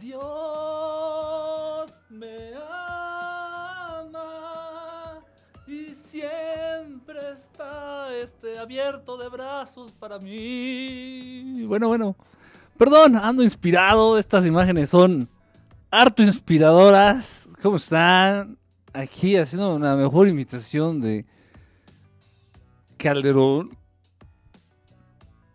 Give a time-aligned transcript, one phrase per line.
[0.00, 2.54] Dios me
[3.90, 5.18] ama
[5.66, 11.64] y siempre está este abierto de brazos para mí.
[11.64, 12.14] Bueno, bueno.
[12.76, 14.18] Perdón, ando inspirado.
[14.18, 15.28] Estas imágenes son
[15.90, 17.48] harto inspiradoras.
[17.60, 18.56] ¿Cómo están?
[18.92, 21.26] Aquí haciendo una mejor imitación de
[22.96, 23.76] Calderón.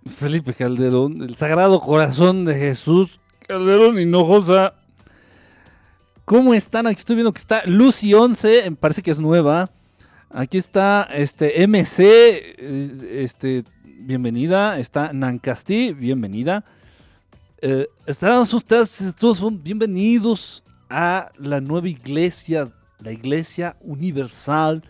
[0.05, 4.73] Felipe Calderón, el Sagrado Corazón de Jesús Calderón Hinojosa.
[6.25, 6.87] ¿Cómo están?
[6.87, 9.69] Aquí estoy viendo que está Lucy 11, me parece que es nueva.
[10.29, 14.79] Aquí está este MC, eh, este, bienvenida.
[14.79, 16.63] Está Nancasti, bienvenida.
[17.61, 24.83] Eh, están ustedes, todos son bienvenidos a la nueva iglesia, la iglesia universal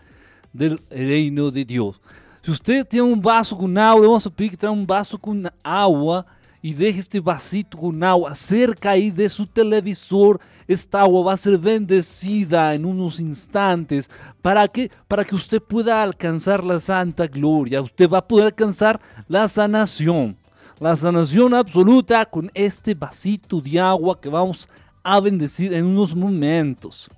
[0.52, 2.00] del reino de Dios.
[2.42, 5.50] Si usted tiene un vaso con agua, vamos a pedir que traiga un vaso con
[5.62, 6.24] agua
[6.64, 10.40] y deje este vasito con agua cerca ahí de su televisor.
[10.66, 14.08] Esta agua va a ser bendecida en unos instantes.
[14.40, 17.82] ¿Para que Para que usted pueda alcanzar la santa gloria.
[17.82, 18.98] Usted va a poder alcanzar
[19.28, 20.38] la sanación
[20.80, 24.66] la sanación absoluta con este vasito de agua que vamos
[25.02, 27.10] a bendecir en unos momentos.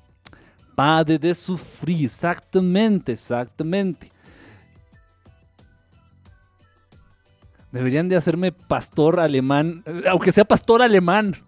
[0.75, 4.11] Padre de sufrir, exactamente, exactamente.
[7.77, 11.37] Deberían de hacerme pastor alemán, aunque sea pastor alemán.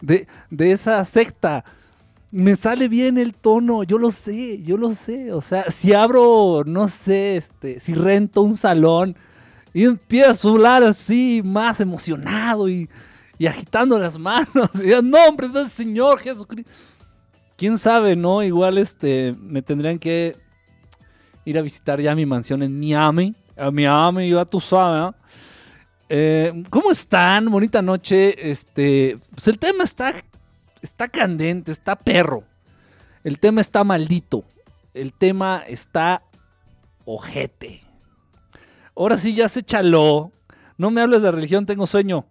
[0.00, 1.64] De, de esa secta
[2.34, 5.32] me sale bien el tono, yo lo sé, yo lo sé.
[5.32, 9.16] O sea, si abro, no sé, este, si rento un salón
[9.72, 12.88] y empiezo a hablar así, más emocionado y,
[13.46, 16.68] agitando las manos, y en nombre del Señor Jesucristo.
[17.56, 18.42] Quién sabe, ¿no?
[18.42, 20.36] Igual este, me tendrían que
[21.44, 23.34] ir a visitar ya mi mansión en Miami.
[23.56, 25.14] A Miami, ya tú sabes,
[26.08, 27.50] eh, ¿Cómo están?
[27.50, 28.50] Bonita noche.
[28.50, 30.14] Este, pues el tema está
[30.82, 32.44] está candente, está perro.
[33.24, 34.44] El tema está maldito.
[34.92, 36.22] El tema está
[37.04, 37.82] ojete.
[38.94, 40.30] Ahora sí ya se chaló.
[40.76, 42.26] No me hables de religión, tengo sueño.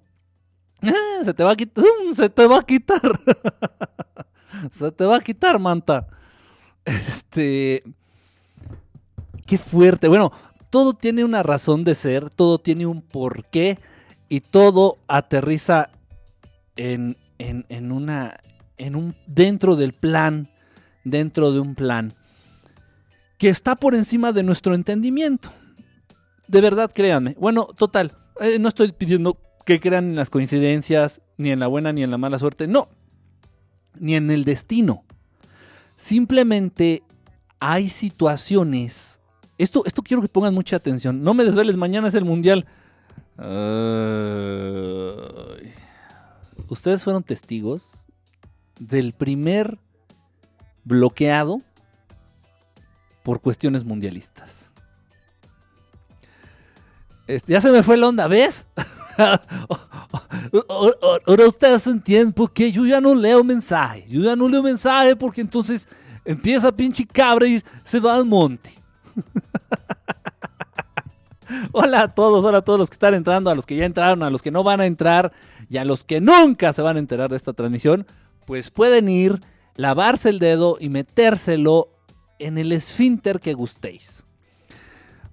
[0.82, 1.84] Ah, se te va a quitar.
[2.14, 3.02] Se te va a quitar.
[4.72, 6.08] se te va a quitar, manta.
[6.86, 7.84] Este.
[9.46, 10.08] Qué fuerte.
[10.08, 10.32] Bueno,
[10.70, 13.78] todo tiene una razón de ser, todo tiene un porqué
[14.30, 15.90] y todo aterriza
[16.76, 18.40] en, en, una,
[18.78, 20.50] en un, dentro del plan,
[21.04, 22.14] dentro de un plan
[23.38, 25.52] que está por encima de nuestro entendimiento.
[26.48, 27.36] De verdad, créanme.
[27.38, 31.92] Bueno, total, eh, no estoy pidiendo que crean en las coincidencias, ni en la buena
[31.92, 32.90] ni en la mala suerte, no,
[34.00, 35.04] ni en el destino.
[35.96, 37.04] Simplemente
[37.60, 39.20] hay situaciones.
[39.58, 41.24] Esto, esto quiero que pongan mucha atención.
[41.24, 42.66] No me desveles, mañana es el mundial.
[46.70, 48.08] Ustedes fueron testigos
[48.80, 49.78] del primer
[50.84, 51.60] bloqueado
[53.24, 54.72] por cuestiones mundialistas.
[57.28, 58.68] Este, ya se me fue la onda, ¿ves?
[61.26, 64.10] Ahora ustedes entienden por qué yo ya no leo mensajes.
[64.10, 65.88] Yo ya no leo mensajes porque entonces
[66.26, 68.83] empieza pinche cabra y se va al monte.
[71.72, 74.24] hola a todos, hola a todos los que están entrando, a los que ya entraron,
[74.24, 75.32] a los que no van a entrar
[75.70, 78.06] y a los que nunca se van a enterar de esta transmisión
[78.46, 79.40] pues pueden ir,
[79.76, 81.90] lavarse el dedo y metérselo
[82.40, 84.24] en el esfínter que gustéis.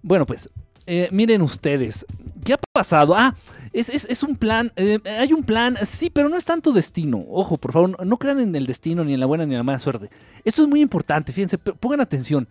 [0.02, 0.48] Bueno, pues
[0.86, 2.06] eh, miren ustedes,
[2.44, 3.14] ¿qué ha pasado?
[3.14, 3.34] Ah,
[3.72, 7.24] es, un plan, eh, hay un plan, sí, pero no es tanto destino.
[7.28, 9.64] Ojo, por favor, no, crean en el destino, ni en la buena ni en la
[9.64, 10.10] mala suerte.
[10.44, 12.48] Esto es muy importante, fíjense, pongan atención.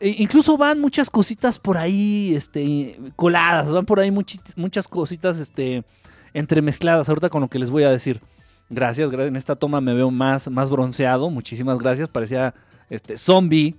[0.00, 5.84] E incluso van muchas cositas por ahí, este, coladas, van por ahí muchas cositas, este,
[6.32, 8.20] entremezcladas, ahorita con lo que les voy a decir.
[8.70, 11.30] Gracias, en esta toma me veo más, más bronceado.
[11.30, 12.08] Muchísimas gracias.
[12.08, 12.54] Parecía
[12.90, 13.76] este zombie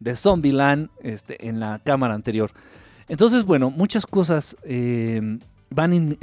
[0.00, 2.50] de Zombieland este, en la cámara anterior.
[3.08, 5.38] Entonces, bueno, muchas cosas eh,
[5.70, 6.18] van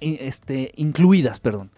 [0.00, 1.70] este, incluidas, perdón.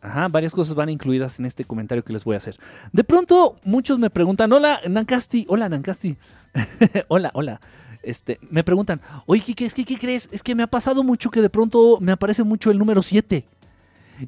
[0.00, 2.58] Ajá, varias cosas van incluidas en este comentario que les voy a hacer.
[2.92, 6.16] De pronto, muchos me preguntan, hola, Nancasti, hola, Nancasti,
[7.08, 7.60] hola, hola.
[8.02, 10.28] Este, me preguntan, oye, ¿qué, qué, ¿qué crees?
[10.32, 13.46] Es que me ha pasado mucho que de pronto me aparece mucho el número 7.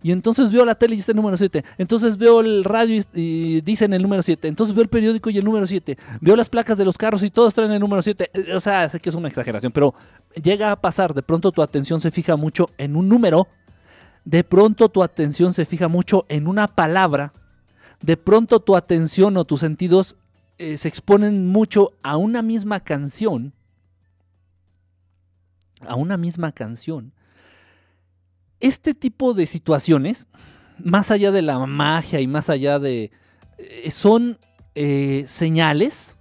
[0.02, 1.64] Y entonces veo la tele y está el número 7.
[1.78, 4.48] Entonces veo el radio y, dicen el número 7.
[4.48, 5.96] Entonces veo el periódico y el número 7.
[6.20, 8.30] Veo las placas de los carros y todos traen el número 7.
[8.32, 9.94] Eh, o sea, sé que es una exageración, pero
[10.42, 11.14] llega a pasar.
[11.14, 13.48] De pronto tu atención se fija mucho en un número.
[14.24, 17.32] De pronto tu atención se fija mucho en una palabra.
[18.00, 20.16] De pronto tu atención o tus sentidos
[20.58, 23.52] eh, se exponen mucho a una misma canción.
[25.86, 27.12] A una misma canción
[28.64, 30.26] este tipo de situaciones,
[30.78, 33.10] más allá de la magia y más allá de...
[33.58, 34.38] eh, son
[34.74, 36.16] eh, señales.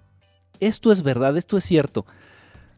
[0.59, 2.05] Esto es verdad, esto es cierto.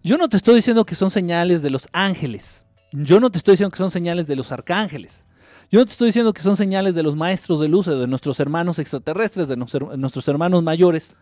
[0.03, 2.67] Yo no te estoy diciendo que son señales de los ángeles.
[2.91, 5.25] Yo no te estoy diciendo que son señales de los arcángeles.
[5.71, 8.39] Yo no te estoy diciendo que son señales de los maestros de luz, de nuestros
[8.39, 11.15] hermanos extraterrestres, de nuestros hermanos mayores,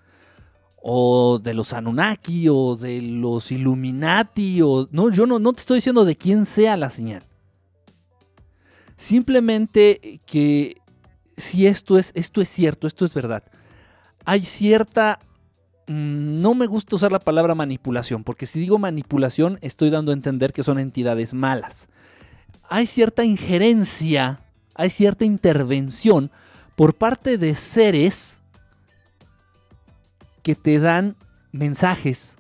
[0.85, 4.89] o de los Anunnaki, o de los Illuminati, o...
[4.91, 7.23] No, yo no, no te estoy diciendo de quién sea la señal.
[8.97, 10.81] Simplemente que
[11.37, 13.43] si esto es, esto es cierto, esto es verdad,
[14.25, 15.19] hay cierta...
[15.87, 20.15] mm, No me gusta usar la palabra manipulación, porque si digo manipulación estoy dando a
[20.15, 21.87] entender que son entidades malas.
[22.69, 24.41] Hay cierta injerencia,
[24.75, 26.29] hay cierta intervención
[26.75, 28.41] por parte de seres
[30.43, 31.15] que te dan
[31.51, 32.35] mensajes.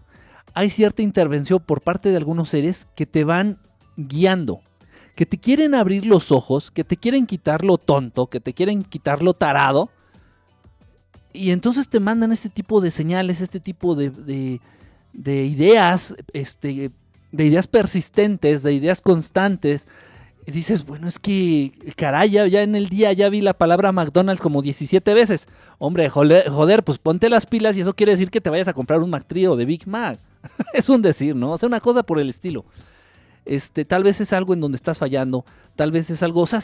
[0.53, 3.57] Hay cierta intervención por parte de algunos seres que te van
[3.97, 4.61] guiando,
[5.15, 8.83] que te quieren abrir los ojos, que te quieren quitar lo tonto, que te quieren
[8.83, 9.89] quitar lo tarado.
[11.31, 14.61] Y entonces te mandan este tipo de señales, este tipo de, de-
[15.13, 16.91] de ideas, este,
[17.31, 19.87] de ideas persistentes, de ideas constantes.
[20.45, 24.41] Y dices, bueno, es que, caray, ya, en el día ya vi la palabra McDonald's
[24.41, 25.47] como 17 veces.
[25.79, 28.73] Hombre, joder, joder, pues ponte las pilas y eso quiere decir que te vayas a
[28.73, 30.19] comprar un McTrio de Big Mac.
[30.73, 31.51] es un decir, ¿no?
[31.51, 32.65] O sea, una cosa por el estilo.
[33.45, 35.43] Este, tal vez es algo en donde estás fallando,
[35.75, 36.61] tal vez es algo, o sea,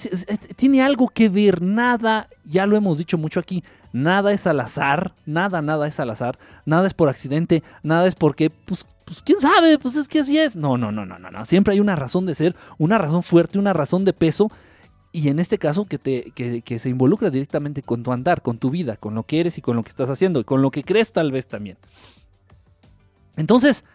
[0.55, 5.13] tiene algo que ver, nada, ya lo hemos dicho mucho aquí, nada es al azar,
[5.25, 9.39] nada, nada es al azar, nada es por accidente, nada es porque, pues, pues quién
[9.39, 10.56] sabe, pues es que así es.
[10.56, 13.59] No, no, no, no, no, no, siempre hay una razón de ser, una razón fuerte,
[13.59, 14.51] una razón de peso,
[15.12, 18.59] y en este caso que, te, que, que se involucra directamente con tu andar, con
[18.59, 20.69] tu vida, con lo que eres y con lo que estás haciendo, y con lo
[20.69, 21.77] que crees tal vez también.
[23.35, 23.85] Entonces,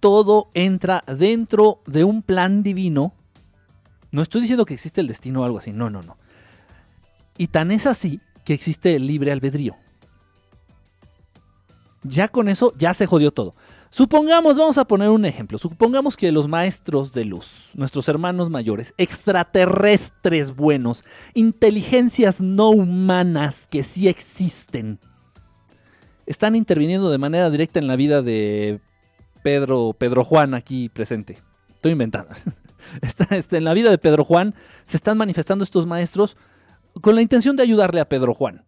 [0.00, 3.14] todo entra dentro de un plan divino.
[4.10, 6.16] No estoy diciendo que existe el destino o algo así, no, no, no.
[7.36, 9.76] Y tan es así que existe el libre albedrío.
[12.02, 13.54] Ya con eso ya se jodió todo.
[13.90, 18.94] Supongamos, vamos a poner un ejemplo, supongamos que los maestros de luz, nuestros hermanos mayores,
[18.96, 21.04] extraterrestres buenos,
[21.34, 24.98] inteligencias no humanas que sí existen,
[26.24, 28.80] están interviniendo de manera directa en la vida de
[29.42, 31.36] Pedro, Pedro Juan aquí presente.
[31.68, 32.30] Estoy inventando.
[33.02, 34.54] Está, está en la vida de Pedro Juan
[34.86, 36.38] se están manifestando estos maestros
[37.00, 38.64] con la intención de ayudarle a Pedro Juan.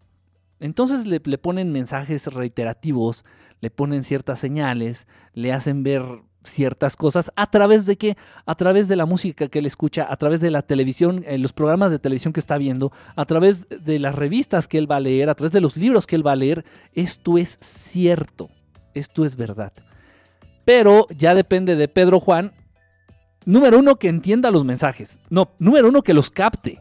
[0.61, 3.25] Entonces le, ponen mensajes reiterativos,
[3.61, 6.05] le ponen ciertas señales, le hacen ver
[6.43, 8.17] ciertas cosas a través de qué?
[8.47, 11.53] A través de la música que él escucha, a través de la televisión, eh, los
[11.53, 15.01] programas de televisión que está viendo, a través de las revistas que él va a
[15.01, 16.65] leer, a través de los libros que él va a leer.
[16.93, 18.51] Esto es cierto,
[18.95, 19.73] esto es verdad.
[20.67, 22.53] Pero ya depende de Pedro Juan.
[23.47, 25.21] Número uno, que entienda los mensajes.
[25.31, 26.81] No, número uno, que los capte.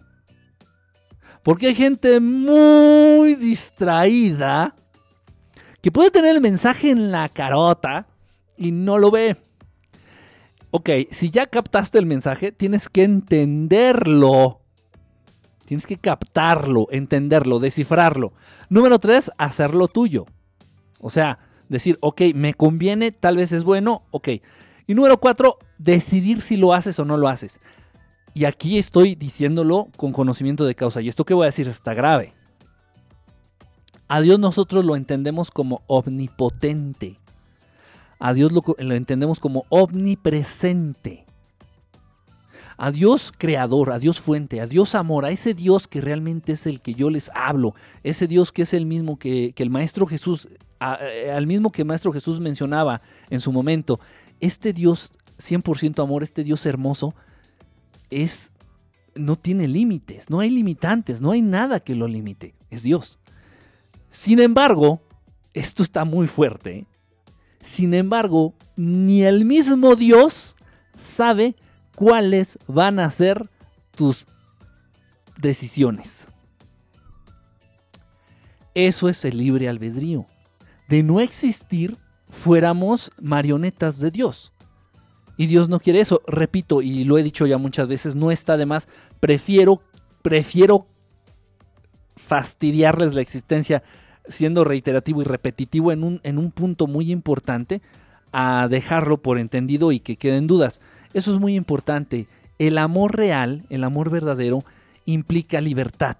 [1.44, 4.76] Porque hay gente muy distraída
[5.82, 8.08] que puede tener el mensaje en la carota
[8.58, 9.38] y no lo ve.
[10.72, 14.62] Ok, si ya captaste el mensaje, tienes que entenderlo.
[15.66, 18.34] Tienes que captarlo, entenderlo, descifrarlo.
[18.70, 20.26] Número tres, hacerlo tuyo.
[21.00, 21.40] O sea,
[21.70, 24.30] decir, ok, me conviene, tal vez es bueno, ok.
[24.88, 27.60] Y número cuatro, decidir si lo haces o no lo haces.
[28.40, 31.02] Y aquí estoy diciéndolo con conocimiento de causa.
[31.02, 32.34] Y esto que voy a decir está grave.
[34.08, 37.20] A Dios nosotros lo entendemos como omnipotente.
[38.18, 41.26] A Dios lo, entendemos como omnipresente.
[42.78, 46.66] A Dios creador, a Dios fuente, a Dios amor, a ese Dios que realmente es
[46.66, 50.48] el que yo les hablo, ese Dios que es el mismo que, el Maestro Jesús,
[50.80, 54.00] al mismo que el Maestro Jesús mencionaba en su momento,
[54.40, 57.14] este Dios 100% amor, este Dios hermoso,
[58.10, 58.52] es
[59.16, 63.20] no tiene límites, no hay limitantes, no hay nada que lo limite, es Dios.
[64.10, 65.02] Sin embargo,
[65.54, 66.86] esto está muy fuerte.
[67.62, 70.56] Sin embargo, ni el mismo Dios
[70.96, 71.56] sabe
[71.96, 73.50] cuáles van a ser
[73.96, 74.26] tus
[75.38, 76.28] decisiones.
[78.74, 80.26] Eso es el libre albedrío.
[80.88, 81.98] De no existir,
[82.30, 84.54] fuéramos marionetas de Dios.
[85.40, 86.22] Y Dios no quiere eso.
[86.28, 88.90] Repito, y lo he dicho ya muchas veces, no está de más.
[89.22, 89.82] Prefiero,
[90.22, 90.86] prefiero
[92.18, 93.82] fastidiarles la existencia
[94.28, 97.82] siendo reiterativo y repetitivo en un, en un punto muy importante
[98.34, 100.82] a dejarlo por entendido y que queden dudas.
[101.14, 102.28] Eso es muy importante.
[102.58, 104.66] El amor real, el amor verdadero,
[105.06, 106.18] implica libertad.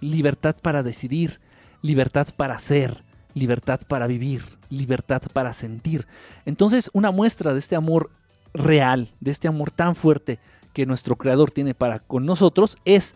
[0.00, 1.40] Libertad para decidir,
[1.82, 3.04] libertad para ser,
[3.38, 6.06] libertad para vivir, libertad para sentir.
[6.44, 8.10] Entonces, una muestra de este amor
[8.54, 10.38] real, de este amor tan fuerte
[10.72, 13.14] que nuestro creador tiene para con nosotros es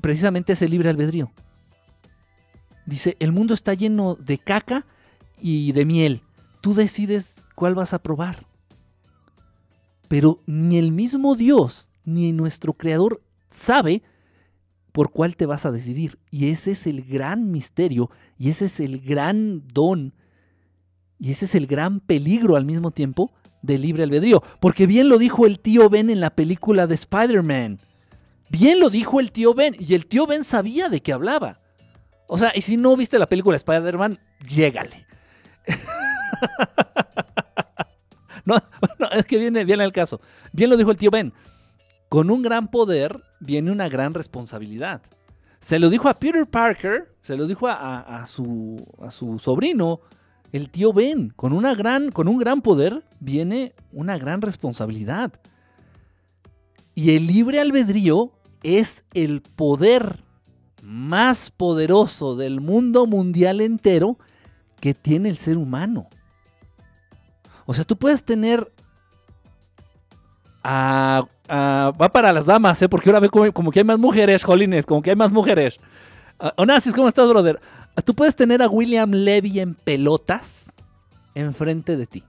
[0.00, 1.30] precisamente ese libre albedrío.
[2.84, 4.86] Dice, el mundo está lleno de caca
[5.40, 6.22] y de miel.
[6.60, 8.46] Tú decides cuál vas a probar.
[10.08, 14.02] Pero ni el mismo Dios ni nuestro creador sabe
[14.96, 16.18] por cuál te vas a decidir.
[16.30, 20.14] Y ese es el gran misterio y ese es el gran don
[21.18, 24.42] y ese es el gran peligro al mismo tiempo del libre albedrío.
[24.58, 27.78] Porque bien lo dijo el tío Ben en la película de Spider-Man.
[28.48, 29.76] Bien lo dijo el tío Ben.
[29.78, 31.60] Y el tío Ben sabía de qué hablaba.
[32.26, 35.06] O sea, y si no viste la película de Spider-Man, llégale.
[38.46, 38.56] no,
[39.12, 40.22] es que viene el caso.
[40.52, 41.34] Bien lo dijo el tío Ben.
[42.08, 45.02] Con un gran poder viene una gran responsabilidad.
[45.60, 50.00] Se lo dijo a Peter Parker, se lo dijo a, su, a su sobrino,
[50.52, 51.30] el tío Ben.
[51.30, 55.32] Con, una gran, con un gran poder viene una gran responsabilidad.
[56.94, 60.20] Y el libre albedrío es el poder
[60.82, 64.18] más poderoso del mundo mundial entero
[64.80, 66.08] que tiene el ser humano.
[67.66, 68.72] O sea, tú puedes tener...
[71.50, 72.88] va para las damas, ¿eh?
[72.88, 75.78] porque ahora ve como, que hay más mujeres, jolines, como que hay más mujeres.
[76.40, 77.60] Uh, Onassis, ¿cómo estás, brother?
[78.04, 80.74] Tú puedes tener a William Levy en pelotas
[81.34, 82.24] enfrente de ti.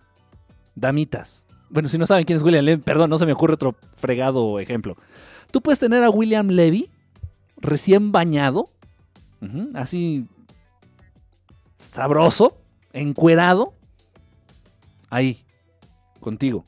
[0.75, 1.45] Damitas.
[1.69, 4.59] Bueno, si no saben quién es William Levy, perdón, no se me ocurre otro fregado
[4.59, 4.95] ejemplo.
[5.51, 6.89] Tú puedes tener a William Levy
[7.57, 8.69] recién bañado,
[9.74, 10.25] así
[11.77, 12.57] sabroso,
[12.93, 13.74] encuerado,
[15.09, 15.43] ahí,
[16.19, 16.65] contigo.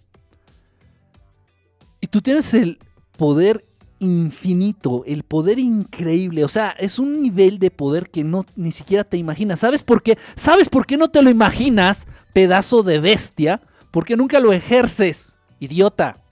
[2.09, 2.79] Tú tienes el
[3.17, 3.65] poder
[3.99, 9.03] infinito, el poder increíble, o sea, es un nivel de poder que no ni siquiera
[9.03, 9.59] te imaginas.
[9.59, 10.17] ¿Sabes por qué?
[10.35, 13.61] ¿Sabes por qué no te lo imaginas, pedazo de bestia?
[13.91, 16.23] Porque nunca lo ejerces, idiota.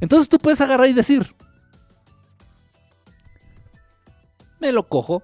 [0.00, 1.34] Entonces tú puedes agarrar y decir,
[4.60, 5.22] me lo cojo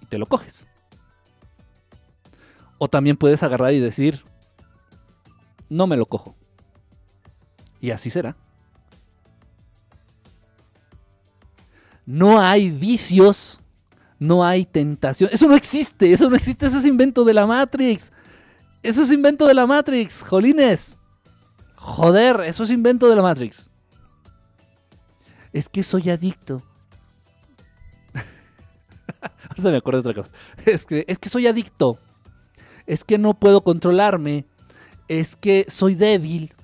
[0.00, 0.68] y te lo coges.
[2.78, 4.24] O también puedes agarrar y decir,
[5.68, 6.34] no me lo cojo.
[7.80, 8.36] Y así será.
[12.04, 13.60] No hay vicios,
[14.18, 15.30] no hay tentación.
[15.32, 18.12] Eso no existe, eso no existe, eso es invento de la Matrix.
[18.82, 20.96] Eso es invento de la Matrix, jolines.
[21.76, 23.70] Joder, eso es invento de la Matrix.
[25.52, 26.62] Es que soy adicto.
[29.48, 30.34] Ahorita me acuerdo de otra cosa.
[30.66, 31.98] Es que, es que soy adicto.
[32.86, 34.46] Es que no puedo controlarme.
[35.08, 36.54] Es que soy débil.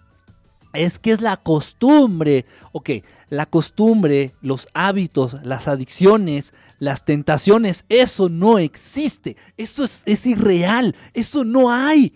[0.76, 2.46] Es que es la costumbre.
[2.72, 2.90] Ok,
[3.28, 9.36] la costumbre, los hábitos, las adicciones, las tentaciones, eso no existe.
[9.56, 10.94] Eso es, irreal.
[11.14, 12.14] Eso no hay.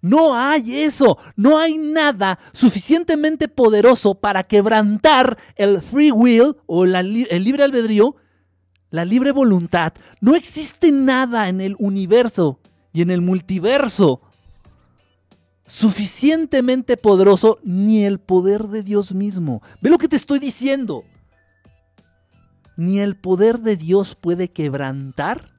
[0.00, 7.44] No hay eso, no hay nada suficientemente poderoso para quebrantar el free will o el
[7.44, 8.16] libre albedrío
[8.92, 12.60] la libre voluntad, no existe nada en el universo
[12.92, 14.20] y en el multiverso
[15.66, 19.62] suficientemente poderoso ni el poder de Dios mismo.
[19.80, 21.04] Ve lo que te estoy diciendo.
[22.76, 25.52] Ni el poder de Dios puede quebrantar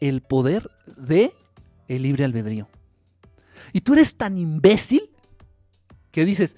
[0.00, 1.32] el poder de
[1.88, 2.68] el libre albedrío.
[3.72, 5.10] Y tú eres tan imbécil
[6.12, 6.56] que dices,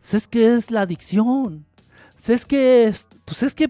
[0.00, 1.66] ¿sabes qué es la adicción?
[2.28, 2.92] Es que,
[3.24, 3.66] pues es que,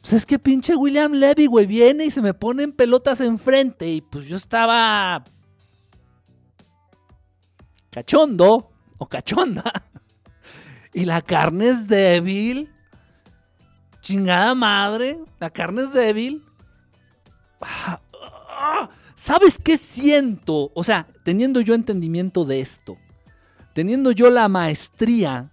[0.00, 4.00] pues es que pinche William Levy, güey, viene y se me ponen pelotas enfrente y
[4.00, 5.22] pues yo estaba
[7.90, 9.72] cachondo o cachonda
[10.94, 12.72] y la carne es débil.
[14.00, 16.42] Chingada madre, la carne es débil.
[19.14, 20.72] ¿Sabes qué siento?
[20.74, 22.96] O sea, teniendo yo entendimiento de esto,
[23.74, 25.52] teniendo yo la maestría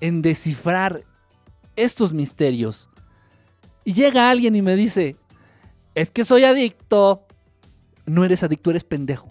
[0.00, 1.04] en descifrar
[1.76, 2.88] estos misterios.
[3.84, 5.16] Y llega alguien y me dice,
[5.94, 7.26] es que soy adicto.
[8.06, 9.28] No eres adicto, eres pendejo.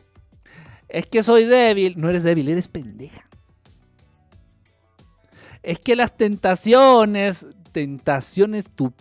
[0.88, 1.95] Es que soy débil.
[1.98, 3.27] No eres débil, eres pendeja.
[5.63, 8.93] Es que las tentaciones, tentaciones tu...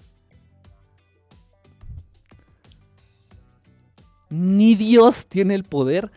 [4.30, 6.10] Ni Dios tiene el poder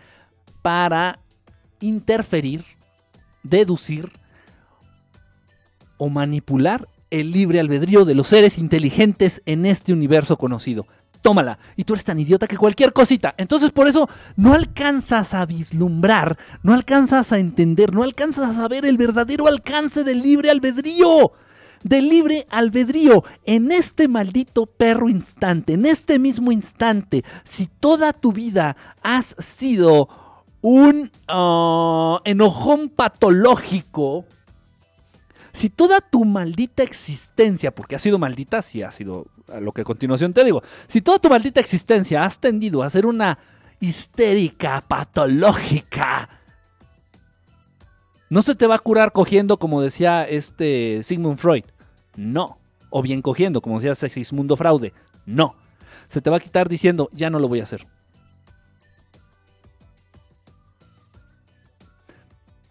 [0.62, 1.20] para
[1.82, 2.64] interferir,
[3.44, 4.12] deducir
[5.98, 6.88] o manipular
[7.20, 10.86] el libre albedrío de los seres inteligentes en este universo conocido.
[11.22, 11.58] Tómala.
[11.76, 13.34] Y tú eres tan idiota que cualquier cosita.
[13.38, 18.86] Entonces por eso no alcanzas a vislumbrar, no alcanzas a entender, no alcanzas a saber
[18.86, 21.32] el verdadero alcance del libre albedrío.
[21.84, 23.24] Del libre albedrío.
[23.46, 30.10] En este maldito perro instante, en este mismo instante, si toda tu vida has sido
[30.62, 34.26] un ah, enojón patológico,
[35.56, 39.28] si toda tu maldita existencia, porque ha sido maldita, sí ha sido
[39.62, 43.06] lo que a continuación te digo, si toda tu maldita existencia has tendido a ser
[43.06, 43.40] una
[43.80, 46.28] histérica patológica,
[48.30, 51.64] no se te va a curar cogiendo como decía este Sigmund Freud,
[52.18, 52.58] no,
[52.90, 54.92] o bien cogiendo como decía Sexismundo Fraude,
[55.26, 55.56] no,
[56.10, 57.88] se te va a quitar diciendo ya no lo voy a hacer.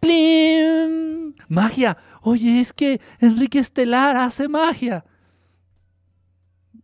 [0.01, 1.24] ¡Plim!
[1.49, 1.97] Magia.
[2.23, 5.05] Oye, es que Enrique Estelar hace magia.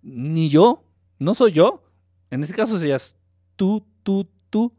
[0.02, 0.84] Ni yo.
[1.18, 1.84] No soy yo.
[2.30, 3.16] En ese caso serías
[3.56, 4.72] tú, tú, tú.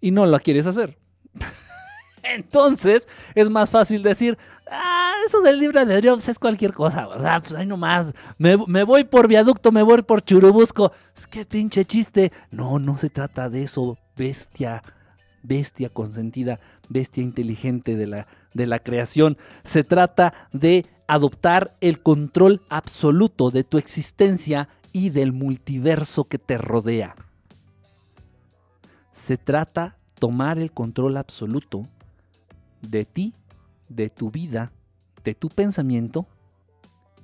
[0.00, 0.98] Y no la quieres hacer.
[2.22, 4.38] Entonces es más fácil decir,
[4.70, 7.08] ah, eso del libre de Dios es cualquier cosa.
[7.08, 10.92] O sea, pues ahí nomás, me, me voy por viaducto, me voy por churubusco.
[11.14, 12.32] Es que pinche chiste.
[12.50, 14.82] No, no se trata de eso, bestia
[15.44, 16.58] bestia consentida,
[16.88, 19.36] bestia inteligente de la, de la creación.
[19.62, 26.58] Se trata de adoptar el control absoluto de tu existencia y del multiverso que te
[26.58, 27.14] rodea.
[29.12, 31.86] Se trata tomar el control absoluto
[32.80, 33.34] de ti,
[33.88, 34.72] de tu vida,
[35.22, 36.26] de tu pensamiento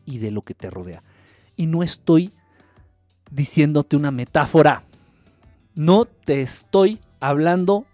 [0.05, 1.03] y de lo que te rodea.
[1.57, 2.33] Y no estoy
[3.31, 4.85] diciéndote una metáfora.
[5.75, 7.87] No te estoy hablando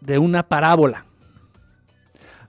[0.00, 1.04] de una parábola.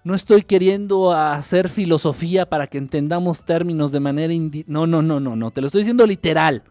[0.04, 4.34] No estoy queriendo hacer filosofía para que entendamos términos de manera...
[4.68, 5.52] No, no, no, no, no.
[5.52, 6.64] Te lo estoy diciendo literal.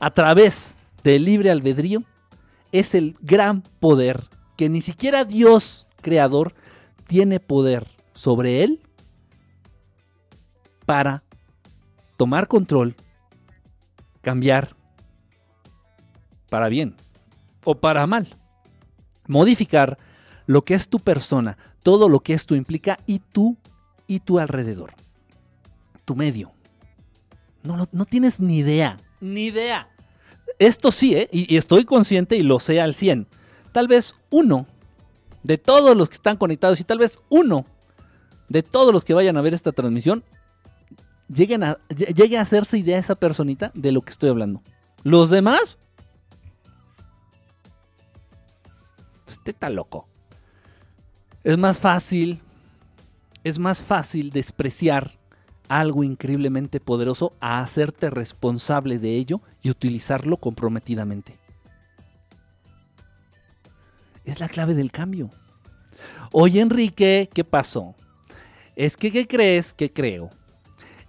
[0.00, 2.02] A través del libre albedrío
[2.72, 4.24] es el gran poder
[4.56, 6.54] que ni siquiera Dios creador
[7.06, 8.80] tiene poder sobre él
[10.86, 11.22] para
[12.16, 12.96] tomar control,
[14.22, 14.74] cambiar
[16.48, 16.96] para bien
[17.64, 18.28] o para mal
[19.32, 19.98] modificar
[20.46, 23.56] lo que es tu persona, todo lo que esto implica y tú
[24.06, 24.92] y tu alrededor,
[26.04, 26.52] tu medio.
[27.62, 29.88] No, no, tienes ni idea, ni idea.
[30.58, 31.28] Esto sí, ¿eh?
[31.32, 33.26] y, estoy consciente y lo sé al 100.
[33.72, 34.66] Tal vez uno
[35.42, 37.64] de todos los que están conectados y tal vez uno
[38.48, 40.24] de todos los que vayan a ver esta transmisión
[41.32, 44.60] lleguen a, llegue a hacerse idea esa personita de lo que estoy hablando.
[45.04, 45.78] Los demás,
[49.42, 50.06] Este está loco.
[51.42, 52.40] Es más fácil,
[53.42, 55.18] es más fácil despreciar
[55.66, 61.40] algo increíblemente poderoso a hacerte responsable de ello y utilizarlo comprometidamente.
[64.24, 65.28] Es la clave del cambio.
[66.30, 67.96] Oye Enrique, ¿qué pasó?
[68.76, 69.74] Es que, ¿qué crees?
[69.74, 70.30] ¿Qué creo?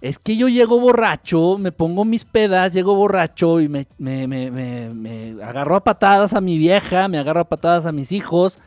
[0.04, 5.76] Es que yo llego borracho, me pongo mis pedas, llego borracho y me, me, agarro
[5.76, 8.58] a patadas a mi vieja, me agarro a patadas a mis hijos.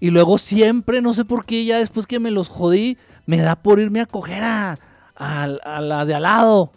[0.00, 3.54] Y luego siempre, no sé por qué, ya después que me los jodí, me da
[3.54, 4.78] por irme a coger a,
[5.16, 6.72] la de al lado.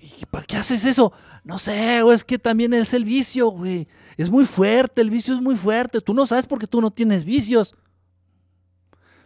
[0.00, 1.12] ¿Y para qué haces eso?
[1.44, 3.86] No sé, güey, es que también es el vicio, güey.
[4.16, 6.00] Es muy fuerte, el vicio es muy fuerte.
[6.00, 7.76] Tú no sabes porque tú no tienes vicios.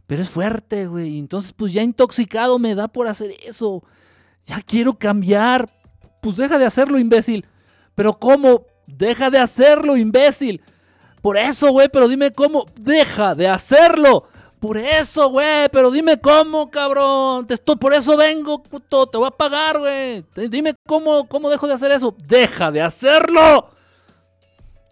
[0.07, 1.19] Pero es fuerte, güey.
[1.19, 3.83] Entonces, pues ya intoxicado me da por hacer eso.
[4.47, 5.69] Ya quiero cambiar.
[6.23, 7.47] Pues deja de hacerlo, imbécil.
[7.95, 8.67] Pero ¿cómo?
[8.87, 10.63] Deja de hacerlo, imbécil.
[11.23, 12.67] Por eso, güey, pero dime cómo.
[12.77, 14.29] Deja de hacerlo.
[14.61, 17.47] Por eso, güey, pero dime cómo, cabrón.
[17.47, 19.07] Te por eso vengo, puto.
[19.07, 20.25] Te voy a pagar, güey.
[20.49, 22.17] Dime cómo, cómo dejo de hacer eso.
[22.27, 23.71] Deja de hacerlo.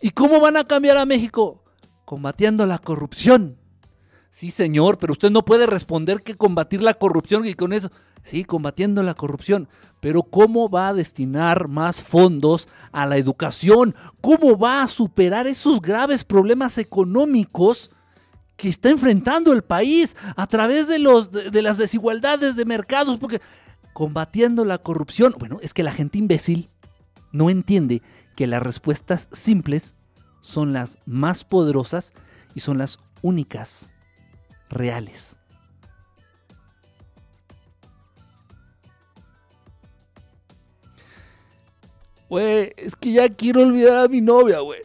[0.02, 1.62] ¿Y cómo van a cambiar a México?
[2.04, 3.56] Combatiendo la corrupción.
[4.34, 7.92] Sí, señor, pero usted no puede responder que combatir la corrupción y con eso,
[8.24, 9.68] sí, combatiendo la corrupción,
[10.00, 13.94] pero ¿cómo va a destinar más fondos a la educación?
[14.20, 17.92] ¿Cómo va a superar esos graves problemas económicos
[18.56, 23.20] que está enfrentando el país a través de, los, de, las desigualdades de mercados?
[23.20, 23.40] Porque
[23.92, 26.70] combatiendo la corrupción, bueno, es que la gente imbécil
[27.30, 28.02] no entiende
[28.34, 29.94] que las respuestas simples
[30.40, 32.12] son las más poderosas
[32.56, 33.93] y son las únicas
[34.70, 35.36] reales.
[42.28, 44.80] Güey, es que ya quiero olvidar a mi novia, güey.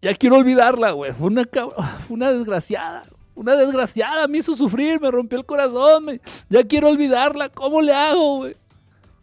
[0.00, 1.12] Ya quiero olvidarla, güey.
[1.12, 1.44] Fue una,
[2.06, 3.02] fue una desgraciada.
[3.34, 6.20] Una desgraciada me hizo sufrir, me rompió el corazón.
[6.48, 7.48] Ya quiero olvidarla.
[7.48, 8.56] ¿Cómo le hago, güey?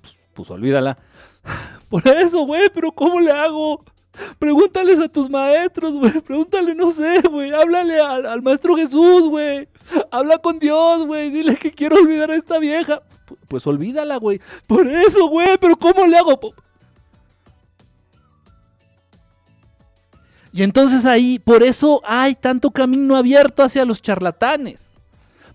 [0.01, 0.97] Pues, pues olvídala.
[1.89, 3.83] Por eso, güey, pero ¿cómo le hago?
[4.39, 6.21] Pregúntales a tus maestros, güey.
[6.21, 7.53] Pregúntale, no sé, güey.
[7.53, 9.67] Háblale al, maestro Jesús, güey.
[10.11, 11.29] Habla con Dios, güey.
[11.29, 13.01] Dile que quiero olvidar a esta vieja.
[13.47, 14.39] Pues olvídala, güey.
[14.67, 15.57] Por eso, güey.
[15.59, 16.39] Pero ¿cómo le hago?
[20.51, 24.93] Y entonces ahí, por eso hay tanto camino abierto hacia los charlatanes.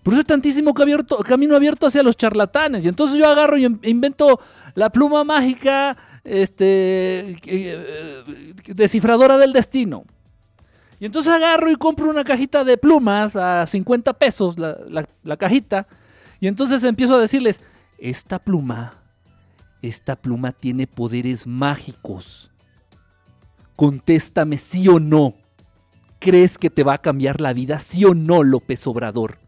[0.03, 2.85] Por eso hay tantísimo camino abierto hacia los charlatanes.
[2.85, 4.39] Y entonces yo agarro y invento
[4.75, 8.23] la pluma mágica este, eh,
[8.67, 10.05] descifradora del destino.
[11.01, 15.87] Y entonces agarro y compro una cajita de plumas a 50 pesos la, cajita.
[16.39, 17.59] Y entonces empiezo a decirles,
[17.97, 18.93] esta pluma,
[19.81, 22.51] esta pluma tiene poderes mágicos.
[23.75, 25.33] Contéstame sí o no.
[26.19, 27.79] ¿Crees que te va a cambiar la vida?
[27.79, 29.39] Sí o no, López Obrador.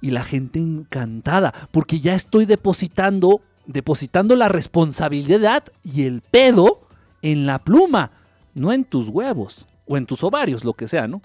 [0.00, 6.88] Y la gente encantada, porque ya estoy depositando, depositando la responsabilidad y el pedo
[7.22, 8.10] en la pluma,
[8.54, 11.22] no en tus huevos o en tus ovarios, lo que sea, ¿no?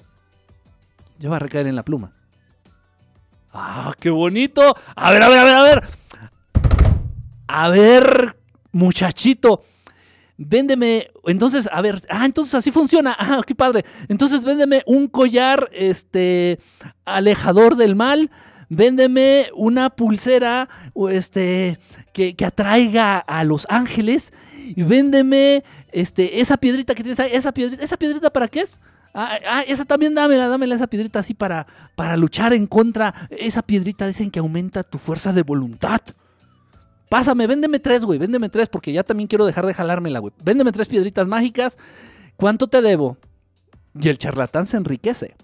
[1.20, 2.14] Ya va a recaer en la pluma.
[3.54, 4.76] ¡Ah, qué bonito!
[4.96, 5.84] A ver, a ver, a ver, a ver.
[7.48, 8.38] A ver,
[8.72, 9.64] muchachito
[10.44, 13.86] véndeme, entonces, a ver, ah, entonces así funciona, ah, qué padre.
[14.08, 16.60] Entonces véndeme un collar, este,
[17.06, 18.32] alejador del mal,
[18.72, 20.70] véndeme una pulsera,
[21.10, 21.78] este,
[22.14, 27.84] que, atraiga a los ángeles, y véndeme, este, esa piedrita que tienes ahí, esa piedrita,
[27.84, 28.80] ¿esa piedrita para qué es?
[29.14, 33.28] Ah, ah, esa también dámela, dámela esa piedrita así para, para luchar en contra.
[33.30, 36.00] Esa piedrita dicen que aumenta tu fuerza de voluntad.
[37.10, 40.34] Pásame, véndeme tres, güey, véndeme tres, porque ya también quiero dejar de jalármela, güey.
[40.42, 41.78] Véndeme tres piedritas mágicas.
[42.38, 43.18] ¿Cuánto te debo?
[44.00, 45.36] Y el charlatán se enriquece.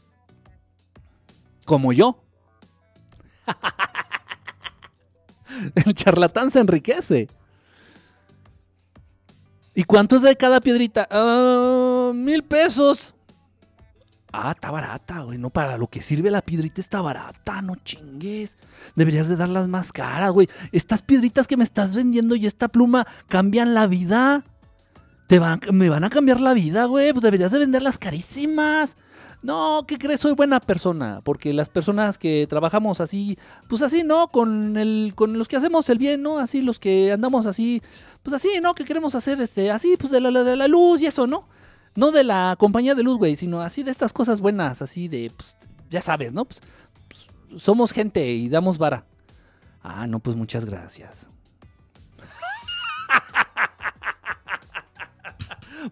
[1.65, 2.23] Como yo.
[5.85, 7.29] el charlatán se enriquece.
[9.73, 11.07] ¿Y cuánto es de cada piedrita?
[11.11, 13.13] Ah, mil pesos.
[14.31, 15.37] Ah, está barata, güey.
[15.37, 18.57] No, para lo que sirve la piedrita está barata, no chingues.
[18.95, 20.49] Deberías de darlas más caras, güey.
[20.71, 24.43] Estas piedritas que me estás vendiendo y esta pluma cambian la vida.
[25.27, 27.13] Te van, me van a cambiar la vida, güey.
[27.13, 28.97] Pues deberías de venderlas carísimas.
[29.47, 30.19] No, ¿qué crees?
[30.19, 31.21] Soy buena persona.
[31.23, 34.27] Porque las personas que trabajamos así, pues así, ¿no?
[34.27, 36.37] Con, el, con los que hacemos el bien, ¿no?
[36.37, 37.81] Así, los que andamos así,
[38.23, 38.75] pues así, ¿no?
[38.75, 41.47] Que queremos hacer este, así, pues de la, de la luz y eso, ¿no?
[41.95, 45.31] No de la compañía de luz, güey, sino así de estas cosas buenas, así de,
[45.33, 45.55] pues,
[45.89, 46.43] ya sabes, ¿no?
[46.43, 46.59] Pues,
[47.07, 49.05] pues, somos gente y damos vara.
[49.81, 51.29] Ah, no, pues muchas gracias.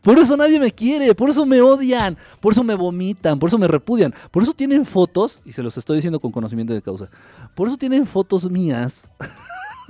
[0.02, 3.58] Por eso nadie me quiere, por eso me odian, por eso me vomitan, por eso
[3.58, 7.10] me repudian, por eso tienen fotos, y se los estoy diciendo con conocimiento de causa,
[7.56, 9.08] por eso tienen fotos mías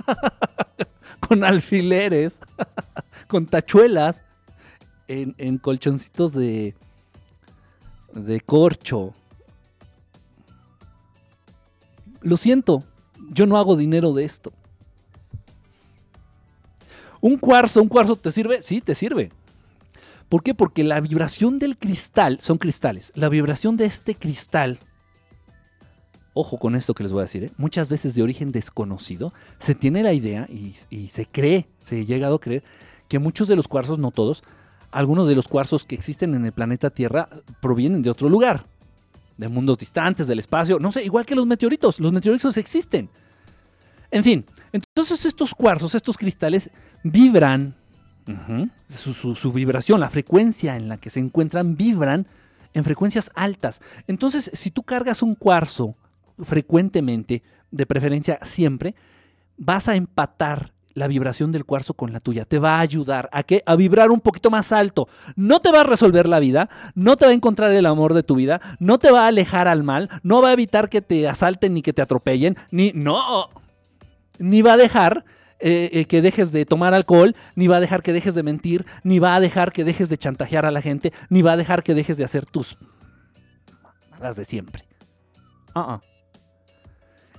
[1.20, 2.40] con alfileres,
[3.28, 4.22] con tachuelas,
[5.08, 6.74] en, colchoncitos de,
[8.12, 9.14] de corcho.
[12.22, 12.82] Lo siento,
[13.30, 14.52] yo no hago dinero de esto.
[17.20, 19.30] Un cuarzo, un cuarzo te sirve, sí, te sirve.
[20.28, 20.54] ¿Por qué?
[20.54, 24.78] Porque la vibración del cristal, son cristales, la vibración de este cristal,
[26.34, 27.50] ojo con esto que les voy a decir, ¿eh?
[27.56, 32.04] muchas veces de origen desconocido, se tiene la idea y, y se cree, se ha
[32.04, 32.64] llegado a creer
[33.08, 34.42] que muchos de los cuarzos, no todos,
[34.90, 37.28] algunos de los cuarzos que existen en el planeta Tierra
[37.60, 38.66] provienen de otro lugar,
[39.36, 43.10] de mundos distantes, del espacio, no sé, igual que los meteoritos, los meteoritos existen.
[44.10, 46.70] En fin, entonces estos cuarzos, estos cristales
[47.02, 47.76] vibran,
[48.88, 52.26] su, vibración, la frecuencia en la que se encuentran, vibran
[52.74, 53.80] en frecuencias altas.
[54.06, 55.96] Entonces, si tú cargas un cuarzo
[56.42, 58.94] frecuentemente, de preferencia siempre,
[59.56, 62.46] vas a empatar la vibración del cuarzo con la tuya.
[62.46, 65.08] Te va a ayudar a que a vibrar un poquito más alto.
[65.36, 68.22] No te va a resolver la vida, no te va a encontrar el amor de
[68.22, 71.28] tu vida, no te va a alejar al mal, no va a evitar que te
[71.28, 73.50] asalten ni que te atropellen, ni no,
[74.38, 75.26] ni va a dejar
[75.60, 78.84] eh, eh, que dejes de tomar alcohol, ni va a dejar que dejes de mentir,
[79.04, 81.82] ni va a dejar que dejes de chantajear a la gente, ni va a dejar
[81.82, 82.78] que dejes de hacer tus
[84.20, 84.84] las de siempre.
[85.74, 85.98] Uh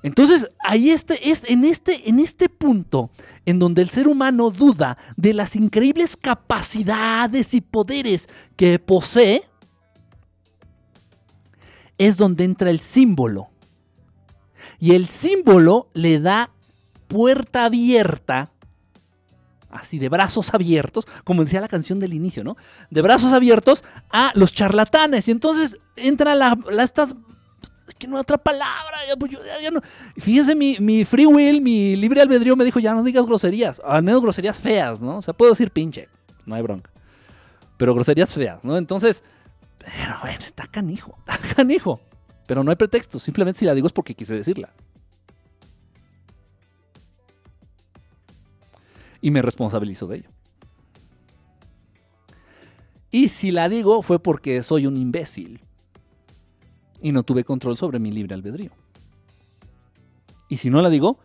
[0.03, 3.09] entonces, ahí este, es, en, este, en este punto
[3.45, 9.43] en donde el ser humano duda de las increíbles capacidades y poderes que posee,
[11.97, 13.49] es donde entra el símbolo.
[14.79, 16.51] Y el símbolo le da
[17.07, 18.51] puerta abierta,
[19.69, 22.57] así de brazos abiertos, como decía la canción del inicio, ¿no?
[22.89, 25.27] De brazos abiertos a los charlatanes.
[25.27, 27.15] Y entonces entra la, estas
[27.87, 28.97] es que no otra palabra.
[29.17, 29.31] Pues,
[30.17, 34.21] Fíjense, mi, free will, mi libre albedrío me dijo, ya no digas groserías, al menos
[34.21, 35.17] groserías feas, ¿no?
[35.17, 36.09] O sea, puedo decir pinche,
[36.45, 36.91] no hay bronca.
[37.77, 38.77] Pero groserías feas, ¿no?
[38.77, 39.23] Entonces,
[39.79, 42.01] pero está canijo, está canijo.
[42.45, 44.73] Pero no hay pretexto, simplemente si la digo es porque quise decirla.
[49.21, 50.29] Y me responsabilizo de ello.
[53.11, 55.61] Y si la digo fue porque soy un imbécil.
[57.01, 58.71] Y no tuve control sobre mi libre albedrío.
[60.49, 61.19] Y si no la digo,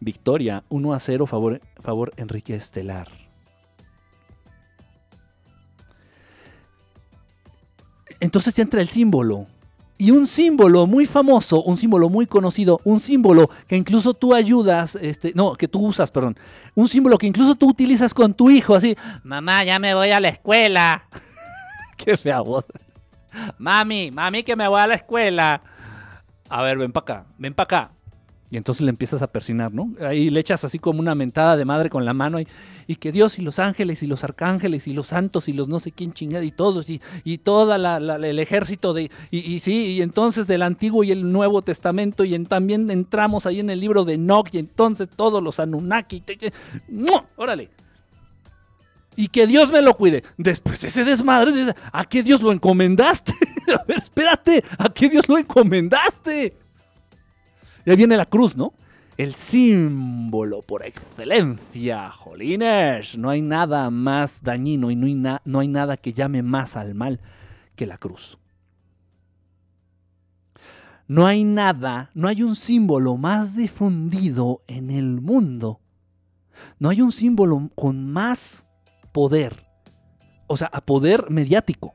[0.00, 3.08] victoria 1 a 0 favor, favor Enrique Estelar.
[8.20, 9.46] Entonces entra el símbolo.
[9.96, 14.98] Y un símbolo muy famoso, un símbolo muy conocido, un símbolo que incluso tú ayudas,
[15.00, 16.36] este, no, que tú usas, perdón,
[16.74, 20.18] un símbolo que incluso tú utilizas con tu hijo, así, mamá, ya me voy a
[20.18, 21.04] la escuela.
[21.96, 22.64] Qué fea voz.
[23.58, 25.62] Mami, mami, que me voy a la escuela.
[26.48, 27.90] A ver, ven para acá, ven para acá.
[28.54, 29.90] Y entonces le empiezas a persinar, ¿no?
[30.00, 32.46] Ahí le echas así como una mentada de madre con la mano y,
[32.86, 35.80] y que Dios y los ángeles y los arcángeles y los santos y los no
[35.80, 39.10] sé quién chingada y todos y, y todo el ejército de...
[39.32, 43.70] Y, sí, y entonces del Antiguo y el Nuevo Testamento y también entramos ahí en
[43.70, 46.22] el libro de Enoch y entonces todos los Anunnaki.
[47.34, 47.70] ¡Órale!
[49.16, 50.22] Y que Dios me lo cuide.
[50.36, 53.32] Después ese desmadre, ¿a qué Dios lo encomendaste?
[53.80, 56.63] a ver, espérate, ¿a qué Dios lo encomendaste?
[57.86, 58.72] Ya viene la cruz, ¿no?
[59.16, 63.16] El símbolo por excelencia, jolines.
[63.16, 66.94] No hay nada más dañino y no hay, no hay nada que llame más al
[66.94, 67.20] mal
[67.76, 68.38] que la cruz.
[71.06, 75.80] No hay nada, no hay un símbolo más difundido en el mundo.
[76.78, 78.66] No hay un símbolo con más
[79.12, 79.66] poder.
[80.46, 81.94] O sea, a poder mediático.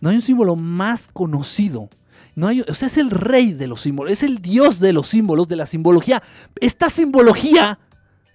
[0.00, 1.90] No hay un símbolo más conocido
[2.36, 5.08] no hay, o sea, es el rey de los símbolos, es el dios de los
[5.08, 6.22] símbolos, de la simbología.
[6.60, 7.78] Esta simbología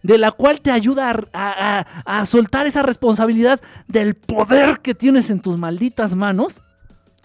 [0.02, 5.60] de la cual te ayuda a, soltar esa responsabilidad del poder que tienes en tus
[5.60, 6.64] malditas manos.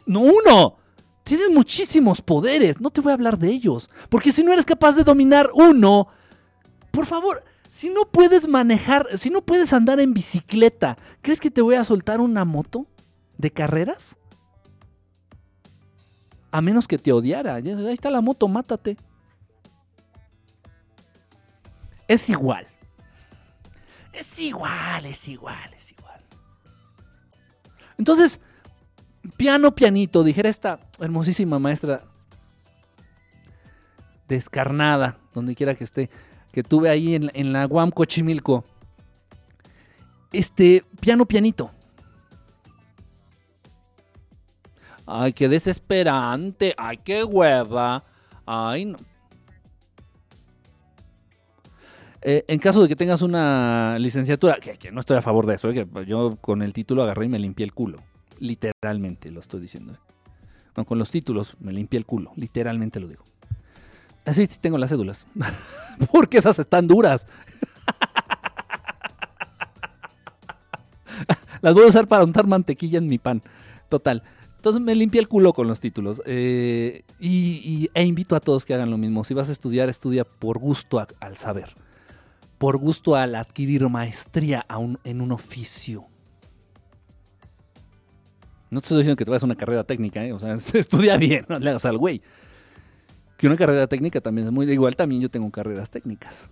[0.05, 0.77] No uno,
[1.25, 4.97] tienes muchísimos poderes, no te voy a hablar de ellos, porque si no eres capaz
[4.97, 6.09] de dominar uno,
[6.91, 11.63] por favor, si no puedes manejar, si no puedes andar en bicicleta, ¿crees que te
[11.63, 12.87] voy a soltar una moto
[13.39, 14.19] de carreras?
[16.51, 17.57] A menos que te odiara.
[17.57, 18.97] Ahí está la moto, mátate.
[22.09, 22.67] Es igual.
[24.13, 26.21] Es igual, es igual, es igual.
[27.99, 28.41] Entonces,
[29.37, 32.05] piano, pianito, dijera esta hermosísima maestra
[34.29, 36.11] descarnada, donde quiera que esté,
[36.53, 38.65] que tuve ahí en, la Guam Cochimilco.
[40.33, 41.71] Este, piano, pianito.
[45.07, 46.75] Ay, qué desesperante.
[46.77, 48.05] Ay, qué hueva.
[48.45, 48.99] Ay, no.
[52.23, 55.71] Eh, en caso de que tengas una licenciatura, que, no estoy a favor de eso,
[55.71, 58.03] eh, que yo con el título agarré y me limpié el culo.
[58.41, 59.95] Literalmente lo estoy diciendo.
[59.95, 60.85] Eh.
[60.85, 62.33] con los títulos me limpié el culo.
[62.35, 63.23] Literalmente lo digo.
[64.25, 65.25] Así sí tengo las cédulas.
[66.13, 67.29] Porque esas están duras.
[71.61, 73.41] las voy a usar para untar mantequilla en mi pan.
[73.89, 74.25] Total.
[74.67, 76.21] Entonces me limpié el culo con los títulos.
[76.27, 79.23] Eh, y, e invito a todos que hagan lo mismo.
[79.23, 81.77] Si vas a estudiar, estudia por gusto al saber.
[82.59, 84.67] Por gusto al adquirir maestría
[85.05, 86.07] en un oficio.
[88.69, 90.33] No te estoy diciendo que te vayas a una carrera técnica, ¿eh?
[90.33, 92.21] o sea, estudia bien, no le hagas al güey.
[93.37, 96.49] Que una carrera técnica también es muy igual, también yo tengo carreras técnicas.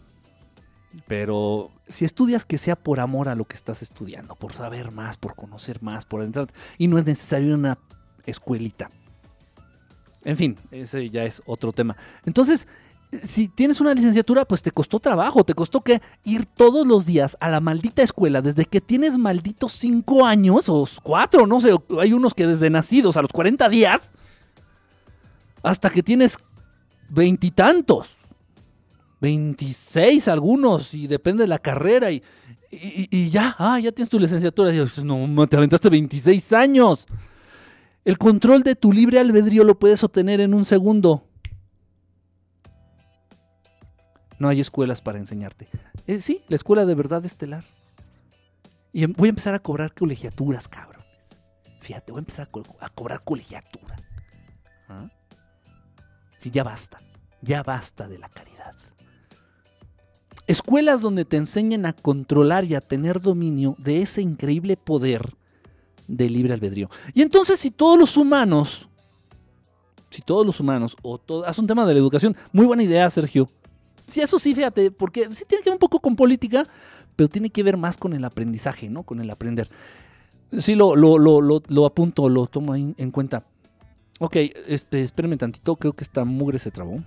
[1.08, 5.16] Pero si estudias que sea por amor a lo que estás estudiando, por saber más,
[5.16, 6.46] por conocer más, por entrar,
[6.78, 7.76] y no es necesario una
[8.26, 8.90] escuelita.
[10.24, 11.96] En fin, ese ya es otro tema.
[12.24, 12.66] Entonces,
[13.22, 17.36] si tienes una licenciatura, pues te costó trabajo, te costó que ir todos los días
[17.40, 22.12] a la maldita escuela desde que tienes malditos cinco años o cuatro, no sé, hay
[22.12, 24.14] unos que desde nacidos a los 40 días
[25.62, 26.38] hasta que tienes
[27.08, 28.16] veintitantos,
[29.20, 32.22] veintiséis algunos y depende de la carrera y,
[32.70, 34.74] y, ya, ah, ya tienes tu licenciatura.
[34.74, 37.06] Y no, te aventaste 26 años.
[38.04, 41.26] El control de tu libre albedrío lo puedes obtener en un segundo.
[44.38, 45.68] No hay escuelas para enseñarte.
[46.06, 47.64] Eh, sí, la escuela de verdad estelar.
[48.92, 51.02] Y em, voy a empezar a cobrar colegiaturas, cabrón.
[51.80, 52.48] Fíjate, voy a empezar
[52.80, 53.96] a, cobrar colegiatura.
[54.88, 55.08] ¿Ah?
[56.42, 57.00] Y ya basta.
[57.40, 58.74] Ya basta de la caridad.
[60.46, 65.36] Escuelas donde te enseñen a controlar y a tener dominio de ese increíble poder
[66.06, 66.90] de libre albedrío.
[67.12, 68.88] Y entonces si todos los humanos,
[70.10, 73.08] si todos los humanos, o todo, haz un tema de la educación, muy buena idea,
[73.10, 73.48] Sergio.
[74.06, 76.66] Sí, eso sí, fíjate, porque sí tiene que ver un poco con política,
[77.16, 79.02] pero tiene que ver más con el aprendizaje, ¿no?
[79.02, 79.68] Con el aprender.
[80.58, 83.44] Sí, lo, lo, lo, lo, apunto, lo tomo ahí en cuenta.
[84.20, 84.36] Ok,
[84.66, 87.02] este, espérenme tantito, creo que esta mugre se trabó.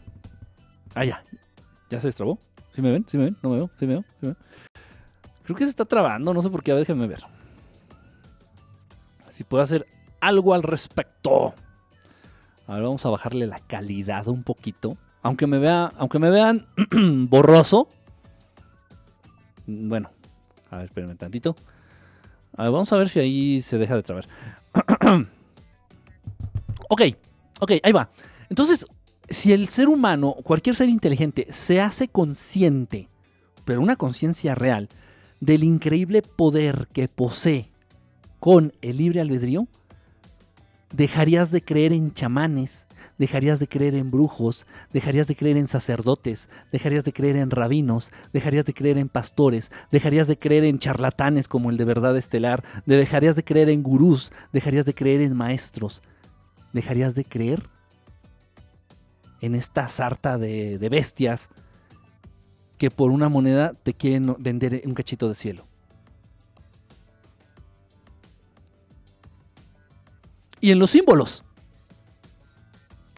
[0.96, 1.24] Ah, ya.
[1.90, 2.40] ¿Ya se destrabó?
[2.74, 3.06] ¿Sí me ven?
[3.08, 3.38] ¿Sí me ven?
[3.42, 3.70] ¿No me veo?
[3.80, 4.02] ¿Sí me veo?
[4.02, 4.38] ¿Sí me veo?
[5.44, 7.24] Creo que se está trabando, no sé por qué, a ver, déjenme ver.
[9.38, 9.86] Si puedo hacer
[10.20, 11.54] algo al respecto.
[12.66, 14.98] A ver, vamos a bajarle la calidad un poquito.
[15.22, 16.66] Aunque me, vea, aunque me vean
[17.30, 17.88] borroso.
[19.68, 20.10] Bueno,
[20.72, 21.56] a ver, espérenme tantito.
[22.56, 24.26] A ver, vamos a ver si ahí se deja de trabar.
[26.90, 27.02] ok,
[27.60, 28.10] ok, ahí va.
[28.50, 28.88] Entonces,
[29.30, 33.08] si el ser humano, cualquier ser inteligente, se hace consciente,
[33.66, 34.90] pero una conciencia real,
[35.42, 37.70] del increíble poder que posee
[38.40, 39.68] con el libre albedrío,
[40.94, 46.50] dejarías de creer en chamanes, dejarías de creer en brujos, dejarías de creer en sacerdotes,
[46.72, 51.48] dejarías de creer en rabinos, dejarías de creer en pastores, dejarías de creer en charlatanes
[51.48, 56.02] como el de verdad estelar, dejarías de creer en gurús, dejarías de creer en maestros,
[56.74, 57.64] dejarías de creer
[59.42, 61.50] en esta sarta de, bestias
[62.78, 65.67] que por una moneda te quieren vender un cachito de cielo.
[70.62, 71.44] Y en los símbolos.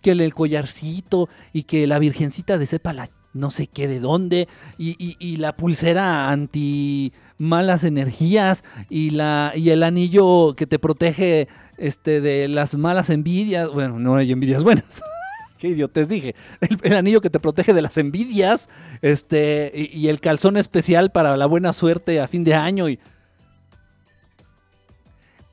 [0.02, 4.48] Que el, collarcito y que la virgencita de sepa la no sé qué de dónde
[4.78, 11.48] y, la pulsera anti malas energías y la y el anillo que te protege
[11.78, 13.70] este de las malas envidias.
[13.72, 15.04] Bueno no hay envidias buenas.
[15.60, 16.36] Qué idiotes dije.
[16.84, 18.70] El, anillo que te protege de las envidias
[19.02, 23.00] este y, y, el calzón especial para la buena suerte a fin de año y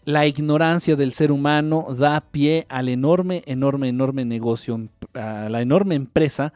[0.07, 5.97] la ignorancia del ser humano da pie al enorme, enorme, enorme negocio, a la enorme
[5.97, 6.53] empresa,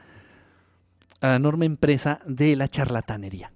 [1.21, 3.53] a la enorme empresa de la charlatanería.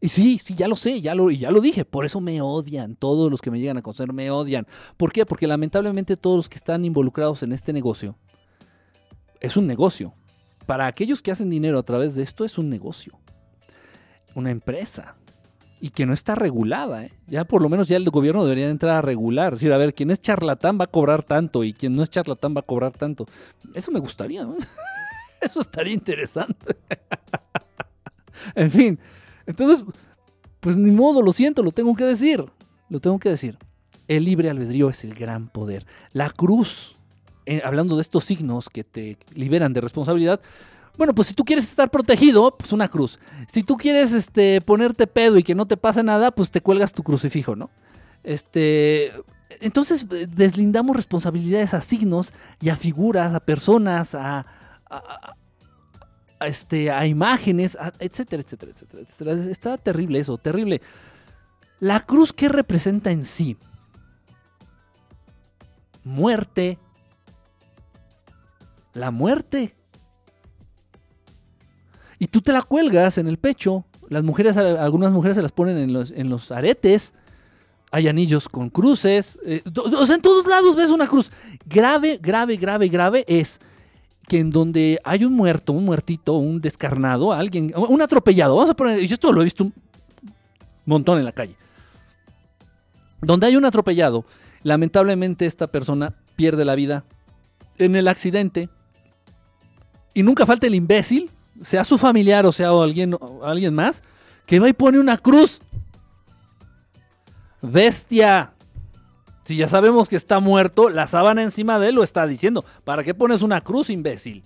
[0.00, 2.96] Y sí, sí, ya lo sé, ya lo, ya lo dije, por eso me odian,
[2.96, 4.66] todos los que me llegan a conocer me odian.
[4.96, 5.26] ¿Por qué?
[5.26, 8.16] Porque lamentablemente todos los que están involucrados en este negocio,
[9.40, 10.14] es un negocio.
[10.64, 13.18] Para aquellos que hacen dinero a través de esto, es un negocio.
[14.34, 15.16] Una empresa
[15.80, 17.04] y que no está regulada.
[17.04, 17.12] ¿eh?
[17.26, 19.54] Ya por lo menos ya el gobierno debería entrar a regular.
[19.54, 22.10] Es decir, a ver, quien es charlatán va a cobrar tanto y quien no es
[22.10, 23.26] charlatán va a cobrar tanto.
[23.74, 24.46] Eso me gustaría.
[25.40, 26.76] Eso estaría interesante.
[28.54, 28.98] en fin.
[29.46, 29.84] Entonces,
[30.60, 32.44] pues ni modo, lo siento, lo tengo que decir.
[32.90, 33.56] Lo tengo que decir.
[34.06, 35.86] El libre albedrío es el gran poder.
[36.12, 36.96] La cruz,
[37.46, 40.40] eh, hablando de estos signos que te liberan de responsabilidad,
[40.96, 43.18] bueno, pues si tú quieres estar protegido, pues una cruz.
[43.50, 46.92] Si tú quieres este, ponerte pedo y que no te pase nada, pues te cuelgas
[46.92, 47.70] tu crucifijo, ¿no?
[48.22, 49.12] Este,
[49.60, 54.44] entonces deslindamos responsabilidades a signos y a figuras, a personas, a,
[56.40, 59.50] este, a imágenes, etcétera, etcétera, etcétera, etcétera.
[59.50, 60.82] Está terrible eso, terrible.
[61.78, 63.56] La cruz, ¿qué representa en sí?
[66.04, 66.78] Muerte.
[68.92, 69.76] La muerte
[72.20, 73.86] y tú te la cuelgas en el pecho.
[74.10, 77.14] Las mujeres, algunas mujeres se las ponen en los, en los aretes.
[77.90, 79.38] Hay anillos con cruces.
[79.44, 81.32] Eh, o sea, en todos lados ves una cruz.
[81.64, 83.58] Grave, grave, grave, grave es
[84.28, 88.74] que en donde hay un muerto, un muertito, un descarnado, alguien, un atropellado, vamos a
[88.74, 89.72] poner, yo esto lo he visto un
[90.84, 91.56] montón en la calle.
[93.22, 94.26] Donde hay un atropellado,
[94.62, 97.04] lamentablemente esta persona pierde la vida
[97.78, 98.68] en el accidente.
[100.12, 101.30] Y nunca falta el imbécil
[101.62, 104.02] sea su familiar o sea alguien, alguien más,
[104.46, 105.60] que va y pone una cruz.
[107.62, 108.52] Bestia.
[109.44, 112.64] Si ya sabemos que está muerto, la sábana encima de él lo está diciendo.
[112.84, 114.42] ¿Para qué pones una cruz, imbécil?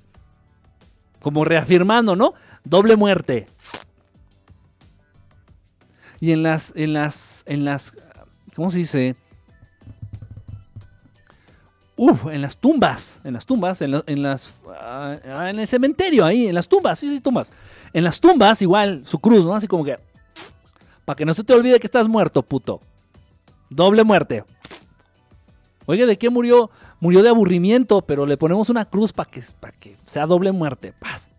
[1.21, 2.35] Como reafirmando, ¿no?
[2.65, 3.47] Doble muerte.
[6.21, 7.93] Y en las, en las, en las,
[8.55, 9.17] ¿cómo se dice?
[11.97, 16.55] Uf, en las tumbas, en las tumbas, en, las, ah, en el cementerio ahí, en
[16.55, 17.53] las tumbas, sí, sí, tumbas.
[17.93, 19.55] En las tumbas igual, su cruz, ¿no?
[19.55, 19.99] Así como que,
[21.05, 22.81] para que no se te olvide que estás muerto, puto.
[23.71, 24.45] Doble muerte.
[25.87, 26.71] Oye, ¿de qué murió?
[27.01, 29.43] Murió de aburrimiento, pero le ponemos una cruz para que,
[29.81, 30.95] que sea doble muerte.
[30.99, 31.31] Paz.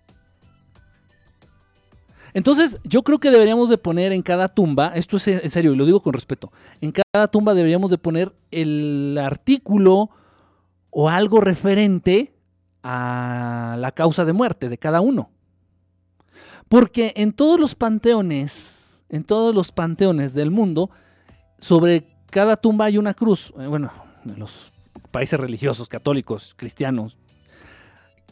[2.36, 5.77] Entonces, yo creo que deberíamos de poner en cada tumba, esto es en serio y
[5.77, 10.09] lo digo con respeto, en cada tumba deberíamos de poner el artículo
[10.89, 12.34] o algo referente
[12.88, 15.31] a la causa de muerte de cada uno.
[16.69, 20.91] Porque en todos los panteones, en todos los panteones del mundo,
[21.57, 23.51] sobre cada tumba hay una cruz.
[23.59, 23.91] Eh, bueno,
[24.23, 24.71] en los
[25.09, 27.17] países religiosos, católicos, cristianos,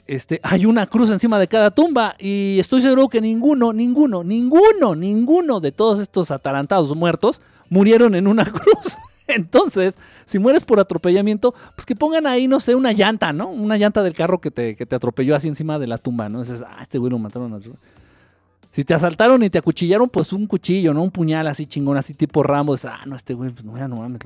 [0.05, 4.93] este, hay una cruz encima de cada tumba y estoy seguro que ninguno, ninguno, ninguno,
[4.93, 8.97] ninguno de todos estos atarantados muertos murieron en una cruz.
[9.27, 13.49] Entonces, si mueres por atropellamiento, pues que pongan ahí, no sé, una llanta, ¿no?
[13.49, 16.41] Una llanta del carro que te, que te atropelló así encima de la tumba, ¿no?
[16.41, 17.61] Dices, ah, este güey lo mataron.
[18.71, 21.03] Si te asaltaron y te acuchillaron, pues un cuchillo, ¿no?
[21.03, 22.73] Un puñal así chingón, así tipo Rambo.
[22.73, 24.21] Dices, ah, no, este güey, pues no, ya no mames.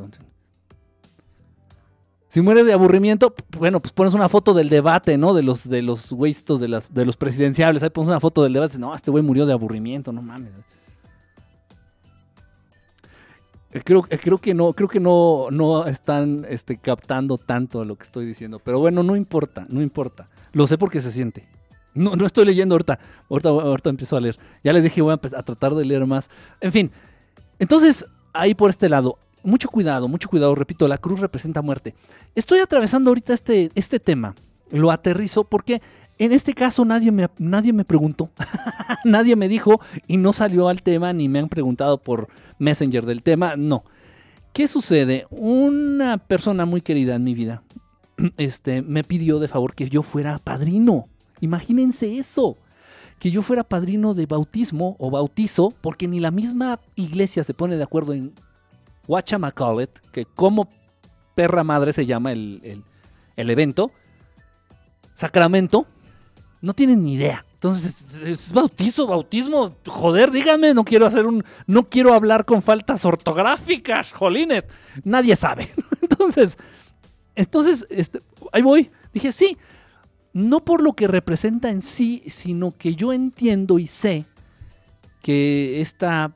[2.30, 5.34] Si mueres de aburrimiento, bueno, pues pones una foto del debate, ¿no?
[5.34, 7.84] De los de los güeyes de, las, de los presidenciables.
[7.84, 8.78] Ahí pones una foto del debate.
[8.80, 10.54] No, este güey murió de aburrimiento, no mames.
[13.72, 17.96] Eh, creo, eh, creo que no, creo que no, no están este, captando tanto lo
[17.96, 18.60] que estoy diciendo.
[18.60, 20.30] Pero bueno, no importa, no importa.
[20.54, 21.48] Lo sé porque se siente.
[21.94, 23.00] No, no estoy leyendo ahorita.
[23.30, 23.50] ahorita.
[23.50, 24.38] Ahorita empiezo a leer.
[24.64, 26.30] Ya les dije, voy a, a tratar de leer más.
[26.62, 26.92] En fin.
[27.60, 30.54] Entonces, ahí por este lado mucho cuidado, mucho cuidado.
[30.56, 31.96] Repito, la cruz representa muerte.
[32.36, 34.36] Estoy atravesando ahorita este, este tema.
[34.70, 35.82] Lo aterrizo porque
[36.20, 38.30] en este caso nadie me, nadie me preguntó,
[39.06, 42.28] nadie me dijo y no salió al tema ni me han preguntado por
[42.60, 43.56] Messenger del tema.
[43.56, 43.84] No.
[44.54, 45.28] ¿Qué sucede?
[45.30, 47.62] Una persona muy querida en mi vida
[48.38, 51.08] este, me pidió de favor que yo fuera padrino.
[51.42, 52.58] Imagínense eso
[53.20, 57.76] que yo fuera padrino de bautismo o bautizo, porque ni la misma iglesia se pone
[57.76, 58.34] de acuerdo en
[59.08, 60.70] Whatchamacallit, que como
[61.36, 62.84] perra madre se llama el,
[63.36, 63.92] evento,
[65.16, 65.88] Sacramento,
[66.62, 67.46] no tienen ni idea.
[67.54, 73.04] Entonces, es bautizo, bautismo, joder, díganme, no quiero hacer un, no quiero hablar con faltas
[73.04, 74.64] ortográficas, jolines,
[75.04, 75.68] nadie sabe.
[76.02, 76.58] Entonces,
[77.38, 79.58] entonces, este, ahí voy, dije, sí,
[80.34, 84.26] no por lo que representa en sí, sino que yo entiendo y sé
[85.22, 86.34] que esta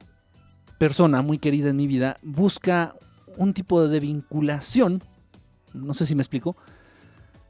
[0.78, 2.94] persona muy querida en mi vida busca
[3.36, 5.04] un tipo de vinculación,
[5.74, 6.56] no sé si me explico,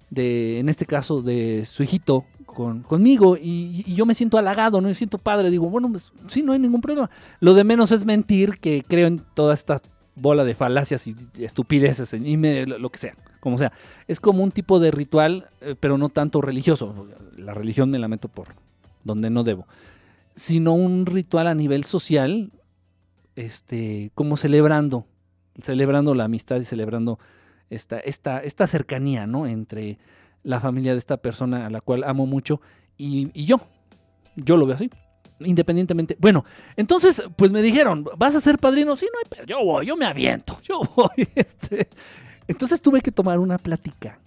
[0.10, 4.88] de, en este caso de su hijito con, conmigo y, yo me siento halagado, no
[4.88, 7.10] me siento padre, digo, bueno, pues sí, no hay ningún problema.
[7.39, 9.82] Lo de menos es mentir, que creo en toda esta
[10.16, 13.72] bola de falacias y estupideces y me, lo que sea, como sea.
[14.08, 17.08] Es como un tipo de ritual, eh, pero no tanto religioso.
[17.38, 18.49] La religión me la meto por
[19.04, 19.68] donde no debo.
[20.36, 22.52] Sino un ritual a nivel social
[23.36, 25.06] este, como celebrando,
[25.62, 27.20] celebrando la amistad y celebrando
[27.70, 29.47] esta, esta, esta cercanía, ¿no?
[29.47, 29.97] Entre
[30.44, 32.62] la familia de esta persona a la cual amo mucho
[32.98, 33.60] y, yo.
[34.36, 34.89] Yo lo veo así
[35.44, 36.16] independientemente.
[36.20, 38.96] Bueno, entonces, pues me dijeron, ¿vas a ser padrino?
[38.96, 41.28] Sí, no hay pero yo voy, yo me aviento, yo voy.
[41.34, 41.89] Este.
[42.48, 44.20] Entonces tuve que tomar una plática.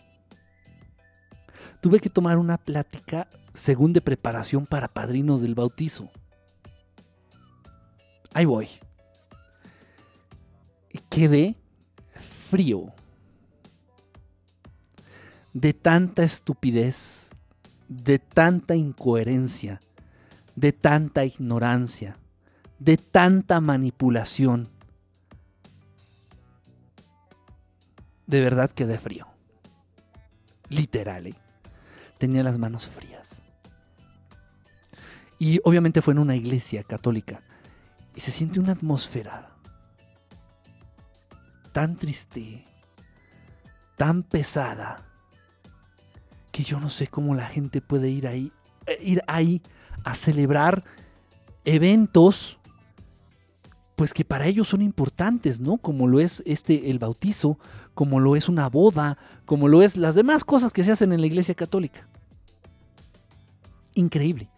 [1.80, 6.10] Tuve que tomar una plática según de preparación para padrinos del bautizo.
[8.32, 8.68] Ahí voy
[11.14, 11.54] quedé
[12.50, 12.92] frío
[15.54, 17.30] de tanta estupidez,
[17.88, 19.80] de tanta incoherencia,
[20.56, 22.18] de tanta ignorancia,
[22.78, 24.68] de tanta manipulación.
[28.26, 29.28] De verdad quedé frío.
[30.68, 31.34] Literal, ¿eh?
[32.18, 33.42] tenía las manos frías.
[35.38, 37.42] Y obviamente fue en una iglesia católica.
[38.16, 39.50] Y se siente una atmósfera
[41.72, 42.64] tan triste,
[43.96, 45.13] tan pesada,
[46.54, 48.52] que yo no sé cómo la gente puede ir ahí,
[48.86, 49.60] eh, ir ahí
[50.04, 50.84] a celebrar
[51.64, 52.58] eventos,
[53.96, 55.78] pues que para ellos son importantes, ¿no?
[55.78, 57.58] Como lo es este el bautizo,
[57.92, 61.22] como lo es una boda, como lo es las demás cosas que se hacen en
[61.22, 62.06] la Iglesia Católica.
[63.94, 64.48] Increíble.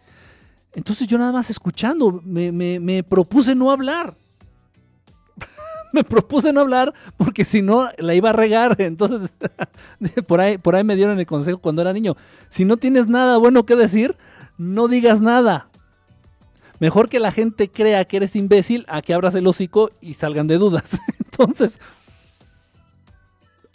[0.73, 4.15] Entonces yo nada más escuchando, me, me propuse no hablar
[5.93, 8.75] me propuse no hablar porque si no la iba a regar.
[8.81, 9.33] Entonces,
[10.27, 12.15] por ahí, por ahí me dieron el consejo cuando era niño.
[12.49, 14.15] Si no tienes nada bueno que decir,
[14.57, 15.69] no digas nada.
[16.79, 20.45] Mejor que la gente crea que eres imbécil a que abras el hocico y salgan
[20.45, 20.99] de dudas.
[21.25, 21.79] Entonces,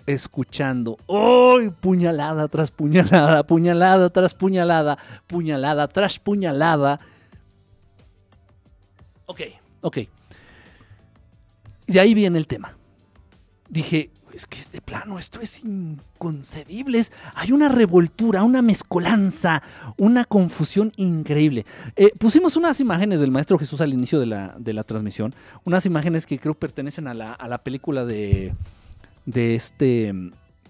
[0.06, 0.98] escuchando.
[1.08, 1.70] ¡Uy!
[1.70, 7.00] puñalada tras puñalada, puñalada tras puñalada, puñalada tras puñalada.
[9.26, 9.40] Ok,
[9.80, 9.98] ok
[11.92, 12.76] de ahí viene el tema.
[13.68, 17.02] Dije, es que de plano esto es inconcebible.
[17.34, 19.62] Hay una revoltura, una mezcolanza,
[19.96, 21.66] una confusión increíble.
[21.96, 25.34] Eh, pusimos unas imágenes del Maestro Jesús al inicio de la, transmisión.
[25.64, 28.54] Unas imágenes que creo pertenecen a la, película de,
[29.26, 30.12] de este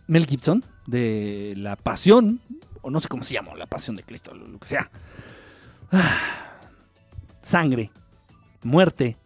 [0.07, 2.41] Mel Gibson, de La Pasión,
[2.83, 4.91] o no sé cómo se llama, La Pasión de Cristo, lo, que sea.
[5.91, 6.59] Ah,
[7.43, 7.91] sangre,
[8.63, 9.17] muerte,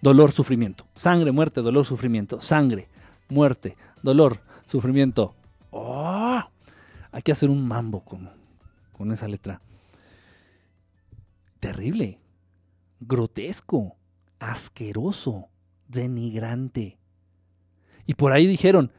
[0.00, 0.86] dolor, sufrimiento.
[0.94, 2.40] Sangre, muerte, dolor, sufrimiento.
[2.40, 2.88] Sangre,
[3.28, 5.34] muerte, dolor, sufrimiento.
[5.70, 6.42] ¡Oh!
[7.12, 8.30] Hay que hacer un mambo con,
[8.92, 9.60] con esa letra.
[11.60, 12.18] Terrible,
[13.00, 13.96] grotesco,
[14.38, 15.48] asqueroso,
[15.88, 16.98] denigrante.
[18.06, 18.92] Y por ahí dijeron,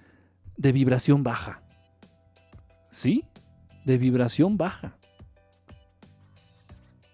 [0.58, 1.62] de vibración baja.
[2.92, 3.24] ¿Sí?
[3.86, 4.98] De vibración baja.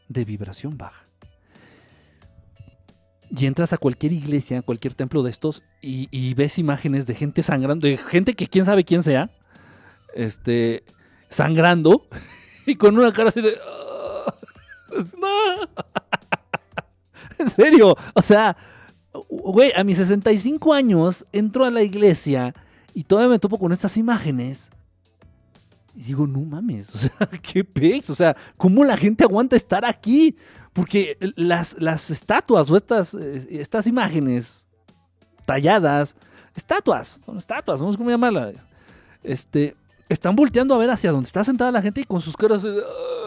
[0.08, 1.03] De vibración baja.
[3.36, 7.88] Y entras a cualquier iglesia, cualquier templo de estos, y, ves imágenes de gente sangrando,
[7.88, 9.32] de gente que quién sabe quién sea,
[10.14, 10.84] este,
[11.30, 12.08] sangrando,
[12.68, 13.58] y con una cara así de...
[15.20, 15.68] ¡No!
[17.40, 18.56] en serio, o sea,
[19.30, 22.54] güey, a mis 65 años entro a la iglesia
[22.94, 24.70] y todavía me topo con estas imágenes.
[25.96, 29.86] Y digo, no mames, o sea, qué pez, o sea, ¿cómo la gente aguanta estar
[29.86, 30.36] aquí?
[30.74, 34.68] Porque las, las estatuas o estas, eh, estas imágenes
[35.46, 36.16] talladas,
[36.56, 38.54] estatuas, son estatuas, no sé cómo llamarla,
[39.22, 39.76] este,
[40.10, 42.66] están volteando a ver hacia donde está sentada la gente y con sus caras...
[42.66, 43.24] ah,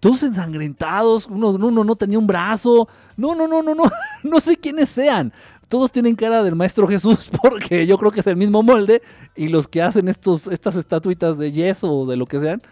[0.00, 3.84] todos ensangrentados, uno, uno no tenía un brazo, no, no, no, no, no,
[4.22, 5.32] no sé quiénes sean.
[5.68, 9.02] Todos tienen cara del Maestro Jesús porque yo creo que es el mismo molde
[9.34, 12.62] y los que hacen estos, estas estatuitas de yeso o de lo que sean,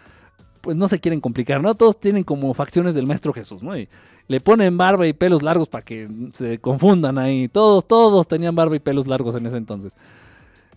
[0.57, 1.75] pues no se quieren complicar, ¿no?
[1.75, 3.77] Todos tienen como facciones del Maestro Jesús, ¿no?
[3.77, 3.87] Y
[4.27, 7.47] le ponen barba y pelos largos para que se confundan ahí.
[7.47, 9.93] Todos, todos tenían barba y pelos largos en ese entonces.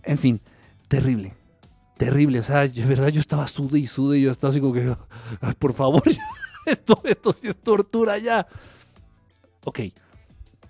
[0.03, 0.39] En fin,
[0.87, 1.33] terrible
[2.01, 2.39] terrible.
[2.39, 4.91] O sea, de verdad yo estaba sude y sude y yo estaba así como que,
[5.41, 6.01] "Ay, por favor,
[6.65, 8.47] esto, esto sí es tortura ya.
[9.65, 9.81] Ok.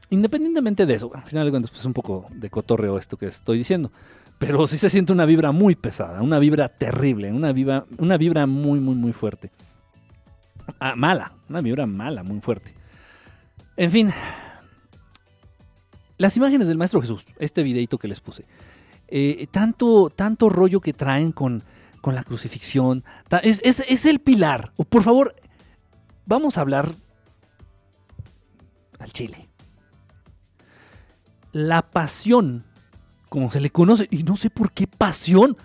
[0.10, 3.28] Independientemente de eso, al final de cuentas, pues es un poco de cotorreo esto que
[3.28, 3.94] estoy diciendo.
[4.42, 8.48] Pero sí se siente una vibra muy pesada, una vibra terrible, una vibra, una vibra
[8.48, 9.52] muy, muy, muy fuerte.
[10.80, 12.74] Ah, mala, una vibra mala, muy fuerte.
[13.78, 14.10] En fin,
[16.18, 18.46] las imágenes del Maestro Jesús, este videito que les puse
[19.10, 21.62] eh, tanto, tanto rollo que traen con,
[22.02, 23.04] con la crucifixión.
[23.44, 24.74] Es, es- es el pilar.
[24.90, 25.36] Por favor,
[26.26, 26.90] vamos a hablar
[28.98, 29.50] al chile.
[31.52, 32.64] La pasión,
[33.32, 35.56] como se le conoce, y no sé por qué pasión.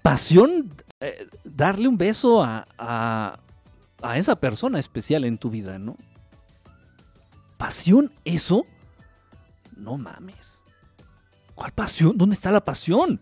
[0.00, 3.40] Pasión, eh, darle un beso a, a,
[4.00, 5.96] a esa persona especial en tu vida, ¿no?
[7.56, 8.64] Pasión, eso.
[9.76, 10.62] No mames.
[11.56, 12.16] ¿Cuál pasión?
[12.16, 13.20] ¿Dónde está la pasión?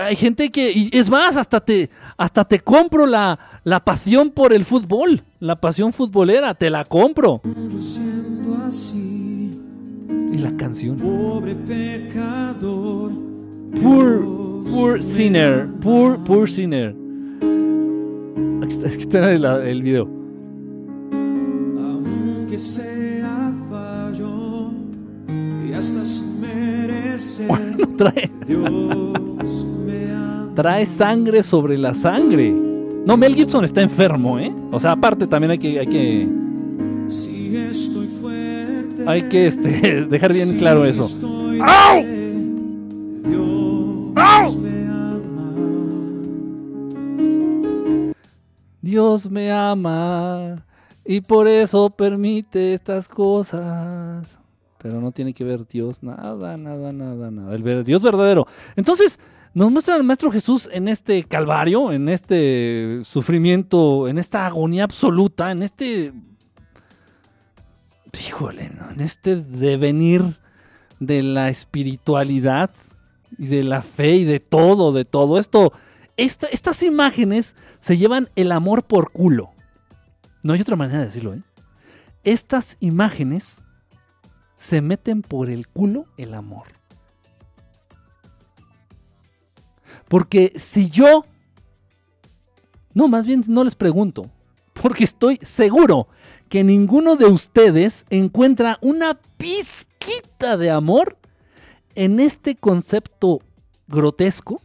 [0.00, 4.52] Hay gente que, y es más, hasta te, hasta te compro la, la pasión por
[4.52, 7.42] el fútbol, la pasión futbolera, te la compro.
[7.42, 9.15] Yo siento así,
[10.36, 10.96] Y la canción.
[10.96, 13.10] pobre pecador.
[13.82, 16.94] Poor, poor sinner, poor, poor sinner.
[18.62, 20.08] Aquí está, el, el video.
[21.78, 24.72] Aunque sea fallo
[25.66, 26.02] y hasta
[26.40, 30.50] merecer, Bueno, trae, Dios me ama.
[30.54, 32.54] trae sangre sobre la sangre.
[33.06, 34.52] No, Mel Gibson está enfermo, ¿eh?
[34.72, 36.28] O sea, aparte también hay que, hay que,
[37.08, 37.95] Si fuerte,
[39.06, 41.04] hay que este, dejar bien claro eso.
[41.62, 42.04] ¡Au!
[44.16, 44.58] ¡Au!
[44.58, 45.54] me ama.
[48.80, 50.64] Dios me ama
[51.04, 54.38] y por eso permite estas cosas.
[54.78, 57.54] Pero no tiene que ver Dios nada, nada, nada, nada.
[57.54, 58.46] El Dios verdadero.
[58.76, 59.18] Entonces,
[59.54, 65.50] nos muestra al Maestro Jesús en este calvario, en este sufrimiento, en esta agonía absoluta,
[65.50, 66.12] en este.
[68.18, 70.22] Híjole, en este devenir
[71.00, 72.70] de la espiritualidad
[73.38, 75.72] y de la fe y de todo, de todo esto.
[76.16, 79.50] Esta- estas imágenes se llevan el amor por culo.
[80.42, 81.42] No hay otra manera de decirlo, ¿eh?
[82.24, 83.58] Estas imágenes
[84.56, 86.66] se meten por el culo el amor.
[90.08, 91.24] Porque si yo...
[92.94, 94.30] No, más bien no les pregunto.
[94.72, 96.08] Porque estoy seguro
[96.48, 101.16] que ninguno de ustedes encuentra una pizquita de amor
[101.94, 103.40] en este concepto
[103.88, 104.60] grotesco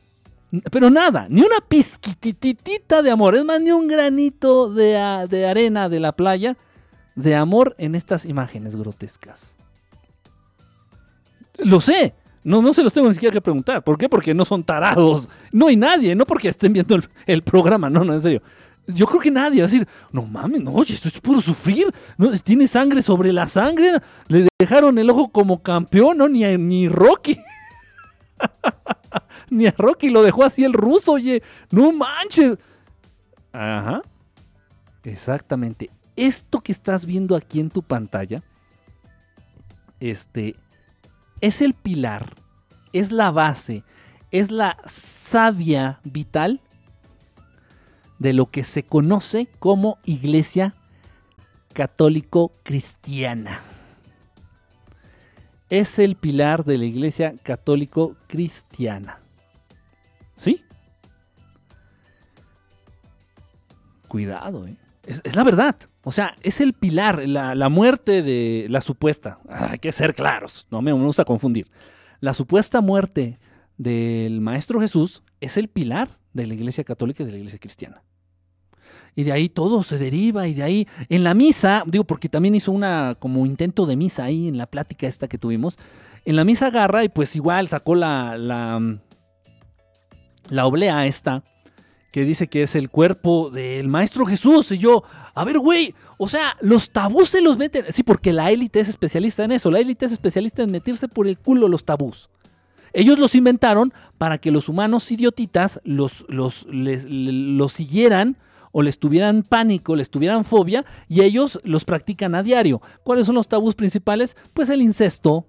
[0.69, 5.87] pero nada, ni una pizquititita de amor, es más, ni un granito de, de arena
[5.87, 6.57] de la playa
[7.15, 9.55] de amor en estas imágenes grotescas.
[11.57, 13.81] Lo sé, no, no se los tengo ni siquiera que preguntar.
[13.83, 14.09] ¿Por qué?
[14.09, 15.29] Porque no son tarados.
[15.53, 18.41] No hay nadie, no porque estén viendo el, el programa, no, no, en serio.
[18.87, 21.85] Yo creo que nadie va a decir, no mames, no, esto es puro sufrir.
[22.17, 23.99] No, tiene sangre sobre la sangre.
[24.27, 26.27] Le dejaron el ojo como campeón, ¿no?
[26.27, 27.37] Ni, a- ni Rocky.
[29.49, 31.43] Ni a Rocky lo dejó así el ruso, oye.
[31.71, 32.57] No manches.
[33.51, 34.01] Ajá.
[35.03, 35.89] Exactamente.
[36.15, 38.41] Esto que estás viendo aquí en tu pantalla,
[39.99, 40.55] este,
[41.41, 42.27] es el pilar,
[42.93, 43.83] es la base,
[44.31, 46.61] es la savia vital
[48.21, 50.75] de lo que se conoce como iglesia
[51.73, 53.61] católico-cristiana.
[55.71, 59.21] Es el pilar de la iglesia católico-cristiana.
[60.37, 60.63] ¿Sí?
[64.07, 64.77] Cuidado, ¿eh?
[65.07, 65.75] Es, la verdad.
[66.03, 69.39] O sea, es el pilar, la, la muerte de la supuesta.
[69.49, 71.71] Hay que ser claros, no me, me gusta confundir.
[72.19, 73.39] La supuesta muerte
[73.77, 78.03] del Maestro Jesús es el pilar de la Iglesia Católica y de la Iglesia Cristiana.
[79.15, 82.55] Y de ahí todo se deriva y de ahí en la misa, digo porque también
[82.55, 85.77] hizo una como intento de misa ahí en la plática esta que tuvimos,
[86.23, 88.79] en la misa agarra y pues igual sacó la, la,
[90.49, 91.43] la oblea esta
[92.11, 94.71] que dice que es el cuerpo del Maestro Jesús.
[94.73, 95.03] Y yo,
[95.33, 97.85] a ver, güey, o sea, los tabús se los meten.
[97.89, 99.71] Sí, porque la élite es especialista en eso.
[99.71, 102.29] La élite es especialista en meterse por el culo los tabús.
[102.91, 108.35] Ellos los inventaron para que los humanos idiotitas los, los, les- le- los siguieran
[108.71, 112.81] o les tuvieran pánico, les tuvieran fobia y ellos los practican a diario.
[113.03, 114.37] ¿Cuáles son los tabús principales?
[114.53, 115.45] Pues el incesto,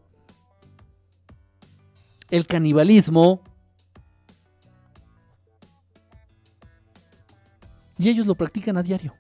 [2.31, 3.43] el canibalismo,
[7.99, 9.15] y ellos lo practican a diario.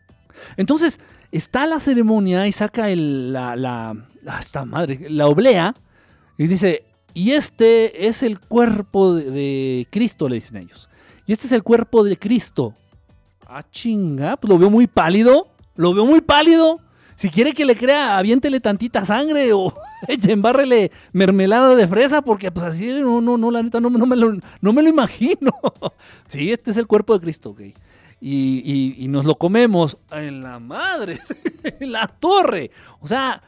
[0.56, 0.98] Entonces,
[1.30, 3.90] está la ceremonia y saca el, la, la,
[4.26, 5.74] ah, esta madre, la oblea
[6.36, 6.84] y dice,
[7.14, 10.88] y este es el cuerpo de, de Cristo, le dicen ellos.
[11.26, 12.74] Y este es el cuerpo de Cristo.
[13.54, 16.80] Ah, chinga, pues lo veo muy pálido, lo veo muy pálido.
[17.16, 19.74] Si quiere que le crea, aviéntele tantita sangre o
[20.08, 24.32] embárrele mermelada de fresa, porque pues así, no, no, no, la neta, no, me, lo,
[24.60, 25.50] no me lo imagino.
[26.28, 27.60] Sí, este es el cuerpo de Cristo, ok.
[28.20, 31.20] Y, y- nos lo comemos en la madre,
[31.80, 32.70] en la torre.
[33.00, 33.42] O sea,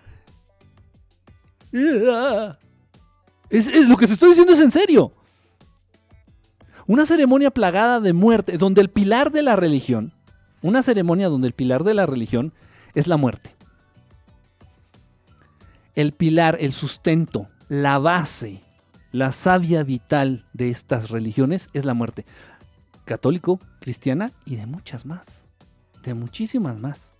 [3.48, 5.12] es- lo que te estoy diciendo es en serio.
[6.86, 10.12] Una ceremonia plagada de muerte, donde el pilar de la religión,
[10.62, 12.52] una ceremonia donde el pilar de la religión
[12.94, 13.54] es la muerte.
[15.94, 18.62] El pilar, el sustento, la base,
[19.12, 22.26] la savia vital de estas religiones es la muerte.
[23.04, 25.44] Católico, cristiana y de muchas más.
[26.02, 27.14] De muchísimas más.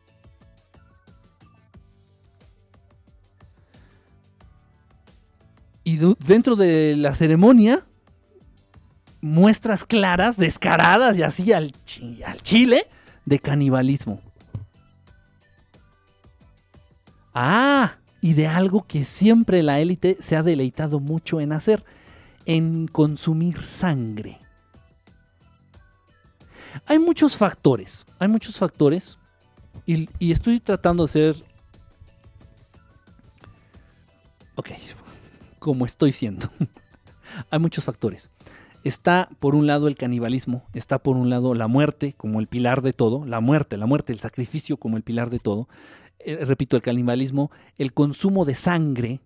[5.85, 7.87] Y dentro de la ceremonia,
[9.25, 11.75] muestras claras, descaradas y así al,
[12.27, 12.87] al chile
[13.25, 14.20] de canibalismo.
[17.33, 21.83] Ah, y de algo que siempre la élite se ha deleitado mucho en hacer,
[22.45, 24.39] en consumir sangre.
[26.85, 29.18] Hay muchos factores, hay muchos factores
[29.87, 31.45] y, y estoy tratando de ser...
[34.57, 34.70] Ok,
[35.59, 36.47] como estoy siendo.
[37.51, 38.31] hay muchos factores.
[38.85, 42.82] Está por un lado el canibalismo, está por un lado la muerte como el pilar
[42.82, 45.68] de todo, la muerte, la muerte, el sacrificio como el pilar de todo.
[46.18, 49.20] Eh, repito, el canibalismo, el consumo de sangre,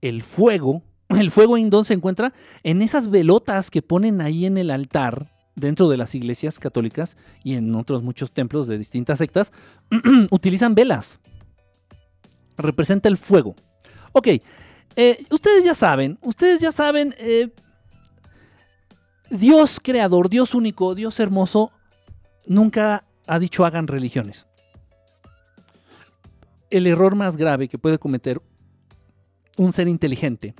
[0.00, 0.82] el fuego.
[1.10, 2.32] El fuego en dónde se encuentra
[2.62, 7.54] en esas velotas que ponen ahí en el altar dentro de las iglesias católicas y
[7.54, 9.52] en otros muchos templos de distintas sectas,
[10.30, 11.18] utilizan velas.
[12.56, 13.56] Representa el fuego.
[14.12, 14.28] Ok,
[14.96, 17.50] eh, ustedes ya saben, ustedes ya saben, eh,
[19.30, 21.70] Dios creador, Dios único, Dios hermoso,
[22.46, 24.46] nunca ha dicho hagan religiones.
[26.68, 28.42] El error más grave que puede cometer
[29.56, 30.54] un ser inteligente,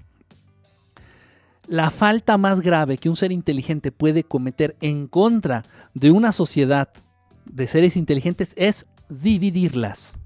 [1.70, 5.62] la falta más grave que un ser inteligente puede cometer en contra
[5.94, 6.88] de una sociedad
[7.44, 10.16] de seres inteligentes es dividirlas.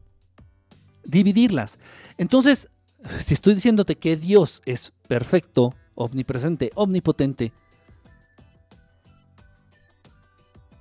[1.04, 1.78] Dividirlas.
[2.16, 2.70] Entonces,
[3.18, 7.52] si estoy diciéndote que Dios es perfecto, omnipresente, omnipotente,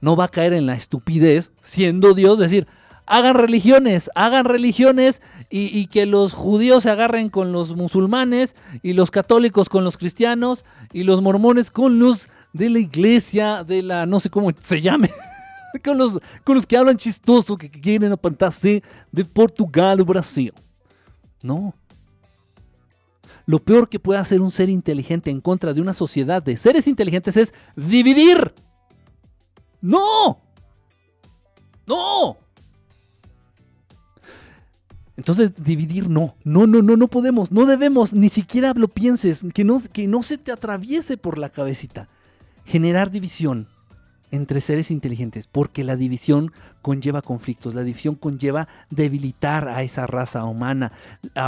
[0.03, 2.67] no va a caer en la estupidez, siendo Dios, decir,
[3.05, 9.11] hagan religiones, hagan religiones y, que los judíos se agarren con los musulmanes y los
[9.11, 14.19] católicos con los cristianos y los mormones con los de la iglesia, de la, no
[14.19, 15.09] sé cómo se llame,
[15.85, 20.51] con los, con los que hablan chistoso, que, que quieren apantarse de Portugal o Brasil.
[21.41, 21.73] No.
[23.45, 26.87] Lo peor que puede hacer un ser inteligente en contra de una sociedad de seres
[26.87, 28.53] inteligentes es dividir.
[29.83, 30.39] No.
[31.85, 32.37] No.
[35.17, 36.35] Entonces, dividir no.
[36.45, 37.51] No, no, no, no podemos.
[37.51, 38.13] No debemos.
[38.13, 39.45] Ni siquiera lo pienses.
[39.53, 42.07] Que no, que no se te atraviese por la cabecita.
[42.65, 43.67] Generar división
[44.31, 45.47] entre seres inteligentes.
[45.47, 47.75] Porque la división conlleva conflictos.
[47.75, 50.93] La división conlleva debilitar a esa raza humana.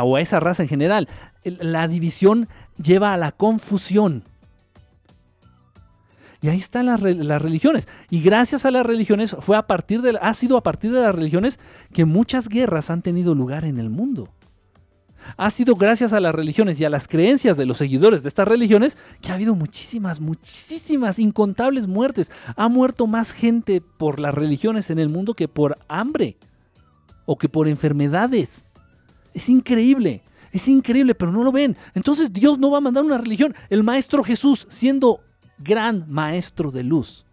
[0.04, 1.08] O a esa raza en general.
[1.46, 4.26] La división lleva a la confusión.
[6.42, 7.88] Y ahí están las, las religiones.
[8.10, 11.16] Y gracias a las religiones, fue a partir de, ha sido a partir de las
[11.16, 11.60] religiones
[11.94, 14.30] que muchas guerras han tenido lugar en el mundo.
[15.38, 18.48] Ha sido gracias a las religiones y a las creencias de los seguidores de estas
[18.48, 22.32] religiones que ha habido muchísimas, muchísimas, incontables muertes.
[22.56, 26.38] Ha muerto más gente por las religiones en el mundo que por hambre
[27.26, 28.66] o que por enfermedades.
[29.34, 30.22] Es increíble,
[30.52, 31.76] es increíble, pero no lo ven.
[31.94, 33.54] Entonces Dios no va a mandar una religión.
[33.70, 35.22] El Maestro Jesús, siendo
[35.58, 37.26] gran Maestro de luz,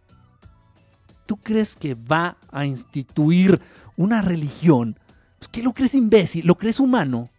[1.26, 3.60] ¿tú crees que va a instituir
[3.96, 4.98] una religión?
[5.38, 6.46] Pues, ¿Qué lo crees imbécil?
[6.46, 7.30] ¿Lo crees humano?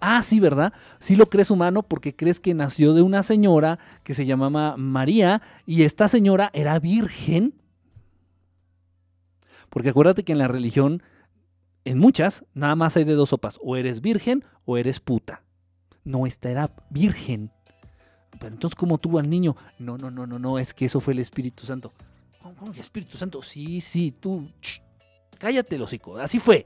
[0.00, 0.72] Ah, sí, ¿verdad?
[1.00, 5.42] Sí lo crees humano porque crees que nació de una señora que se llamaba María
[5.66, 7.54] y esta señora era virgen.
[9.70, 11.02] Porque acuérdate que en la religión,
[11.84, 13.58] en muchas, nada más hay de dos sopas.
[13.62, 15.42] O eres virgen o eres puta.
[16.04, 17.50] No, esta era virgen.
[18.38, 19.56] Pero entonces, ¿cómo tuvo al niño?
[19.78, 21.92] No, no, no, no, no, es que eso fue el Espíritu Santo.
[22.42, 23.42] ¿Cómo, cómo que Espíritu Santo?
[23.42, 24.48] Sí, sí, tú.
[25.38, 26.16] cállate, hocico.
[26.18, 26.64] Así fue.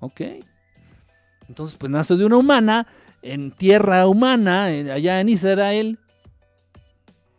[0.00, 0.20] Ok.
[1.48, 2.86] Entonces, pues nació de una humana,
[3.22, 5.98] en tierra humana, allá en Israel.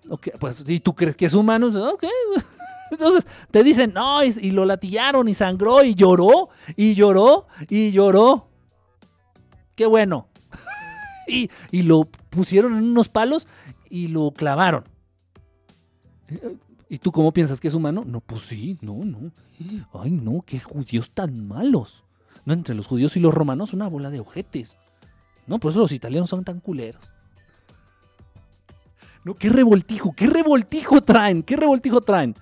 [0.09, 2.03] Ok, pues si tú crees que es humano, ok.
[2.91, 7.91] Entonces te dicen, no, y, y lo latillaron y sangró y lloró, y lloró, y
[7.91, 8.49] lloró.
[9.75, 10.27] Qué bueno.
[11.27, 13.47] y, y lo pusieron en unos palos
[13.89, 14.85] y lo clavaron.
[16.89, 18.03] ¿Y tú cómo piensas que es humano?
[18.05, 19.31] No, pues sí, no, no.
[19.93, 22.03] Ay, no, qué judíos tan malos.
[22.45, 24.77] No, entre los judíos y los romanos, una bola de ojetes.
[25.45, 27.03] No, por eso los italianos son tan culeros.
[29.23, 32.33] No, qué revoltijo, qué revoltijo traen, qué revoltijo traen.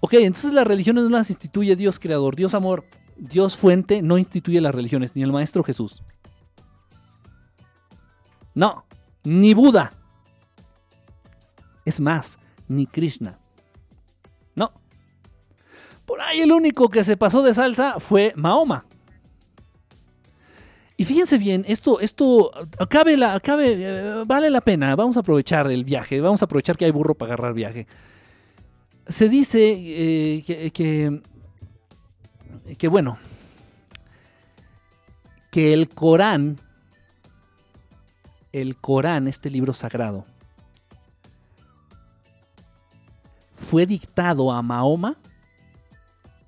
[0.00, 2.84] Ok, entonces las religiones no las instituye Dios creador, Dios amor,
[3.16, 6.02] Dios fuente, no instituye las religiones, ni el Maestro Jesús.
[8.54, 8.84] No,
[9.24, 9.92] ni Buda.
[11.84, 13.38] Es más, ni Krishna.
[14.54, 14.72] No.
[16.06, 18.84] Por ahí el único que se pasó de salsa fue Mahoma.
[21.00, 22.50] Y fíjense bien, esto, esto
[22.90, 24.94] cabe la, cabe, eh, vale la pena.
[24.96, 27.86] Vamos a aprovechar el viaje, vamos a aprovechar que hay burro para agarrar viaje.
[29.08, 31.22] Se dice eh, que,
[32.76, 33.18] que, bueno,
[35.50, 36.60] que el Corán,
[38.52, 40.26] el Corán, este libro sagrado,
[43.52, 45.16] fue dictado a Mahoma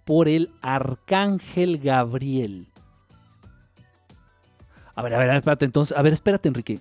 [0.05, 2.67] por el arcángel Gabriel.
[4.95, 6.81] A ver, a ver, espérate, entonces, a ver, espérate, Enrique.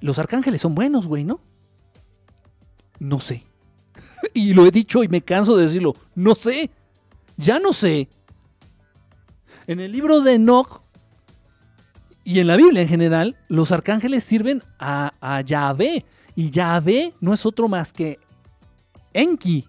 [0.00, 1.40] Los arcángeles son buenos, güey, ¿no?
[2.98, 3.44] No sé.
[4.34, 5.94] y lo he dicho y me canso de decirlo.
[6.14, 6.70] No sé.
[7.36, 8.08] Ya no sé.
[9.66, 10.83] En el libro de Enoch
[12.24, 16.06] y en la Biblia en general, los arcángeles sirven a, Yahvé.
[16.34, 18.18] Y Yahvé no es otro más que
[19.12, 19.68] Enki,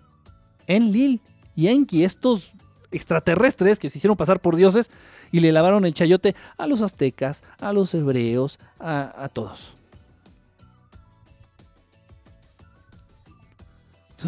[0.66, 1.22] Enlil
[1.56, 2.54] y Enki, estos
[2.92, 4.90] extraterrestres que se hicieron pasar por dioses
[5.32, 9.74] y le lavaron el chayote a los aztecas, a los hebreos, a, a todos.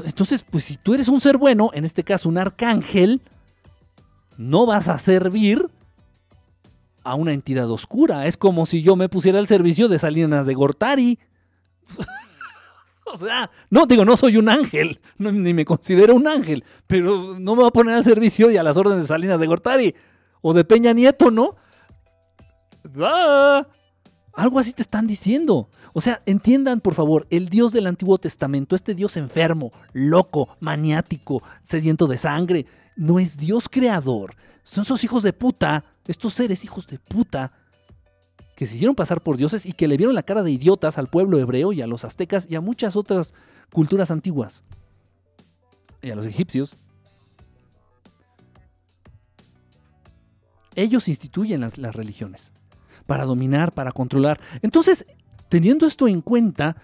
[0.03, 3.21] Entonces, pues si tú eres un ser bueno, en este caso un arcángel,
[4.37, 5.69] no vas a servir
[7.07, 8.27] a una entidad oscura.
[8.27, 11.19] Es como si yo me pusiera al servicio de Salinas de Gortari.
[13.05, 17.55] o sea, no, digo, no soy un ángel, ni me considero un ángel, pero no
[17.55, 19.95] me voy a poner al servicio y a las órdenes de Salinas de Gortari
[20.41, 21.55] o de Peña Nieto, ¿no?
[22.99, 23.65] ¡Ah!
[24.33, 25.69] Algo así te están diciendo.
[25.93, 31.41] O sea, entiendan por favor, el Dios del Antiguo Testamento, este Dios enfermo, loco, maniático,
[31.63, 32.65] sediento de sangre,
[32.97, 34.35] no es Dios creador.
[34.61, 37.51] Son esos hijos de puta, estos seres hijos de puta,
[38.55, 41.07] que se hicieron pasar por dioses y que le vieron la cara de idiotas al
[41.07, 43.35] pueblo hebreo y a los aztecas y a muchas otras
[43.71, 44.63] culturas antiguas.
[46.01, 46.75] Y a los egipcios.
[50.75, 52.51] Ellos instituyen las, religiones
[53.05, 54.39] para dominar, para controlar.
[54.61, 55.05] Entonces,
[55.49, 56.77] teniendo esto en cuenta,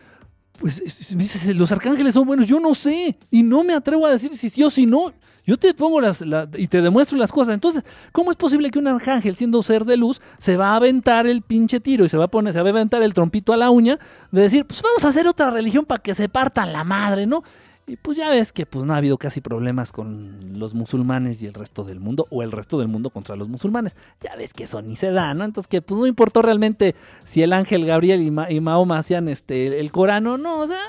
[0.59, 0.81] pues
[1.15, 4.49] dices, los arcángeles son buenos, yo no sé, y no me atrevo a decir si
[4.49, 5.11] sí o si no.
[5.45, 7.53] Yo te pongo las la- y te demuestro las cosas.
[7.53, 7.83] Entonces,
[8.13, 11.41] ¿cómo es posible que un arcángel, siendo ser de luz, se va a aventar el
[11.41, 13.69] pinche tiro y se va a poner, se va a aventar el trompito a la
[13.69, 13.99] uña
[14.31, 17.43] de decir, pues vamos a hacer otra religión para que se partan la madre, ¿no?
[17.85, 21.47] Y pues ya ves que pues no ha habido casi problemas con los musulmanes y
[21.47, 23.95] el resto del mundo, o el resto del mundo contra los musulmanes.
[24.21, 25.43] Ya ves que eso ni se da, ¿no?
[25.43, 29.27] Entonces que pues no importó realmente si el ángel Gabriel y, Ma- y Mahoma hacían
[29.27, 30.79] este, el Corán o no, o sea,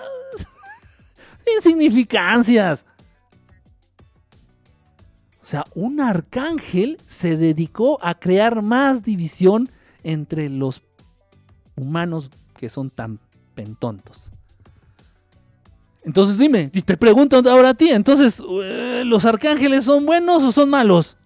[1.57, 2.87] insignificancias.
[5.43, 9.69] O sea, un arcángel se dedicó a crear más división
[10.05, 10.83] entre los
[11.77, 13.19] humanos que son tan
[13.55, 14.31] pentontos.
[16.05, 20.53] Entonces dime, y te pregunto ahora a ti, entonces, eh, ¿los arcángeles son buenos o
[20.53, 21.17] son malos?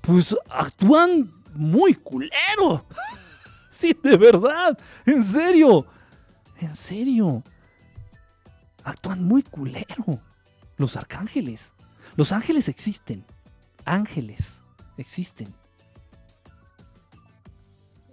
[0.00, 2.86] Pues actúan muy culero.
[3.70, 4.78] sí, de verdad.
[5.04, 5.86] En serio.
[6.60, 7.42] En serio.
[8.82, 10.20] Actúan muy culero.
[10.78, 11.74] Los arcángeles.
[12.16, 13.24] Los ángeles existen.
[13.84, 14.62] Ángeles
[14.96, 15.54] existen.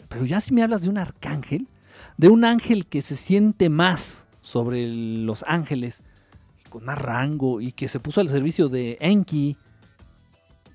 [0.10, 1.70] Pero ya si me hablas de un arcángel,
[2.18, 6.04] de un ángel que se siente más sobre los ángeles,
[6.70, 9.58] con más rango y que se puso al servicio de Enki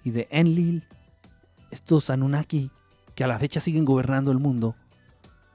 [0.05, 0.85] y de Enlil,
[1.71, 2.71] estos Anunnaki
[3.17, 4.77] que a la fecha siguen gobernando el mundo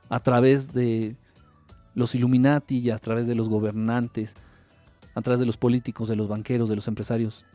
[0.09, 1.15] a través de
[1.93, 4.35] los Illuminati y a través de los gobernantes,
[5.13, 7.45] a través de los políticos, de los banqueros, de los empresarios.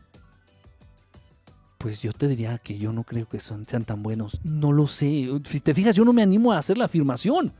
[1.78, 4.40] Pues yo te diría que yo no creo que sean tan buenos.
[4.44, 5.28] No lo sé.
[5.44, 7.52] Si te fijas, yo no me animo a hacer la afirmación.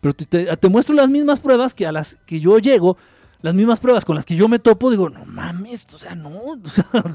[0.00, 2.96] Pero te, te- te muestro las mismas pruebas que a las que yo llego,
[3.40, 6.40] las mismas pruebas con las que yo me topo, digo, no mames, o sea, no.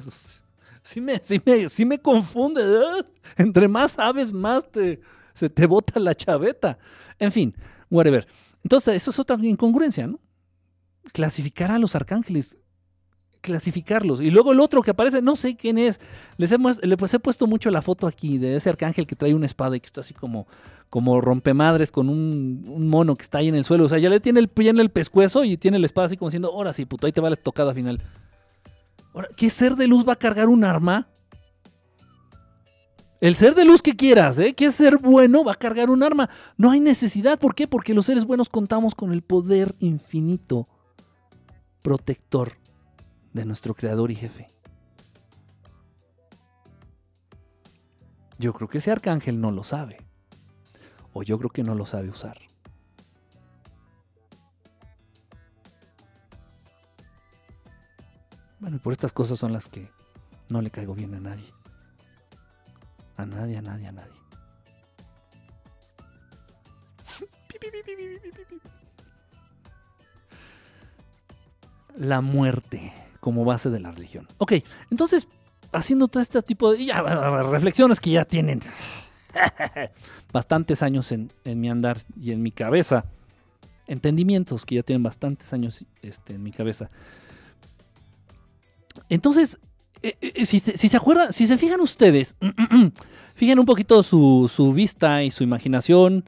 [0.83, 2.61] sí, me, sí, me, sí me confunde.
[2.63, 3.03] ¿eh?
[3.37, 4.99] Entre más sabes, más te,
[5.33, 6.77] se te bota la chaveta.
[7.19, 7.55] En fin,
[7.89, 8.27] whatever.
[8.63, 10.19] Entonces, eso es otra incongruencia, ¿no?
[11.11, 12.57] Clasificar a los arcángeles
[13.41, 14.21] clasificarlos.
[14.21, 15.99] Y luego el otro que aparece, no sé quién es.
[16.37, 19.17] Les he, muest- le- pues he puesto mucho la foto aquí de ese arcángel que
[19.17, 20.47] trae una espada y que está así como,
[20.93, 23.85] como rompemadres con un, mono que está ahí en el suelo.
[23.85, 26.17] O sea, ya le tiene el pie en el pescuezo y tiene la espada así
[26.17, 27.99] como diciendo, ahora sí, puto, ahí te va la estocada final.
[29.11, 31.07] Ahora, ¿qué ser de luz va a cargar un arma?
[33.21, 34.53] El ser de luz que quieras, ¿eh?
[34.53, 36.29] ¿Qué ser bueno va a cargar un arma?
[36.57, 37.39] No hay necesidad.
[37.39, 37.67] ¿Por qué?
[37.67, 40.67] Porque los seres buenos contamos con el poder infinito
[41.81, 42.51] protector
[43.33, 44.45] de nuestro creador y jefe.
[48.37, 49.97] Yo creo que ese arcángel no lo sabe.
[51.13, 52.37] O yo creo que no lo sabe usar.
[58.59, 59.91] Bueno, y por estas cosas son las que
[60.49, 61.53] no le caigo bien a nadie.
[63.17, 64.13] A nadie, a nadie, a nadie.
[71.95, 74.27] La muerte como base de la religión.
[74.37, 74.53] Ok,
[74.89, 75.27] entonces,
[75.71, 78.61] haciendo todo este tipo de ya, reflexiones que ya tienen
[80.33, 83.05] bastantes años en, mi andar y en mi cabeza,
[83.87, 86.89] entendimientos que ya tienen bastantes años este, en mi cabeza.
[89.09, 89.59] Entonces,
[90.01, 92.35] eh, eh, si, se- si se acuerdan, si se fijan ustedes,
[93.35, 96.23] fijen un poquito su, su vista y su imaginación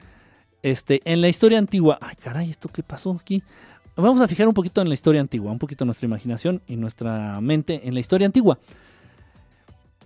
[0.64, 1.98] este, en la historia antigua.
[2.02, 3.44] Ay, caray, ¿esto qué pasó aquí?
[3.96, 7.40] Vamos a fijar un poquito en la historia antigua, un poquito nuestra imaginación y nuestra
[7.40, 8.60] mente en la historia antigua.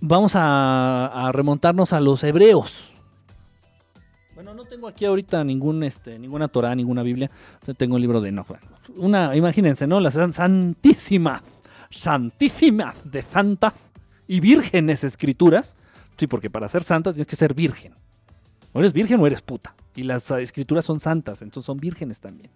[0.01, 2.93] Vamos a, remontarnos a los hebreos.
[4.33, 7.29] Bueno, no tengo aquí ahorita ningún, este, ninguna Torah, ninguna Biblia.
[7.77, 8.45] Tengo el libro de no.
[8.45, 8.63] bueno,
[8.95, 9.99] Una, imagínense, ¿no?
[9.99, 13.73] Las san- santísimas, santísimas de santas
[14.27, 15.75] y vírgenes escrituras.
[16.17, 17.93] Sí, porque para ser santa tienes que ser virgen.
[18.71, 19.75] O eres virgen o eres puta.
[19.95, 22.49] Y las escrituras son santas, entonces son vírgenes también.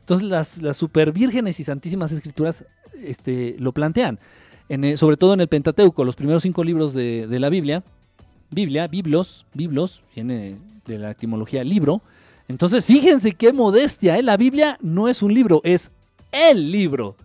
[0.00, 4.18] Entonces las, las super y santísimas escrituras este, lo plantean.
[4.96, 7.84] Sobre todo en el Pentateuco, los primeros cinco libros de, la Biblia.
[8.50, 10.56] Biblia, biblos, biblos, viene
[10.86, 12.02] de la etimología libro.
[12.48, 14.22] Entonces fíjense qué modestia, ¿eh?
[14.22, 15.90] La Biblia no es un libro, es
[16.30, 17.16] el libro.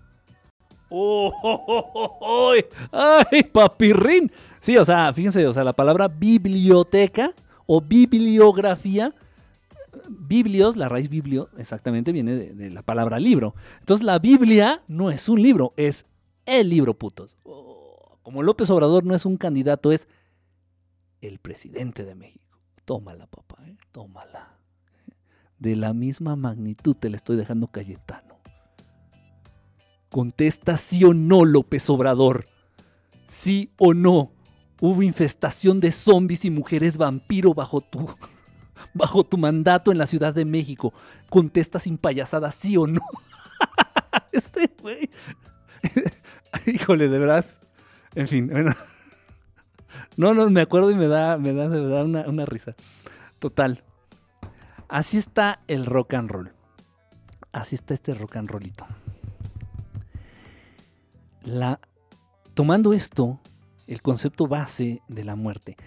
[0.90, 2.54] ¡Oh, oh, oh, oh, oh!
[2.92, 4.32] ¡Ay, papirrín!
[4.60, 7.34] Sí, o sea, fíjense, o sea, la palabra biblioteca
[7.66, 9.14] o bibliografía
[10.08, 13.56] Biblios, la raíz biblio, exactamente viene de, de la palabra libro.
[13.80, 16.06] Entonces la Biblia no es un libro, es
[16.60, 17.38] el libro, putos.
[17.44, 20.08] Oh, como López Obrador no es un candidato, es
[21.22, 22.60] el presidente de México.
[22.86, 23.78] Tómala, papá, ¿eh?
[23.92, 24.58] tómala.
[25.60, 28.40] De la misma magnitud te la estoy dejando Cayetano.
[30.10, 32.48] Contesta sí o no, López Obrador.
[33.28, 34.34] Sí o no.
[34.82, 38.10] Hubo infestación de zombies y mujeres vampiro bajo tu,
[38.94, 40.94] bajo tu mandato en la Ciudad de México.
[41.30, 43.02] Contesta sin payasada, sí o no.
[44.32, 45.10] este güey.
[46.66, 47.46] Híjole, de verdad.
[48.16, 48.72] En fin, bueno.
[50.18, 52.76] No, no, me acuerdo y me da, me da una, una risa.
[53.40, 53.84] Total.
[54.88, 56.52] Así está el rock and roll.
[57.52, 58.86] Así está este rock and rollito.
[61.44, 61.80] La,
[62.54, 63.40] tomando esto,
[63.88, 65.78] el concepto base de la muerte.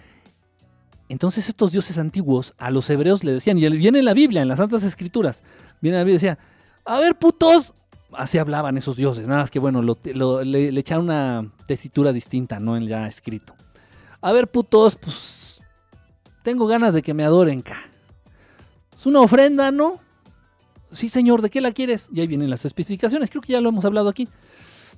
[1.07, 4.47] Entonces estos dioses antiguos a los hebreos le decían, y viene en la Biblia, en
[4.47, 5.43] las Santas Escrituras,
[5.81, 6.39] viene en la Biblia y decía,
[6.83, 7.73] a ver putos,
[8.17, 12.75] así hablaban esos dioses, nada más que bueno, le, le echaron una tesitura distinta, no
[12.77, 13.53] en ya escrito.
[14.21, 15.61] A ver putos, pues
[16.43, 17.77] tengo ganas de que me adoren, ca.
[18.97, 19.99] Es una ofrenda, ¿no?
[20.91, 22.09] Sí, señor, ¿de qué la quieres?
[22.13, 24.27] Y ahí vienen las especificaciones, creo que ya lo hemos hablado aquí.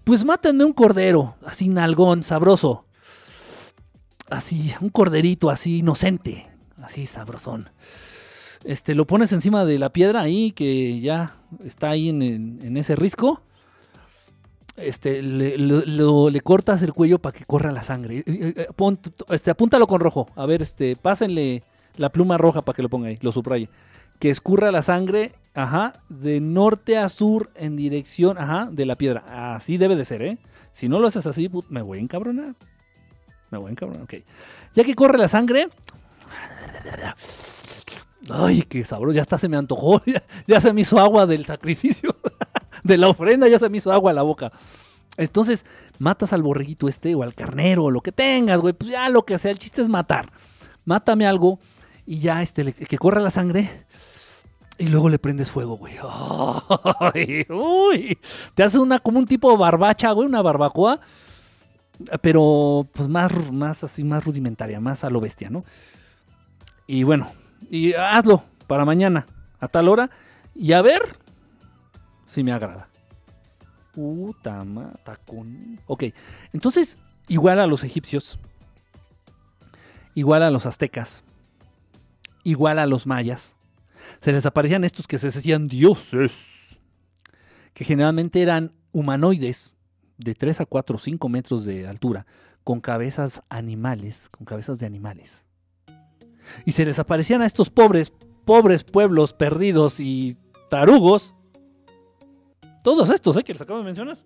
[0.03, 2.85] Pues mátenme un cordero, así nalgón, sabroso.
[4.29, 6.49] Así, un corderito así inocente,
[6.81, 7.69] así sabrosón.
[8.63, 13.41] este, lo pones encima de la piedra ahí, que ya está ahí en, ese risco.
[14.75, 18.19] Este, le, cortas el cuello para que corra la sangre.
[18.19, 20.29] Eh, eh, eh, pon- este, apúntalo con rojo.
[20.35, 21.63] A ver, este, pásenle
[21.95, 23.69] la pluma roja para que lo ponga ahí, lo subraye.
[24.19, 29.55] Que escurra la sangre, ajá, de norte a sur en dirección, ajá, de la piedra.
[29.55, 30.37] Así debe de ser, ¿eh?
[30.73, 32.55] Si no lo haces así, me voy a encabronar.
[33.49, 34.15] Me voy a encabronar, ok.
[34.75, 35.69] Ya que corre la sangre.
[38.29, 39.15] Ay, qué sabroso.
[39.15, 40.01] Ya hasta se me antojó.
[40.05, 42.15] Ya, ya se me hizo agua del sacrificio.
[42.83, 44.51] de la ofrenda, ya se me hizo agua a la boca.
[45.17, 45.65] Entonces,
[45.99, 48.73] matas al borreguito este o al carnero o lo que tengas, güey.
[48.73, 49.51] Pues ya lo que sea.
[49.51, 50.31] El chiste es matar.
[50.85, 51.59] Mátame algo
[52.05, 53.85] y ya este, que corra la sangre.
[54.79, 55.95] Y luego le prendes fuego, güey.
[57.49, 58.17] Uy.
[58.53, 60.99] Te hace una como un tipo de barbacha, güey, una barbacoa.
[62.21, 65.65] Pero pues más, más así, más rudimentaria, más a lo bestia, ¿no?
[66.85, 67.27] Y bueno,
[67.69, 69.25] y hazlo para mañana,
[69.59, 70.09] a tal hora,
[70.55, 71.01] y a ver
[72.25, 72.89] si me agrada.
[73.93, 75.79] Puta ma- tacón.
[75.87, 76.05] Ok,
[76.53, 78.37] entonces, igual a los egipcios,
[80.13, 81.23] igual a los aztecas,
[82.43, 83.57] igual a los mayas,
[84.21, 86.79] se les aparecían estos que se decían dioses,
[87.73, 89.75] que generalmente eran humanoides
[90.17, 92.25] de 3 a 4 o 5 metros de altura,
[92.63, 95.45] con cabezas animales, con cabezas de animales.
[96.65, 98.11] Y se les aparecían a estos pobres,
[98.45, 100.37] pobres pueblos perdidos y
[100.69, 101.33] tarugos.
[102.83, 103.43] Todos estos, ¿eh?
[103.43, 104.17] Que les acabo de mencionar.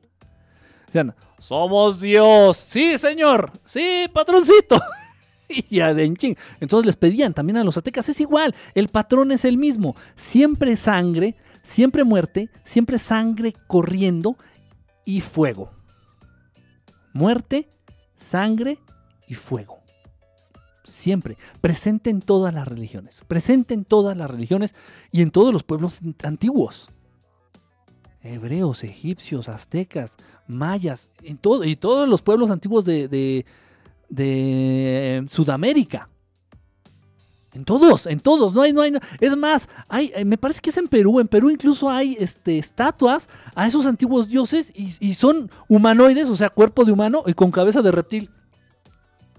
[0.85, 2.57] Decían, somos Dios.
[2.57, 3.51] Sí, señor.
[3.63, 4.79] Sí, patroncito.
[5.51, 6.03] y ya de.
[6.59, 9.95] Entonces les pedían también a los aztecas, es igual, el patrón es el mismo.
[10.15, 14.37] Siempre sangre, siempre muerte, siempre sangre corriendo
[15.05, 15.71] y fuego.
[17.13, 17.69] Muerte,
[18.15, 18.79] sangre
[19.27, 19.80] y fuego.
[20.91, 21.37] Siempre.
[21.61, 23.21] Presente en todas las religiones.
[23.27, 24.75] Presente en todas las religiones
[25.11, 26.89] y en todos los pueblos antiguos.
[28.23, 30.17] Hebreos, egipcios, aztecas,
[30.47, 31.09] mayas,
[31.41, 33.45] todo, y todos los pueblos antiguos de,
[34.09, 36.09] de Sudamérica.
[37.53, 40.69] En todos, en todos, no hay, no hay, es más, hay, eh, me parece que
[40.69, 45.15] es en Perú, en Perú incluso hay este, estatuas a esos antiguos dioses y, y
[45.15, 48.29] son humanoides, o sea, cuerpo de humano y con cabeza de reptil,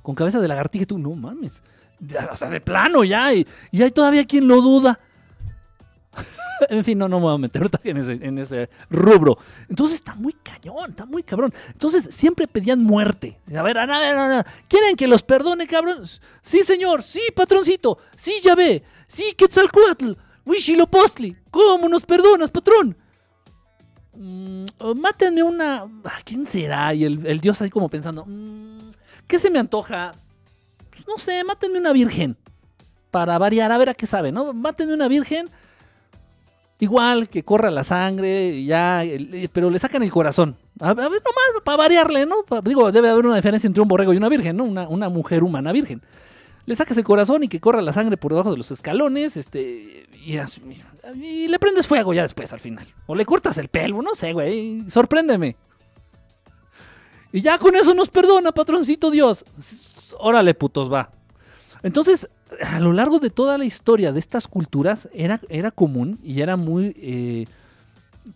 [0.02, 1.62] con cabeza de lagartija, tú, no mames,
[2.00, 4.98] Ya, o sea, de plano ya, y, y hay todavía quien lo duda.
[6.68, 9.38] en fin, no, no me voy a meter en ese, rubro.
[9.68, 11.52] Entonces está muy cañón, está muy cabrón.
[11.72, 13.38] Entonces siempre pedían muerte.
[13.54, 16.02] A ver, a ver, a ver, ¿quieren que los perdone, cabrón?
[16.40, 20.12] Sí, señor, sí, patroncito, sí, ya ve, sí, Quetzalcoatl,
[20.44, 22.96] Huitzilopochtli, ¿cómo nos perdonas, patrón?
[24.14, 24.64] Mm,
[24.96, 25.84] mátenme una...
[26.04, 26.92] ah, ¿Quién será?
[26.92, 28.81] Y el, el dios ahí como pensando, mm,
[29.32, 30.12] ¿qué se me antoja?
[30.90, 32.36] Pues, no sé, mátenme una virgen.
[33.10, 34.52] Para variar, a ver a qué sabe, ¿no?
[34.52, 35.48] Mátenme una virgen.
[36.80, 40.56] Igual que corra la sangre, ya, el- pero le sacan el corazón.
[40.80, 42.44] A, a ver, nomás, para variarle, ¿no?
[42.62, 44.64] Digo, debe haber una diferencia entre un borrego y una virgen, ¿no?
[44.64, 46.02] Una, una mujer humana virgen.
[46.66, 50.06] Le sacas el corazón y que corra la sangre por debajo de los escalones, este,
[50.22, 52.86] y le prendes fuego ya después al final.
[53.06, 55.56] O le cortas el pelo, no sé, güey, sorpréndeme.
[57.32, 59.44] Y ya con eso nos perdona, patroncito Dios.
[60.18, 61.10] Órale, putos, va.
[61.82, 62.28] Entonces,
[62.60, 66.56] a lo largo de toda la historia de estas culturas era, era común y era
[66.56, 66.94] muy...
[66.98, 67.46] eh,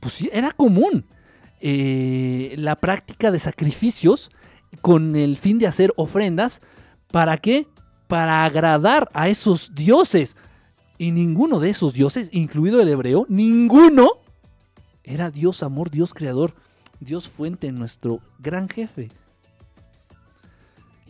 [0.00, 1.04] pues sí, era común
[1.60, 4.30] eh, la práctica de sacrificios
[4.80, 6.62] con el fin de hacer ofrendas.
[7.12, 7.68] ¿Para qué?
[8.08, 10.36] Para agradar a esos dioses.
[10.98, 14.10] Y ninguno de esos dioses, incluido el hebreo, ninguno
[15.04, 16.54] era Dios amor, Dios creador,
[17.00, 19.08] Dios fuente, nuestro gran jefe.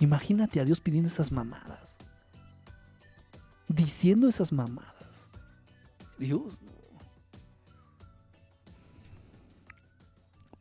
[0.00, 1.96] Imagínate a Dios pidiendo esas mamadas.
[3.68, 5.28] Diciendo esas mamadas.
[6.18, 6.60] Dios.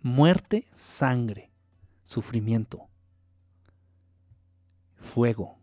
[0.02, 1.50] Muerte, sangre,
[2.04, 2.88] sufrimiento,
[4.98, 5.58] fuego.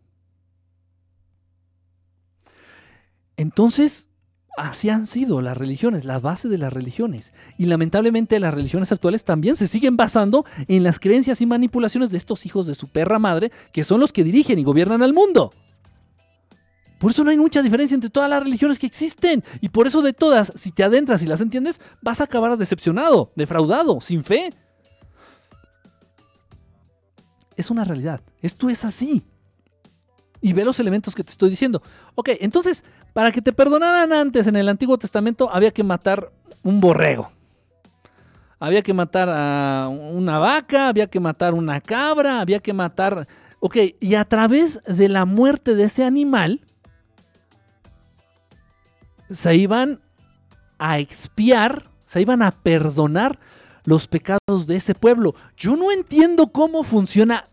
[3.37, 4.09] Entonces,
[4.57, 7.33] así han sido las religiones, la base de las religiones.
[7.57, 12.17] Y lamentablemente las religiones actuales también se siguen basando en las creencias y manipulaciones de
[12.17, 15.51] estos hijos de su perra madre, que son los que dirigen y gobiernan al mundo.
[16.99, 19.43] Por eso no hay mucha diferencia entre todas las religiones que existen.
[19.59, 23.33] Y por eso de todas, si te adentras y las entiendes, vas a acabar decepcionado,
[23.35, 24.51] defraudado, sin fe.
[27.57, 28.21] Es una realidad.
[28.41, 29.25] Esto es así.
[30.43, 31.81] Y ve los elementos que te estoy diciendo.
[32.15, 32.83] Ok, entonces,
[33.13, 36.33] para que te perdonaran antes en el Antiguo Testamento, había que matar
[36.63, 37.31] un borrego.
[38.59, 43.25] Había que matar a una vaca, había que matar una cabra, había que matar...
[43.61, 46.59] Ok, y a través de la muerte de ese animal,
[49.29, 50.01] se iban
[50.77, 53.39] a expiar, se iban a perdonar
[53.85, 55.35] los pecados de ese pueblo.
[55.55, 57.45] Yo no entiendo cómo funciona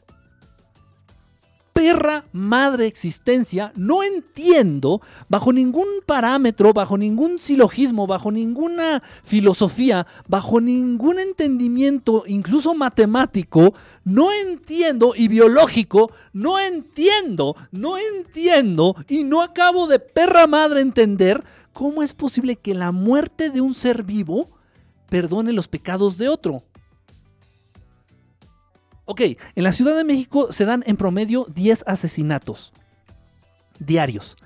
[1.73, 10.61] perra madre existencia, no entiendo bajo ningún parámetro, bajo ningún silogismo, bajo ninguna filosofía, bajo
[10.61, 19.87] ningún entendimiento, incluso matemático, no entiendo y biológico, no entiendo, no entiendo y no acabo
[19.87, 24.51] de perra madre entender cómo es posible que la muerte de un ser vivo
[25.09, 26.62] perdone los pecados de otro.
[29.11, 29.22] Ok,
[29.56, 32.72] en la Ciudad de México se dan en promedio 10 asesinatos
[33.80, 34.36] diarios.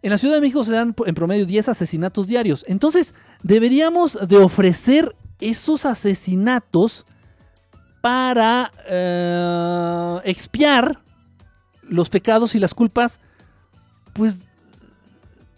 [0.00, 2.64] En la Ciudad de México se dan en promedio 10 asesinatos diarios.
[2.68, 7.04] Entonces, deberíamos de ofrecer esos asesinatos
[8.00, 11.02] para eh, expiar
[11.82, 13.20] los pecados y las culpas,
[14.14, 14.47] pues,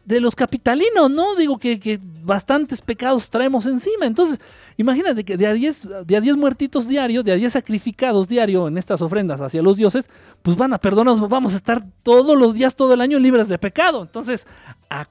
[0.05, 1.34] de los capitalinos, ¿no?
[1.36, 4.07] Digo que, que bastantes pecados traemos encima.
[4.07, 4.40] Entonces,
[4.80, 8.66] Imagínate que de a 10 de a 10 muertitos diarios, de a 10 sacrificados diario
[8.66, 10.09] en estas ofrendas hacia los dioses,
[10.40, 13.59] pues van a perdonarnos, vamos a estar todos los días, todo el año libres de
[13.59, 14.03] pecado.
[14.03, 14.46] Entonces,
[14.88, 15.07] a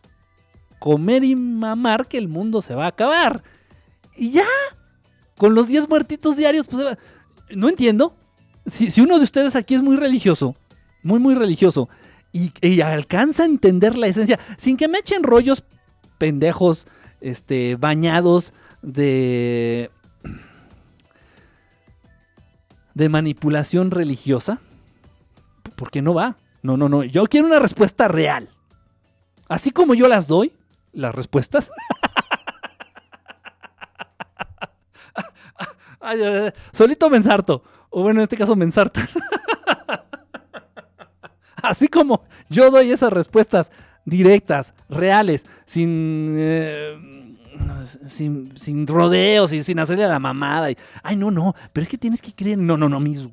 [0.79, 3.43] comer y mamar que el mundo se va a acabar.
[4.15, 4.47] Y ya,
[5.37, 6.97] con los 10 muertitos diarios, pues
[7.51, 8.15] no entiendo.
[8.65, 10.55] Si, si, uno de ustedes aquí es muy religioso,
[11.03, 11.89] muy, muy religioso,
[12.31, 15.63] y, alcanza a entender la esencia, sin que me echen rollos
[16.17, 16.87] pendejos,
[17.21, 19.91] este, bañados de,
[22.93, 24.59] de manipulación religiosa?
[25.75, 26.37] Porque no va.
[26.61, 27.03] No, no, no.
[27.03, 28.49] Yo quiero una respuesta real.
[29.47, 30.53] Así como yo las doy,
[30.91, 31.71] las respuestas.
[36.73, 37.63] solito mensarto.
[37.89, 39.01] O bueno, en este caso mensarta.
[41.61, 43.71] Así como yo doy esas respuestas
[44.05, 46.35] directas, reales, sin...
[46.37, 47.35] Eh,
[48.07, 50.71] sin, rodeos y sin hacerle a la mamada.
[50.71, 52.57] Y, Ay, no, no, pero es que tienes que creer.
[52.57, 53.27] No, no, no, mis.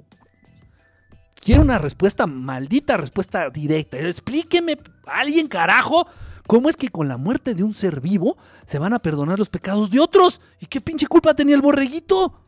[1.41, 3.99] Quiero una respuesta, maldita respuesta directa.
[3.99, 6.07] Explíqueme, alguien carajo,
[6.47, 9.49] cómo es que con la muerte de un ser vivo se van a perdonar los
[9.49, 10.41] pecados de otros.
[10.61, 12.46] ¿Y qué pinche culpa tenía el borreguito?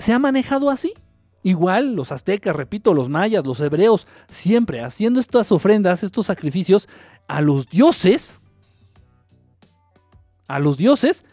[0.00, 0.94] ¿Se ha manejado así?
[1.42, 6.88] Igual los aztecas, repito, los mayas, los hebreos, siempre haciendo estas ofrendas, estos sacrificios
[7.28, 8.40] a los dioses,
[10.48, 11.26] a los dioses,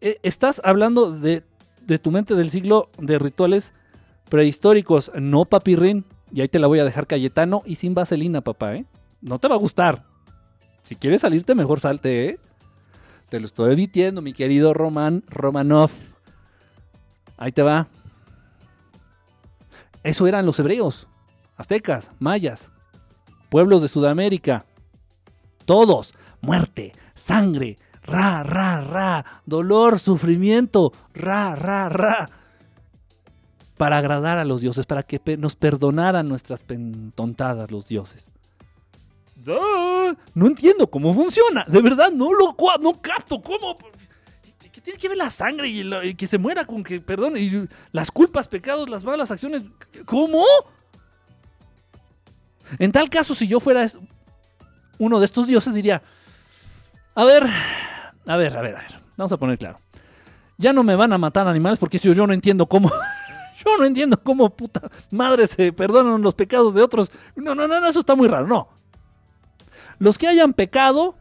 [0.00, 1.42] eh, estás hablando de,
[1.82, 3.74] de, tu mente del siglo de rituales
[4.30, 8.76] prehistóricos, no papirrín, y ahí te la voy a dejar Cayetano y sin vaselina, papá,
[8.76, 8.86] ¿eh?
[9.20, 10.04] No te va a gustar.
[10.84, 12.38] Si quieres salirte, mejor salte, ¿eh?
[13.28, 15.90] Te lo estoy evitiendo, mi querido Roman Romanov.
[17.38, 17.88] Ahí te va.
[20.02, 21.06] Eso eran los hebreos,
[21.56, 22.70] aztecas, mayas,
[23.48, 24.66] pueblos de Sudamérica.
[25.64, 32.28] Todos, muerte, sangre, ra, ra, ra, dolor, sufrimiento, ra, ra, ra.
[33.76, 36.64] Para agradar a los dioses, para que nos perdonaran nuestras
[37.14, 38.32] tontadas los dioses.
[40.34, 41.64] No entiendo cómo funciona.
[41.68, 43.40] De verdad, no lo no capto.
[43.40, 43.76] ¿Cómo?
[44.68, 48.48] Tiene que ver la sangre y, que se muera con que, perdón, y las culpas,
[48.48, 49.62] pecados, las malas acciones.
[50.04, 50.44] ¿Cómo?
[52.78, 53.86] En tal caso, si yo fuera
[54.98, 56.02] uno de estos dioses, diría,
[57.14, 57.44] a ver,
[58.26, 59.80] a ver, a ver, a ver, vamos a poner claro.
[60.56, 62.90] Ya no me van a matar animales porque yo, yo no entiendo cómo...
[63.64, 67.10] yo no entiendo cómo puta madre se perdonan los pecados de otros.
[67.34, 68.68] No, no, no, eso está muy raro, no.
[69.98, 71.16] Los que hayan pecado,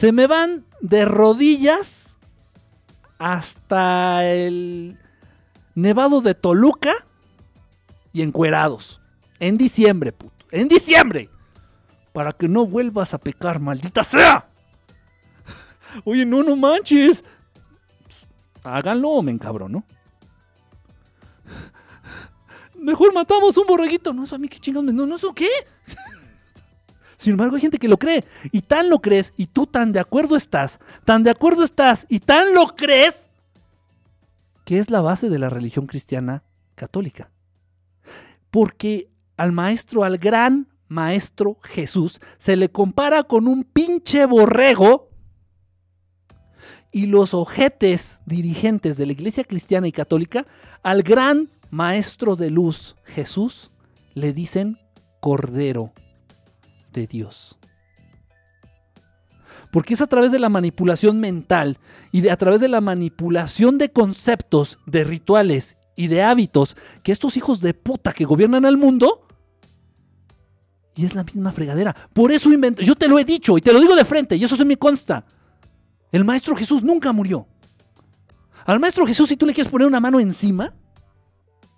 [0.00, 2.16] se me van de rodillas
[3.18, 4.98] hasta el
[5.74, 7.06] Nevado de Toluca
[8.14, 9.02] y encuerados.
[9.40, 10.46] En diciembre, puto.
[10.52, 11.28] En diciembre.
[12.14, 14.48] Para que no vuelvas a pecar, maldita sea.
[16.04, 17.22] Oye, no, no manches.
[18.64, 19.84] Háganlo, men cabrón, ¿no?
[22.74, 24.14] Mejor matamos un borreguito.
[24.14, 24.94] No, eso a mí qué chingados.
[24.94, 25.50] No, no, eso qué.
[27.20, 28.24] Sin embargo, hay gente que lo cree.
[28.50, 32.20] Y tan lo crees, y tú tan de acuerdo estás, tan de acuerdo estás, y
[32.20, 33.28] tan lo crees,
[34.64, 36.44] que es la base de la religión cristiana
[36.74, 37.30] católica.
[38.50, 45.10] Porque al maestro, al gran maestro Jesús, se le compara con un pinche borrego
[46.90, 50.46] y los ojetes dirigentes de la iglesia cristiana y católica,
[50.82, 53.72] al gran maestro de luz Jesús,
[54.14, 54.78] le dicen
[55.20, 55.92] cordero
[56.92, 57.58] de Dios.
[59.70, 61.78] Porque es a través de la manipulación mental
[62.12, 67.12] y de, a través de la manipulación de conceptos, de rituales y de hábitos que
[67.12, 69.26] estos hijos de puta que gobiernan al mundo
[70.96, 71.94] Y es la misma fregadera.
[72.12, 72.82] Por eso inventó.
[72.82, 74.76] Yo te lo he dicho y te lo digo de frente y eso se me
[74.76, 75.24] consta.
[76.10, 77.46] El Maestro Jesús nunca murió.
[78.66, 80.74] Al Maestro Jesús, si tú le quieres poner una mano encima,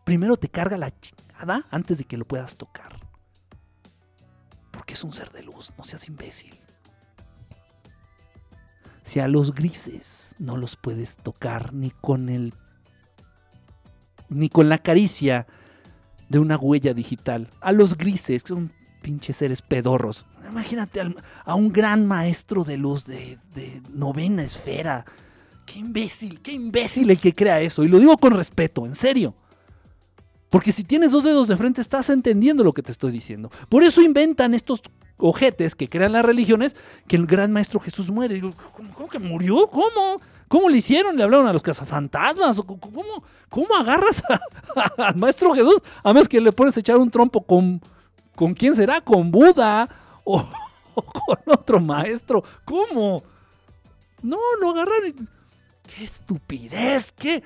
[0.04, 3.01] primero te carga la chingada antes de que lo puedas tocar.
[4.82, 6.58] Porque es un ser de luz, no seas imbécil.
[9.04, 12.52] Si a los grises no los puedes tocar ni con el
[14.28, 15.46] ni con la caricia
[16.28, 17.48] de una huella digital.
[17.60, 18.72] A los grises, que son
[19.02, 20.26] pinches seres pedorros.
[20.50, 21.14] Imagínate al-
[21.44, 25.04] a un gran maestro de luz de, de novena esfera.
[25.64, 27.84] Qué imbécil, qué imbécil el que crea eso.
[27.84, 29.36] Y lo digo con respeto, en serio.
[30.52, 33.50] Porque si tienes dos dedos de frente estás entendiendo lo que te estoy diciendo.
[33.70, 34.82] Por eso inventan estos
[35.16, 36.76] ojetes que crean las religiones
[37.08, 38.34] que el gran maestro Jesús muere.
[38.34, 38.50] Digo,
[38.94, 39.66] ¿cómo, que murió?
[39.68, 40.20] ¿Cómo?
[40.48, 41.16] ¿Cómo le hicieron?
[41.16, 42.58] ¿Le hablaron a los cazafantasmas?
[42.58, 44.22] ¿O ¿Cómo, cómo agarras
[44.98, 45.80] al maestro Jesús?
[46.04, 47.80] A menos que le pones a echar un trompo con...
[48.36, 49.00] ¿Con quién será?
[49.00, 49.88] ¿Con Buda?
[50.24, 50.44] ¿O,
[50.94, 52.44] con otro maestro?
[52.66, 53.22] ¿Cómo?
[54.20, 55.14] No, lo agarraron y...
[55.88, 57.10] ¡Qué estupidez!
[57.12, 57.42] ¿Qué?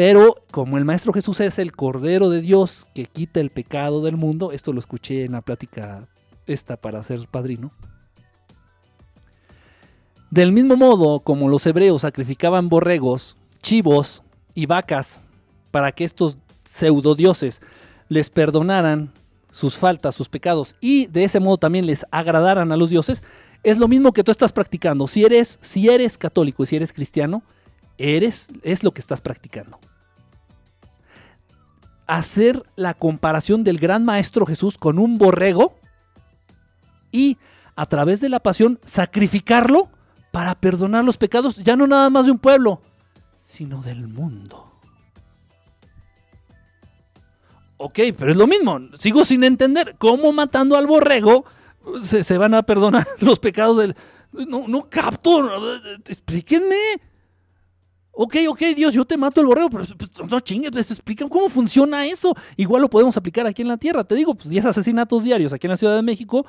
[0.00, 4.16] Pero como el Maestro Jesús es el Cordero de Dios que quita el pecado del
[4.16, 6.08] mundo, esto lo escuché en la plática
[6.46, 7.70] esta para ser padrino.
[10.30, 14.22] Del mismo modo como los hebreos sacrificaban borregos, chivos
[14.54, 15.20] y vacas
[15.70, 17.60] para que estos pseudodioses
[18.08, 19.12] les perdonaran
[19.50, 23.22] sus faltas, sus pecados y de ese modo también les agradaran a los dioses,
[23.62, 25.06] es lo mismo que tú estás practicando.
[25.06, 27.42] Si eres, si eres católico y si eres cristiano,
[27.98, 29.78] eres, es lo que estás practicando.
[32.10, 35.78] Hacer la comparación del gran maestro Jesús con un borrego
[37.12, 37.38] y
[37.76, 39.88] a través de la pasión sacrificarlo
[40.32, 42.82] para perdonar los pecados, ya no nada más de un pueblo,
[43.36, 44.70] sino del mundo.
[47.76, 48.78] Ok, pero es lo mismo.
[48.98, 51.44] Sigo sin entender cómo matando al borrego
[52.02, 53.96] se, se van a perdonar los pecados del...
[54.32, 55.48] No, no capto.
[56.06, 56.76] Explíquenme.
[58.12, 61.48] Ok, ok, Dios, yo te mato el borrego, pero pues, no chingues, pues, explican cómo
[61.48, 62.34] funciona eso.
[62.56, 64.04] Igual lo podemos aplicar aquí en la tierra.
[64.04, 66.44] Te digo, pues 10 asesinatos diarios aquí en la Ciudad de México,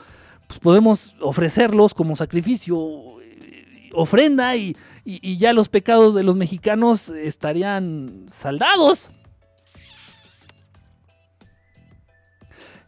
[0.47, 4.75] pues podemos ofrecerlos como sacrificio, eh, ofrenda y,
[5.05, 9.11] y- y ya los pecados de los mexicanos estarían saldados.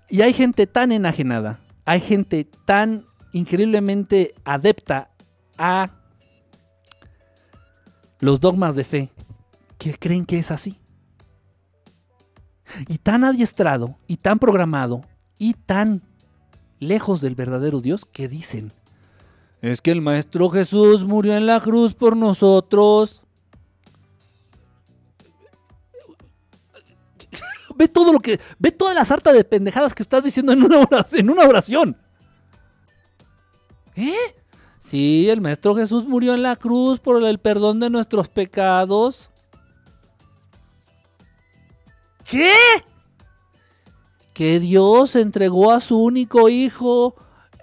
[0.09, 5.09] Y hay gente tan enajenada, hay gente tan increíblemente adepta
[5.57, 5.91] a
[8.23, 9.11] los dogmas de fe
[9.77, 10.79] que creen que es así.
[12.87, 15.01] Y tan adiestrado, y tan programado,
[15.37, 16.01] y tan
[16.79, 18.71] lejos del verdadero Dios que dicen,
[19.61, 23.23] es que el Maestro Jesús murió en la cruz por nosotros.
[27.75, 28.39] Ve todo lo que.
[28.57, 31.19] Ve toda la sarta de pendejadas que estás diciendo en una oración.
[31.19, 31.97] En una oración.
[33.95, 34.42] ¿Eh?
[34.83, 39.29] Sí, el Maestro Jesús murió en la cruz por el perdón de nuestros pecados.
[42.25, 42.53] ¿Qué?
[44.33, 47.15] Que Dios entregó a su único hijo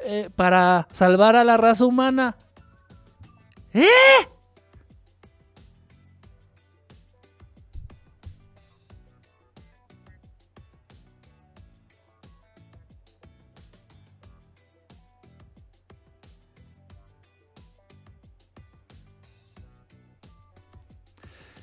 [0.02, 2.36] eh, para salvar a la raza humana.
[3.74, 3.86] ¿Eh?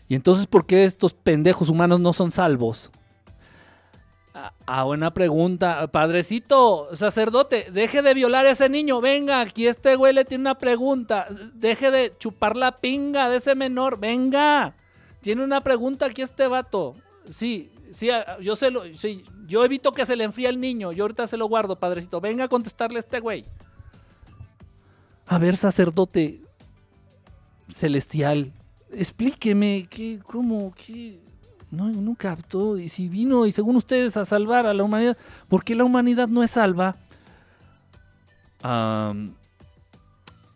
[0.08, 2.92] ¿Y entonces por qué estos pendejos humanos no son salvos?
[4.66, 5.88] Ah, buena pregunta.
[5.92, 9.02] Padrecito, sacerdote, deje de violar a ese niño.
[9.02, 11.28] Venga, aquí este güey le tiene una pregunta.
[11.54, 14.00] Deje de chupar la pinga de ese menor.
[14.00, 14.76] Venga.
[15.22, 16.96] Tiene una pregunta aquí este vato.
[17.30, 18.10] Sí, sí,
[18.42, 18.86] yo se lo.
[18.94, 20.92] Sí, yo evito que se le enfríe el niño.
[20.92, 22.22] Yo ahorita se lo guardo, padrecito.
[22.22, 23.44] Venga a contestarle a este güey.
[25.26, 26.42] A ver, sacerdote
[27.70, 28.54] celestial,
[28.92, 31.20] explíqueme qué, cómo, qué.
[31.70, 32.78] No, no captó.
[32.78, 36.28] Y si vino, y según ustedes, a salvar a la humanidad, ¿por qué la humanidad
[36.28, 36.96] no es salva?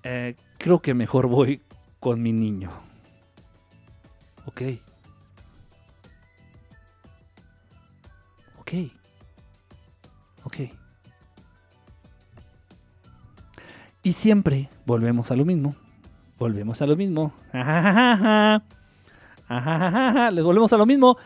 [0.03, 1.61] Eh, creo que mejor voy
[1.99, 2.69] con mi niño.
[4.45, 4.61] Ok.
[8.59, 8.73] Ok.
[10.43, 10.57] Ok.
[14.03, 15.75] Y siempre volvemos a lo mismo.
[16.41, 17.33] Volvemos a lo mismo.
[17.51, 18.63] Ajajaja.
[19.47, 20.31] Ajajaja.
[20.31, 21.17] Les volvemos a lo mismo.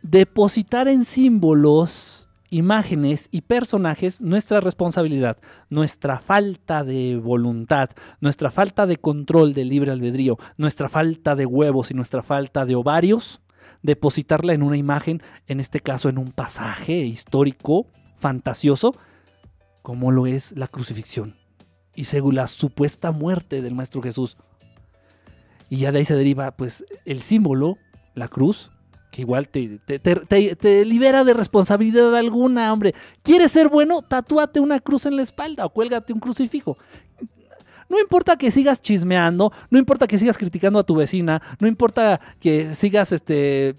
[0.00, 5.36] Depositar en símbolos, imágenes y personajes nuestra responsabilidad,
[5.68, 7.90] nuestra falta de voluntad,
[8.22, 12.76] nuestra falta de control del libre albedrío, nuestra falta de huevos y nuestra falta de
[12.76, 13.42] ovarios,
[13.82, 18.94] depositarla en una imagen, en este caso en un pasaje histórico, fantasioso,
[19.82, 21.34] como lo es la crucifixión
[21.96, 24.36] y según la supuesta muerte del Maestro Jesús.
[25.68, 27.76] Y ya de ahí se deriva pues el símbolo,
[28.14, 28.70] la cruz,
[29.10, 32.94] que igual te, te, te- libera de responsabilidad alguna, hombre.
[33.22, 34.02] ¿Quieres ser bueno?
[34.02, 36.76] Tatúate una cruz en la espalda o cuélgate un crucifijo.
[37.88, 42.20] No importa que sigas chismeando, no importa que sigas criticando a tu vecina, no importa
[42.40, 43.76] que sigas este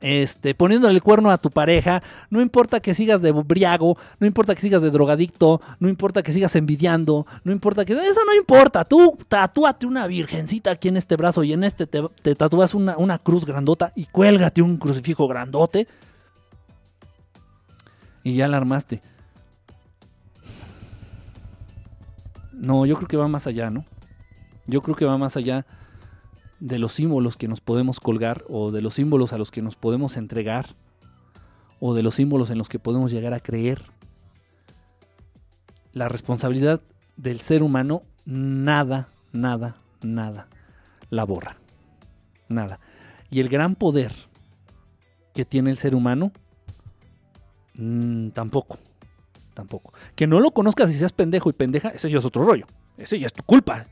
[0.00, 4.54] este, poniéndole el cuerno a tu pareja, no importa que sigas de briago, no importa
[4.54, 7.94] que sigas de drogadicto, no importa que sigas envidiando, no importa que...
[7.94, 12.02] Eso no importa, tú tatúate una virgencita aquí en este brazo y en este te,
[12.22, 15.88] te tatúas una, una cruz grandota y cuélgate un crucifijo grandote
[18.22, 19.02] y ya la armaste.
[22.52, 23.84] No, yo creo que va más allá, ¿no?
[24.66, 25.64] Yo creo que va más allá
[26.60, 29.76] de los símbolos que nos podemos colgar o de los símbolos a los que nos
[29.76, 30.74] podemos entregar
[31.80, 33.82] o de los símbolos en los que podemos llegar a creer.
[35.92, 36.80] La responsabilidad
[37.16, 40.48] del ser humano nada, nada, nada
[41.10, 41.56] la borra.
[42.48, 42.80] Nada.
[43.30, 44.12] Y el gran poder
[45.34, 46.32] que tiene el ser humano
[47.74, 48.78] mm, tampoco.
[49.54, 49.92] Tampoco.
[50.14, 52.66] Que no lo conozcas y seas pendejo y pendeja, ese ya es otro rollo.
[52.96, 53.86] Ese ya es tu culpa.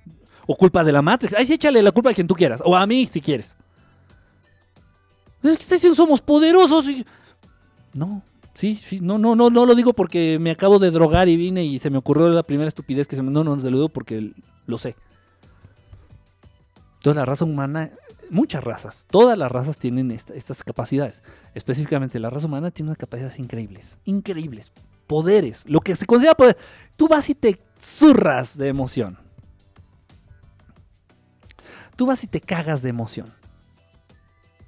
[0.46, 1.34] O culpa de la Matrix.
[1.34, 2.62] Ahí sí échale la culpa a quien tú quieras.
[2.64, 3.56] O a mí si quieres.
[5.42, 7.04] Es que está diciendo somos poderosos y...
[7.94, 8.22] No,
[8.54, 11.64] sí, sí, no, no, no, no lo digo porque me acabo de drogar y vine
[11.64, 13.30] y se me ocurrió la primera estupidez que se me...
[13.30, 14.32] No, no, se lo digo porque
[14.66, 14.96] lo sé.
[17.02, 17.90] Toda la raza humana,
[18.30, 21.22] muchas razas, todas las razas tienen esta- estas capacidades.
[21.54, 24.72] Específicamente la raza humana tiene unas capacidades increíbles, increíbles.
[25.06, 26.56] Poderes, lo que se considera poder.
[26.96, 29.18] Tú vas y te zurras de emoción.
[31.96, 33.26] Tú vas y te cagas de emoción.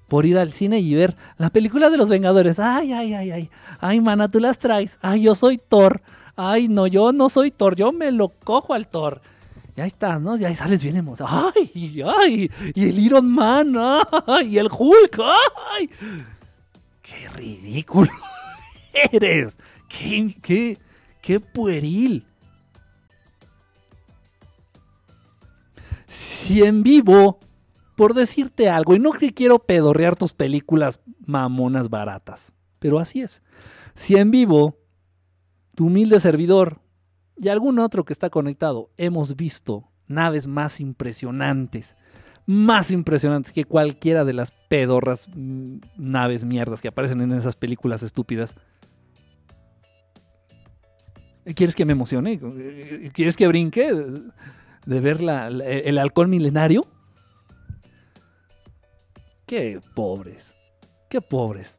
[0.09, 2.59] Por ir al cine y ver la película de los Vengadores.
[2.59, 3.51] Ay, ay, ay, ay.
[3.81, 4.99] Ay, mana, tú las traes.
[5.03, 6.01] Ay, yo soy Thor.
[6.35, 7.77] Ay, no, yo no soy Thor.
[7.77, 9.21] Yo me lo cojo al Thor.
[9.77, 10.37] Y ahí estás, ¿no?
[10.37, 11.53] Y ahí sales bien emocionado.
[11.55, 12.51] Ay, ay.
[12.75, 13.75] Y el Iron Man.
[14.27, 15.21] Ay, y el Hulk.
[15.77, 15.91] Ay.
[17.03, 18.11] Qué ridículo
[19.13, 19.59] eres.
[19.89, 20.79] Qué, qué,
[21.21, 22.27] qué pueril.
[26.09, 27.39] Si en vivo,
[27.95, 33.43] por decirte algo, y no que quiero pedorrear tus películas mamonas baratas, pero así es.
[33.95, 34.79] Si en vivo,
[35.75, 36.81] tu humilde servidor
[37.37, 41.95] y algún otro que está conectado hemos visto naves más impresionantes,
[42.47, 48.03] más impresionantes que cualquiera de las pedorras mm, naves mierdas que aparecen en esas películas
[48.03, 48.57] estúpidas.
[51.55, 52.41] ¿Quieres que me emocione?
[53.13, 53.93] ¿Quieres que brinque
[54.89, 56.87] de ver el halcón milenario?
[59.47, 60.55] Qué pobres,
[61.11, 61.77] qué pobres.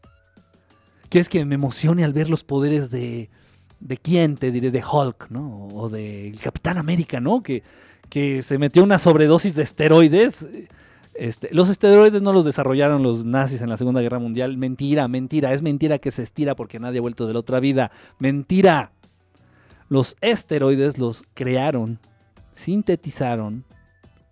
[1.10, 3.31] ¿Quieres que me emocione al ver los poderes de,
[3.80, 4.36] de quién?
[4.36, 5.69] Te diré, de Hulk, ¿no?
[5.73, 7.41] O del Capitán América, ¿no?
[7.41, 7.64] Que,
[8.10, 10.48] que se metió una sobredosis de esteroides.
[11.15, 14.56] Este, los esteroides no los desarrollaron los nazis en la Segunda Guerra Mundial.
[14.56, 15.52] Mentira, mentira.
[15.52, 17.91] Es mentira que se estira porque nadie ha vuelto de la otra vida.
[18.19, 18.91] Mentira.
[19.88, 21.99] Los esteroides los crearon,
[22.60, 23.64] sintetizaron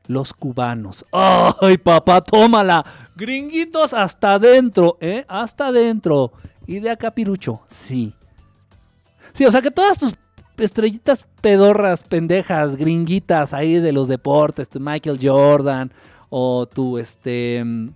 [0.07, 1.05] los cubanos.
[1.11, 2.85] ¡Ay, papá, tómala!
[3.15, 5.25] Gringuitos hasta adentro, ¿eh?
[5.27, 6.33] Hasta adentro.
[6.65, 8.13] Y de acá pirucho, sí.
[9.31, 10.13] Sí, o sea que todas tus
[10.57, 15.91] estrellitas pedorras, pendejas, gringuitas ahí de los deportes, tu Michael Jordan
[16.29, 17.63] o tu, este...
[17.63, 17.89] mm,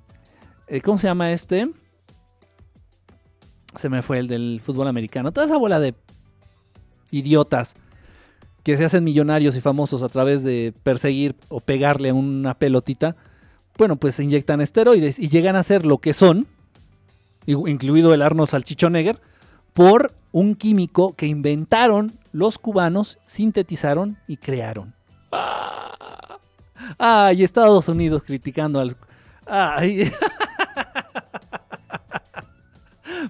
[0.67, 1.69] eh, ¿Cómo se llama este?
[3.75, 5.31] Se me fue el del fútbol americano.
[5.31, 5.95] Toda esa bola de
[7.09, 7.75] idiotas
[8.63, 13.15] que se hacen millonarios y famosos a través de perseguir o pegarle a una pelotita,
[13.77, 16.47] bueno, pues se inyectan esteroides y llegan a ser lo que son,
[17.45, 19.19] incluido el Arnold Salchichonegger,
[19.73, 24.93] por un químico que inventaron los cubanos, sintetizaron y crearon.
[25.31, 26.37] ¡Ah!
[26.97, 27.43] ¡Ay!
[27.43, 28.95] Estados Unidos criticando al...
[29.45, 30.11] ¡Ay!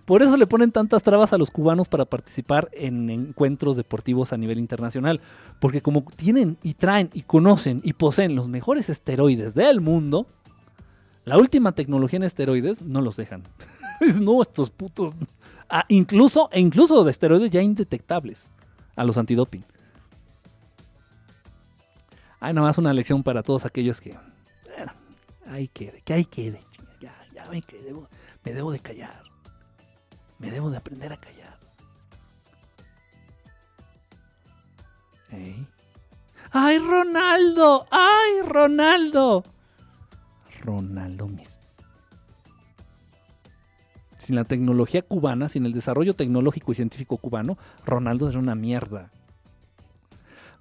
[0.06, 4.38] Por eso le ponen tantas trabas a los cubanos para participar en encuentros deportivos a
[4.38, 5.22] nivel internacional.
[5.60, 10.28] Porque como tienen y traen y conocen y poseen los mejores esteroides del mundo,
[11.23, 13.44] la última tecnología en esteroides no los dejan.
[14.22, 15.14] no, estos putos.
[15.69, 18.49] Ah, incluso, e incluso de esteroides ya indetectables
[18.95, 19.64] a los antidoping.
[22.40, 24.18] Hay nada más una lección para todos aquellos que.
[24.76, 24.91] Bueno,
[25.45, 26.60] ahí quede, que ahí quede.
[26.99, 28.10] Ya, ya debo-
[28.44, 29.22] me debo de callar.
[30.41, 31.57] Me debo de aprender a callar.
[35.30, 35.68] Ey.
[36.51, 37.85] ¡Ay, Ronaldo!
[37.91, 39.43] ¡Ay, Ronaldo!
[40.61, 41.59] Ronaldo mis.
[44.18, 49.11] sin la tecnología cubana, sin el desarrollo tecnológico y científico cubano, Ronaldo era una mierda.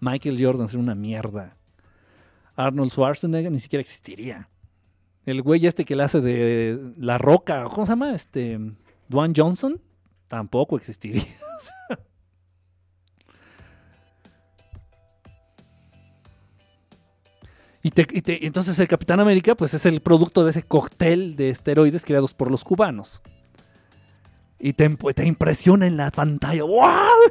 [0.00, 1.56] Michael Jordan sería una mierda.
[2.56, 4.48] Arnold Schwarzenegger ni siquiera existiría.
[5.26, 8.14] El güey este que le hace de La Roca, ¿cómo se llama?
[8.14, 8.58] Este,
[9.10, 9.80] Dwayne Johnson,
[10.28, 11.24] tampoco existiría.
[17.82, 17.92] Y,
[18.46, 22.50] entonces el Capitán América pues es el producto de ese cóctel de esteroides creados por
[22.50, 23.22] los cubanos.
[24.62, 26.64] Y te, imp- te impresiona en la pantalla.
[26.64, 26.84] ¡Wow!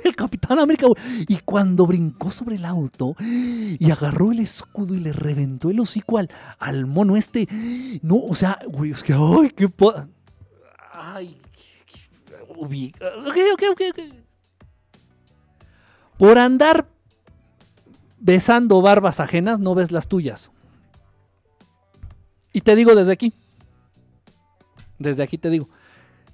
[0.03, 0.88] El Capitán América.
[1.27, 6.18] Y cuando brincó sobre el auto y agarró el escudo y le reventó el hocico
[6.18, 7.47] al, al mono este.
[8.01, 9.69] No, o sea, güey, es que, ¡ay, qué
[10.91, 11.38] Ay,
[16.18, 16.88] Por andar
[18.19, 20.52] besando barbas ajenas, no ves las tuyas.
[22.52, 23.34] Y te digo desde aquí.
[24.98, 25.69] Desde aquí te digo.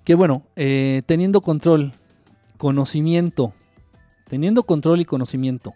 [0.03, 1.91] Que bueno, eh, teniendo control,
[2.57, 3.53] conocimiento,
[4.27, 5.73] teniendo control y conocimiento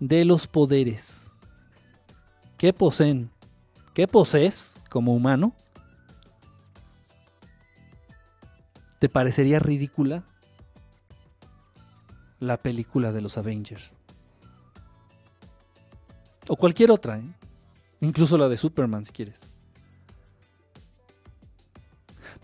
[0.00, 1.30] de los poderes
[2.58, 3.30] que poseen,
[3.94, 5.54] que posees como humano,
[9.04, 10.24] ¿te parecería ridícula
[12.40, 13.98] la película de los Avengers?
[16.48, 17.34] O cualquier otra, ¿eh?
[18.00, 19.42] incluso la de Superman si quieres.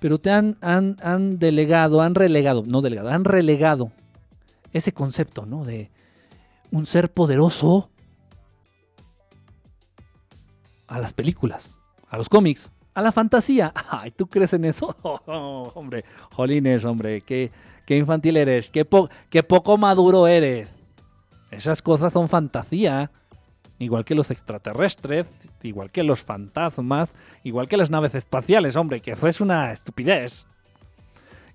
[0.00, 3.90] Pero te han, han, han delegado, han relegado, no delegado, han relegado
[4.74, 5.64] ese concepto, ¿no?
[5.64, 5.90] De
[6.70, 7.88] un ser poderoso
[10.88, 11.78] a las películas,
[12.10, 13.72] a los cómics, a la fantasía.
[13.90, 14.96] Ay, ¿tú crees en eso?
[15.32, 17.50] Oh, hombre, jolines, hombre, qué,
[17.86, 18.86] qué infantil eres, qué,
[19.28, 20.68] qué poco maduro eres.
[21.50, 23.10] Esas cosas son fantasía.
[23.78, 25.26] Igual que los extraterrestres,
[25.62, 27.14] igual que los fantasmas,
[27.44, 30.46] igual que las naves espaciales, hombre, que eso es una estupidez.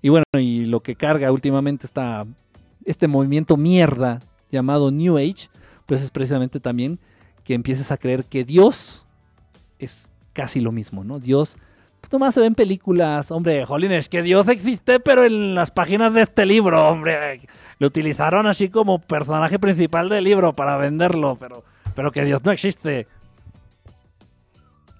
[0.02, 2.26] Y bueno, y lo que carga últimamente esta,
[2.84, 4.18] este movimiento mierda
[4.50, 5.48] llamado New Age,
[5.86, 6.98] pues es precisamente también
[7.44, 9.06] que empieces a creer que Dios
[9.78, 11.18] es casi lo mismo, ¿no?
[11.18, 11.56] Dios,
[11.98, 16.20] pues nomás se ven películas, hombre, jolines, que Dios existe, pero en las páginas de
[16.20, 17.40] este libro, hombre,
[17.78, 21.64] lo utilizaron así como personaje principal del libro para venderlo, pero,
[21.94, 23.08] pero que Dios no existe.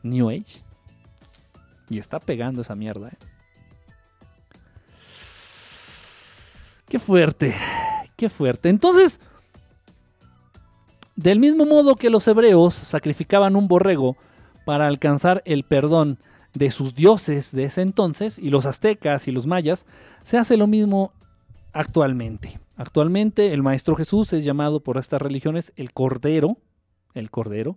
[0.03, 0.63] New Age.
[1.91, 3.17] Y está pegando esa mierda, ¿eh?
[6.89, 7.55] Qué fuerte,
[8.17, 8.71] qué fuerte.
[8.71, 9.21] Entonces,
[11.15, 14.17] del mismo modo que los hebreos sacrificaban un borrego
[14.67, 16.19] para alcanzar el perdón
[16.53, 19.87] de sus dioses de ese entonces, y los aztecas y los mayas,
[20.25, 21.13] se hace lo mismo
[21.73, 22.59] actualmente.
[22.77, 26.57] Actualmente el Maestro Jesús es llamado por estas religiones el Cordero,
[27.15, 27.77] el Cordero,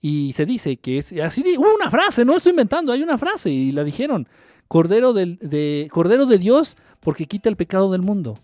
[0.00, 3.50] y se dice que es así, hubo una frase, no estoy inventando, hay una frase
[3.50, 4.26] y la dijeron,
[4.66, 8.38] Cordero del- de, Cordero de Dios porque quita el pecado del mundo.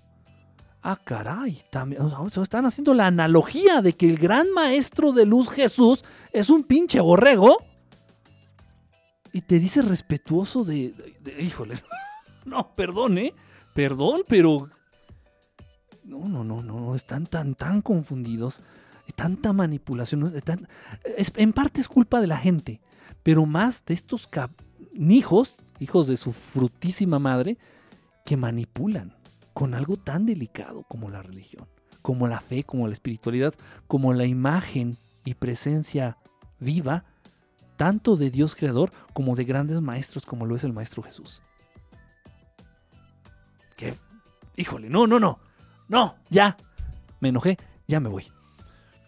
[0.83, 2.03] Ah, caray, también,
[2.43, 7.01] están haciendo la analogía de que el gran maestro de luz Jesús es un pinche
[7.01, 7.57] borrego.
[9.37, 10.95] Y te dice respetuoso de,
[11.39, 11.75] híjole,
[12.47, 13.35] no, perdón, ¿eh?
[13.75, 14.71] Perdón, pero...
[16.05, 18.63] No, no, no, no, están tan, tan confundidos.
[19.15, 20.33] Tanta manipulación.
[21.37, 22.81] en parte es culpa de la gente,
[23.23, 24.27] pero más de estos
[24.95, 27.59] hijos, hijos de su frutísima madre,
[28.25, 29.15] que manipulan
[29.53, 31.69] con algo tan delicado como la religión,
[32.01, 33.53] como la fe, como la espiritualidad,
[33.87, 34.97] como la imagen
[35.27, 36.17] y presencia
[36.59, 37.05] viva,
[37.77, 41.43] tanto de Dios creador como de grandes maestros como lo es el Maestro Jesús.
[43.77, 43.95] Que,
[44.57, 45.39] híjole, no, no, no,
[45.89, 46.57] no, ya,
[47.21, 48.25] me enojé, ya me voy.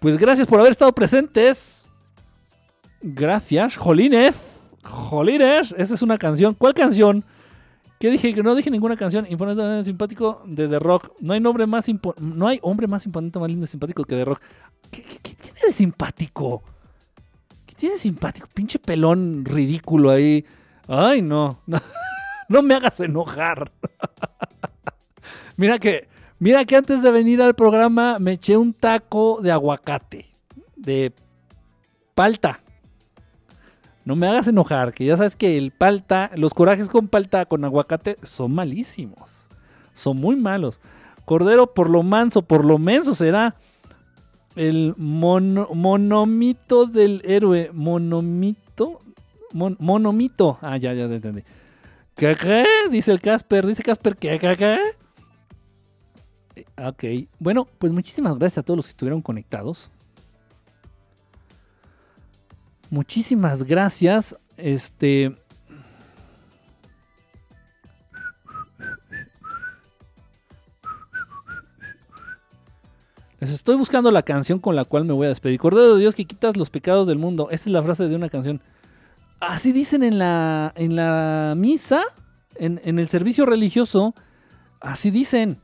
[0.01, 1.89] Pues gracias por haber estado presentes.
[3.01, 4.57] Gracias, Jolines.
[4.85, 6.55] Jolines, esa es una canción.
[6.55, 7.25] ¿Cuál canción?
[7.99, 8.33] ¿Qué dije?
[8.33, 9.27] Que no dije ninguna canción.
[9.29, 11.13] Imponente, simpático de The Rock.
[11.21, 11.87] No hay nombre más
[12.21, 14.41] no hay hombre más imponente, más lindo y simpático que The Rock.
[14.91, 16.63] ¿Qué, qué- qué tiene de simpático?
[17.79, 18.49] ¿Qué tiene simpático?
[18.53, 20.45] Pinche pelón ridículo ahí.
[20.89, 21.61] Ay, no.
[21.65, 21.79] No,
[22.49, 23.71] no me hagas enojar.
[25.57, 26.09] mira que,
[26.41, 30.27] mira que antes de venir al programa me eché un taco de aguacate.
[30.75, 31.13] De
[32.17, 32.59] palta.
[34.05, 37.65] No me hagas enojar, que ya sabes que el palta, los corajes con palta, con
[37.65, 39.47] aguacate, son malísimos.
[39.95, 40.81] Son muy malos.
[41.25, 43.55] Cordero por lo manso, por lo menso será
[44.57, 47.71] el mono- monomito del héroe.
[47.73, 49.01] Monomito.
[49.53, 50.59] Mon- monomito.
[50.61, 51.43] Ah, ya, ya te entendí.
[52.15, 52.65] ¿Qué, qué?
[52.91, 53.67] Dice el Casper.
[53.67, 54.79] Dice Casper, ¿qué, qué, qué?
[56.57, 57.29] Eh, Ok.
[57.39, 59.91] Bueno, pues muchísimas gracias a todos los que estuvieron conectados.
[62.91, 64.37] Muchísimas gracias.
[64.57, 65.37] Este.
[73.41, 75.61] Estoy buscando la canción con la cual me voy a despedir.
[75.61, 77.49] Cordero de Dios que quitas los pecados del mundo.
[77.51, 78.61] Esa es la frase de una canción.
[79.41, 82.03] Así dicen en la, en la misa,
[82.57, 84.15] en, en el servicio religioso.
[84.81, 85.61] Así dicen.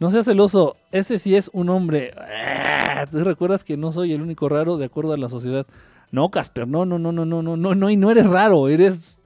[0.00, 2.12] No seas celoso, ese sí es un hombre.
[2.16, 5.66] Ah, ¿Tú recuerdas que no soy el único raro de acuerdo a la sociedad?
[6.12, 9.18] No, Casper, no, no, no, no, no, no, no, no, y no eres raro, eres.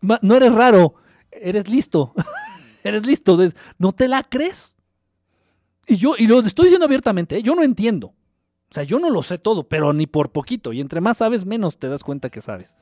[0.00, 0.94] No eres raro,
[1.30, 2.12] eres listo.
[2.84, 3.38] eres listo.
[3.78, 4.74] ¿No te la crees?
[5.90, 7.42] Y yo, y lo estoy diciendo abiertamente, ¿eh?
[7.42, 8.14] yo no entiendo.
[8.70, 10.72] O sea, yo no lo sé todo, pero ni por poquito.
[10.72, 12.76] Y entre más sabes, menos te das cuenta que sabes.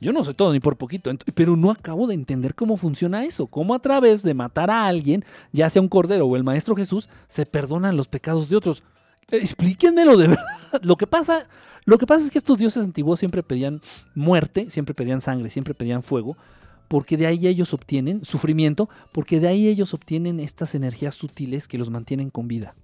[0.00, 1.10] Yo no sé todo, ni por poquito.
[1.34, 3.46] Pero no acabo de entender cómo funciona eso.
[3.46, 7.10] Cómo a través de matar a alguien, ya sea un cordero o el Maestro Jesús,
[7.28, 8.82] se perdonan los pecados de otros.
[9.30, 10.80] Eh, Explíquenmelo de verdad.
[10.80, 11.46] Lo que pasa,
[11.84, 13.82] lo que pasa es que estos dioses antiguos siempre pedían
[14.14, 16.38] muerte, siempre pedían sangre, siempre pedían fuego,
[16.88, 21.78] porque de ahí ellos obtienen sufrimiento, porque de ahí ellos obtienen estas energías sutiles que
[21.78, 22.74] los mantienen con vida.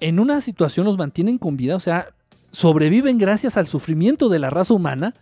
[0.00, 2.14] En una situación los mantienen con vida, o sea,
[2.50, 5.14] sobreviven gracias al sufrimiento de la raza humana,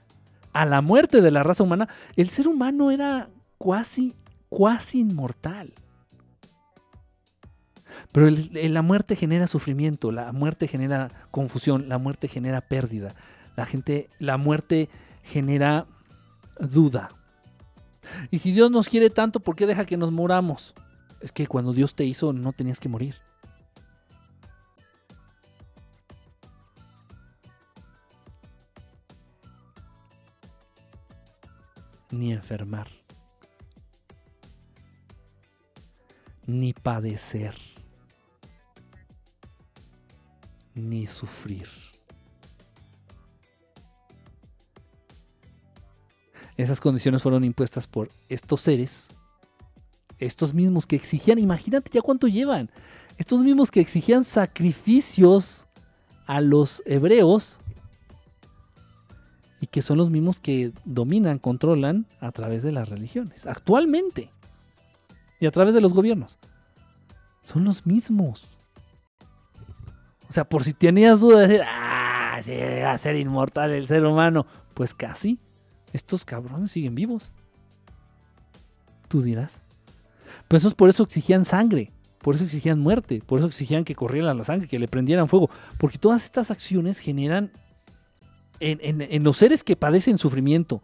[0.53, 1.89] a la muerte de la raza humana.
[2.17, 4.15] El ser humano era cuasi,
[4.49, 5.73] cuasi inmortal.
[8.13, 13.15] Pero la muerte genera sufrimiento, la muerte genera confusión, la muerte genera pérdida,
[13.57, 14.89] la gente, la muerte
[15.23, 15.87] genera
[16.59, 17.09] duda.
[18.31, 20.75] Y si Dios nos quiere tanto, ¿por qué deja que nos muramos?
[21.21, 23.17] Es que cuando Dios te hizo no tenías que morir.
[32.11, 32.89] Ni enfermar.
[36.47, 37.55] Ni padecer.
[40.75, 41.69] Ni sufrir.
[46.61, 49.09] Esas condiciones fueron impuestas por estos seres,
[50.19, 52.71] estos mismos que exigían, imagínate ya cuánto llevan,
[53.17, 55.69] estos mismos que exigían sacrificios
[56.27, 57.61] a los hebreos
[59.63, 64.31] y que son los mismos que dominan, controlan a través de las religiones, actualmente,
[65.41, 66.39] y a través de los gobiernos.
[67.43, 68.59] Son los mismos.
[70.29, 72.43] O sea, por si tenías duda de decir, ah,
[72.85, 75.41] va a ser inmortal el ser humano, pues casi.
[75.93, 77.33] Estos cabrones siguen vivos.
[79.09, 79.63] Tú dirás.
[80.49, 84.45] Pues por eso exigían sangre, por eso exigían muerte, por eso exigían que corriera la
[84.45, 87.51] sangre, que le prendieran fuego, porque todas estas acciones generan
[88.61, 90.83] en, en- en los seres que padecen sufrimiento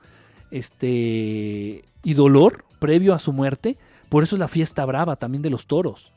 [0.51, 3.77] este, y dolor previo a su muerte,
[4.09, 6.13] por eso es la fiesta brava también de los toros.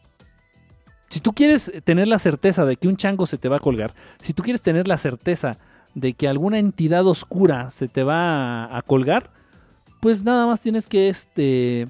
[1.09, 3.93] Si tú quieres tener la certeza de que un chango se te va a colgar,
[4.21, 5.57] si tú quieres tener la certeza
[5.95, 9.31] de que alguna entidad oscura se te va a, colgar,
[10.01, 11.87] pues nada más tienes que este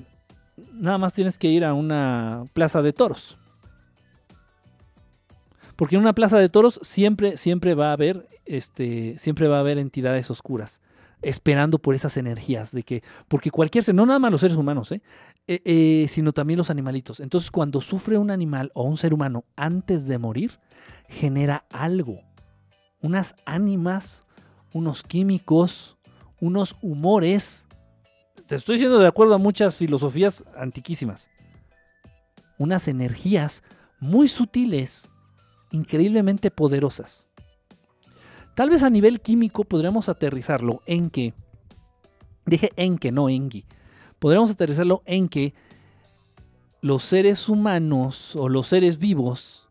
[0.74, 3.38] nada más tienes que ir a una plaza de toros.
[5.76, 9.62] Porque en una plaza de toros siempre siempre va a haber este siempre va a
[9.62, 10.82] haber entidades oscuras
[11.22, 14.92] esperando por esas energías de que porque cualquier ser, no nada más los seres humanos,
[14.92, 15.02] ¿eh?
[15.48, 17.20] Eh, eh, sino también los animalitos.
[17.20, 20.60] Entonces, cuando sufre un animal o un ser humano antes de morir,
[21.08, 22.22] genera algo
[23.02, 24.26] unas ánimas,
[24.74, 25.98] unos químicos,
[26.40, 27.68] unos humores.
[28.46, 31.30] Te estoy diciendo de acuerdo a muchas filosofías antiquísimas.
[32.58, 33.64] Unas energías
[34.00, 35.10] muy sutiles,
[35.72, 37.28] increíblemente poderosas.
[38.56, 41.34] Tal vez a nivel químico podríamos aterrizarlo en que,
[42.46, 43.66] dije en que, no engi,
[44.20, 45.54] podríamos aterrizarlo en que
[46.82, 49.69] los seres humanos o los seres vivos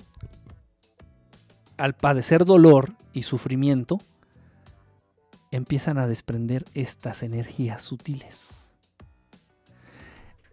[1.78, 3.98] al padecer dolor y sufrimiento,
[5.50, 8.76] empiezan a desprender estas energías sutiles.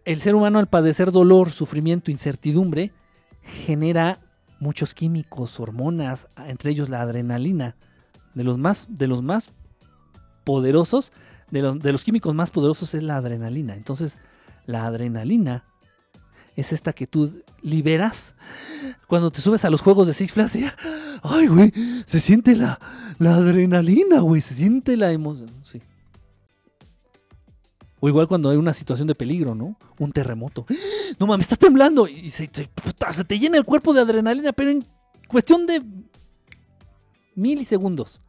[0.04, 2.92] El ser humano al padecer dolor, sufrimiento, incertidumbre,
[3.42, 4.20] genera
[4.60, 7.76] muchos químicos, hormonas, entre ellos la adrenalina,
[8.34, 9.52] de los más, de los más
[10.44, 11.12] poderosos,
[11.50, 13.74] de los, de los químicos más poderosos es la adrenalina.
[13.74, 14.18] Entonces,
[14.64, 15.64] la adrenalina
[16.56, 18.34] es esta que tú liberas
[19.06, 20.56] cuando te subes a los juegos de Six Flags.
[20.56, 20.64] y,
[21.22, 21.72] Ay, güey,
[22.06, 22.78] se siente la,
[23.18, 25.50] la adrenalina, güey, se siente la emoción.
[25.62, 25.80] Sí.
[28.00, 29.76] O igual cuando hay una situación de peligro, ¿no?
[29.98, 30.66] Un terremoto.
[31.18, 34.70] No mames, estás temblando y se, puta, se te llena el cuerpo de adrenalina, pero
[34.70, 34.84] en
[35.28, 35.82] cuestión de
[37.34, 38.20] milisegundos.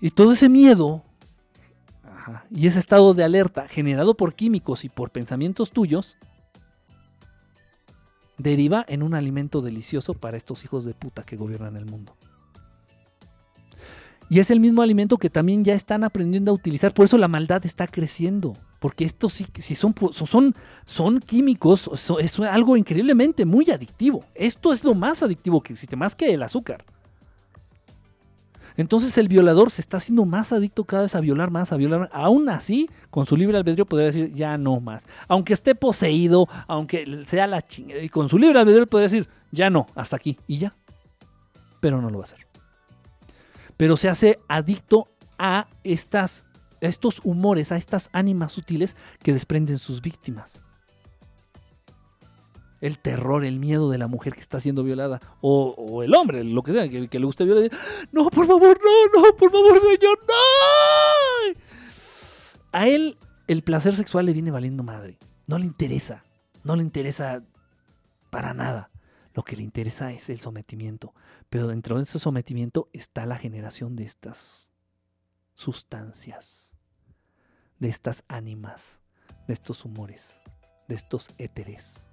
[0.00, 1.04] Y todo ese miedo
[2.50, 6.16] y ese estado de alerta generado por químicos y por pensamientos tuyos
[8.38, 12.16] deriva en un alimento delicioso para estos hijos de puta que gobiernan el mundo.
[14.30, 17.26] Y es el mismo alimento que también ya están aprendiendo a utilizar, por eso la
[17.26, 18.52] maldad está creciendo.
[18.78, 19.94] Porque estos sí, sí son,
[20.86, 24.24] son, químicos, es algo increíblemente muy adictivo.
[24.34, 26.84] Esto es lo más adictivo que existe, más que el azúcar.
[28.80, 32.00] Entonces el violador se está haciendo más adicto cada vez a violar más, a violar
[32.00, 32.08] más.
[32.14, 35.06] Aún así, con su libre albedrío podría decir ya no más.
[35.28, 39.68] Aunque esté poseído, aunque sea la chingada, y con su libre albedrío podría decir ya
[39.68, 40.74] no, hasta aquí y ya.
[41.80, 42.46] Pero no lo va a hacer.
[43.76, 46.46] Pero se hace adicto a estas,
[46.80, 50.62] a estos humores, a estas ánimas sutiles que desprenden sus víctimas.
[52.80, 55.20] El terror, el miedo de la mujer que está siendo violada.
[55.40, 57.70] O, o el hombre, lo que sea, que, que le guste violar.
[58.12, 61.60] No, por favor, no, no, por favor, señor, no.
[62.72, 65.18] A él el placer sexual le viene valiendo madre.
[65.46, 66.24] No le interesa.
[66.62, 67.42] No le interesa
[68.30, 68.90] para nada.
[69.34, 71.14] Lo que le interesa es el sometimiento.
[71.48, 74.70] Pero dentro de ese sometimiento está la generación de estas
[75.54, 76.72] sustancias,
[77.78, 79.00] de estas ánimas,
[79.48, 80.40] de estos humores,
[80.88, 82.06] de estos éteres.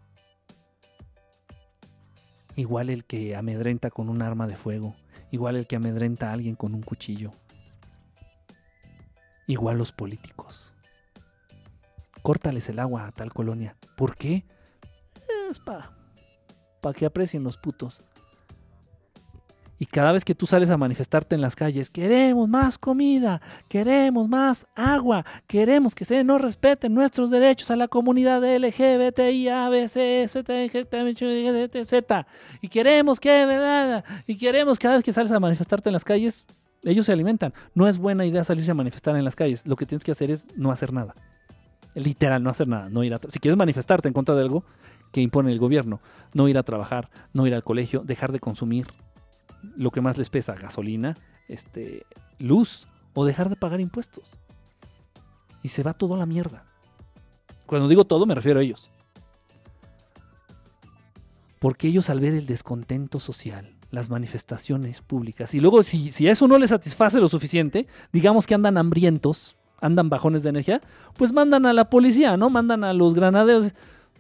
[2.58, 4.96] Igual el que amedrenta con un arma de fuego,
[5.32, 7.30] igual el que amedrenta a alguien con un cuchillo,
[9.46, 10.74] igual los políticos.
[12.24, 13.78] Córtales el agua a tal colonia.
[13.96, 14.44] ¿Por qué?
[15.50, 15.96] Es para
[16.82, 18.04] pa que aprecien los putos.
[19.80, 24.28] Y cada vez que tú sales a manifestarte en las calles, queremos más comida, queremos
[24.28, 29.48] más agua, queremos que se nos respeten nuestros derechos a la comunidad LGBTI,
[30.26, 32.28] Z,
[32.62, 34.04] y queremos que.
[34.26, 36.48] Y queremos cada vez que sales a manifestarte en las calles,
[36.84, 37.54] ellos se alimentan.
[37.76, 39.68] No es buena idea salirse a manifestar en las calles.
[39.68, 41.16] Lo que tienes que hacer es no hacer nada.
[41.94, 42.90] Literal, no hacer nada.
[42.90, 44.64] No ir a si quieres manifestarte en contra de algo
[45.12, 46.02] que impone el gobierno,
[46.34, 48.88] no ir a trabajar, no ir al colegio, dejar de consumir
[49.76, 51.16] lo que más les pesa, gasolina,
[51.48, 52.06] este,
[52.40, 54.32] luz o dejar de pagar impuestos.
[55.64, 56.66] Y se va todo a la mierda.
[57.66, 58.90] Cuando digo todo me refiero a ellos.
[61.60, 66.48] Porque ellos al ver el descontento social, las manifestaciones públicas, y luego si, si eso
[66.48, 70.82] no les satisface lo suficiente, digamos que andan hambrientos, andan bajones de energía,
[71.16, 72.50] pues mandan a la policía, ¿no?
[72.50, 73.74] Mandan a los granaderos.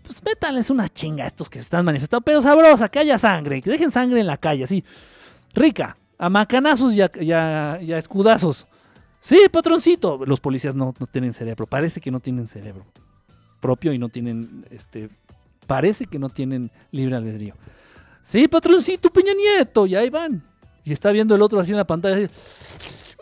[0.03, 3.61] Pues métanles una chinga a estos que se están manifestando, pero sabrosa, que haya sangre,
[3.61, 4.83] que dejen sangre en la calle, así
[5.57, 8.67] rica, a macanazos y a, escudazos.
[9.19, 10.23] Sí, patroncito.
[10.25, 11.65] Los policías no, no tienen cerebro.
[11.67, 12.85] Parece que no tienen cerebro
[13.59, 15.09] propio y no tienen, este,
[15.65, 17.55] parece que no tienen libre albedrío.
[18.23, 19.85] Sí, patroncito, Peña Nieto.
[19.87, 20.43] Y ahí van.
[20.83, 22.29] Y está viendo el otro así en la pantalla.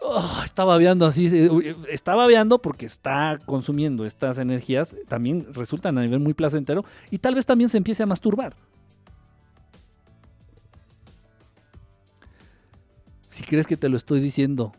[0.04, 1.28] "Ah", está babeando así.
[1.32, 4.96] eh, Está babeando porque está consumiendo estas energías.
[5.08, 6.84] También resultan a nivel muy placentero.
[7.10, 8.56] Y tal vez también se empiece a masturbar.
[13.36, 14.72] Si crees que te lo estoy diciendo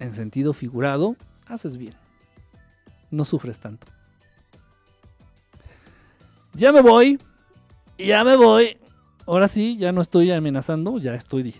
[0.00, 1.16] en sentido figurado,
[1.46, 1.94] haces bien.
[3.10, 3.86] No sufres tanto.
[6.52, 7.18] Ya me voy.
[7.96, 8.76] Ya me voy.
[9.26, 11.56] Ahora sí, ya no estoy amenazando, ya estoy diciendo.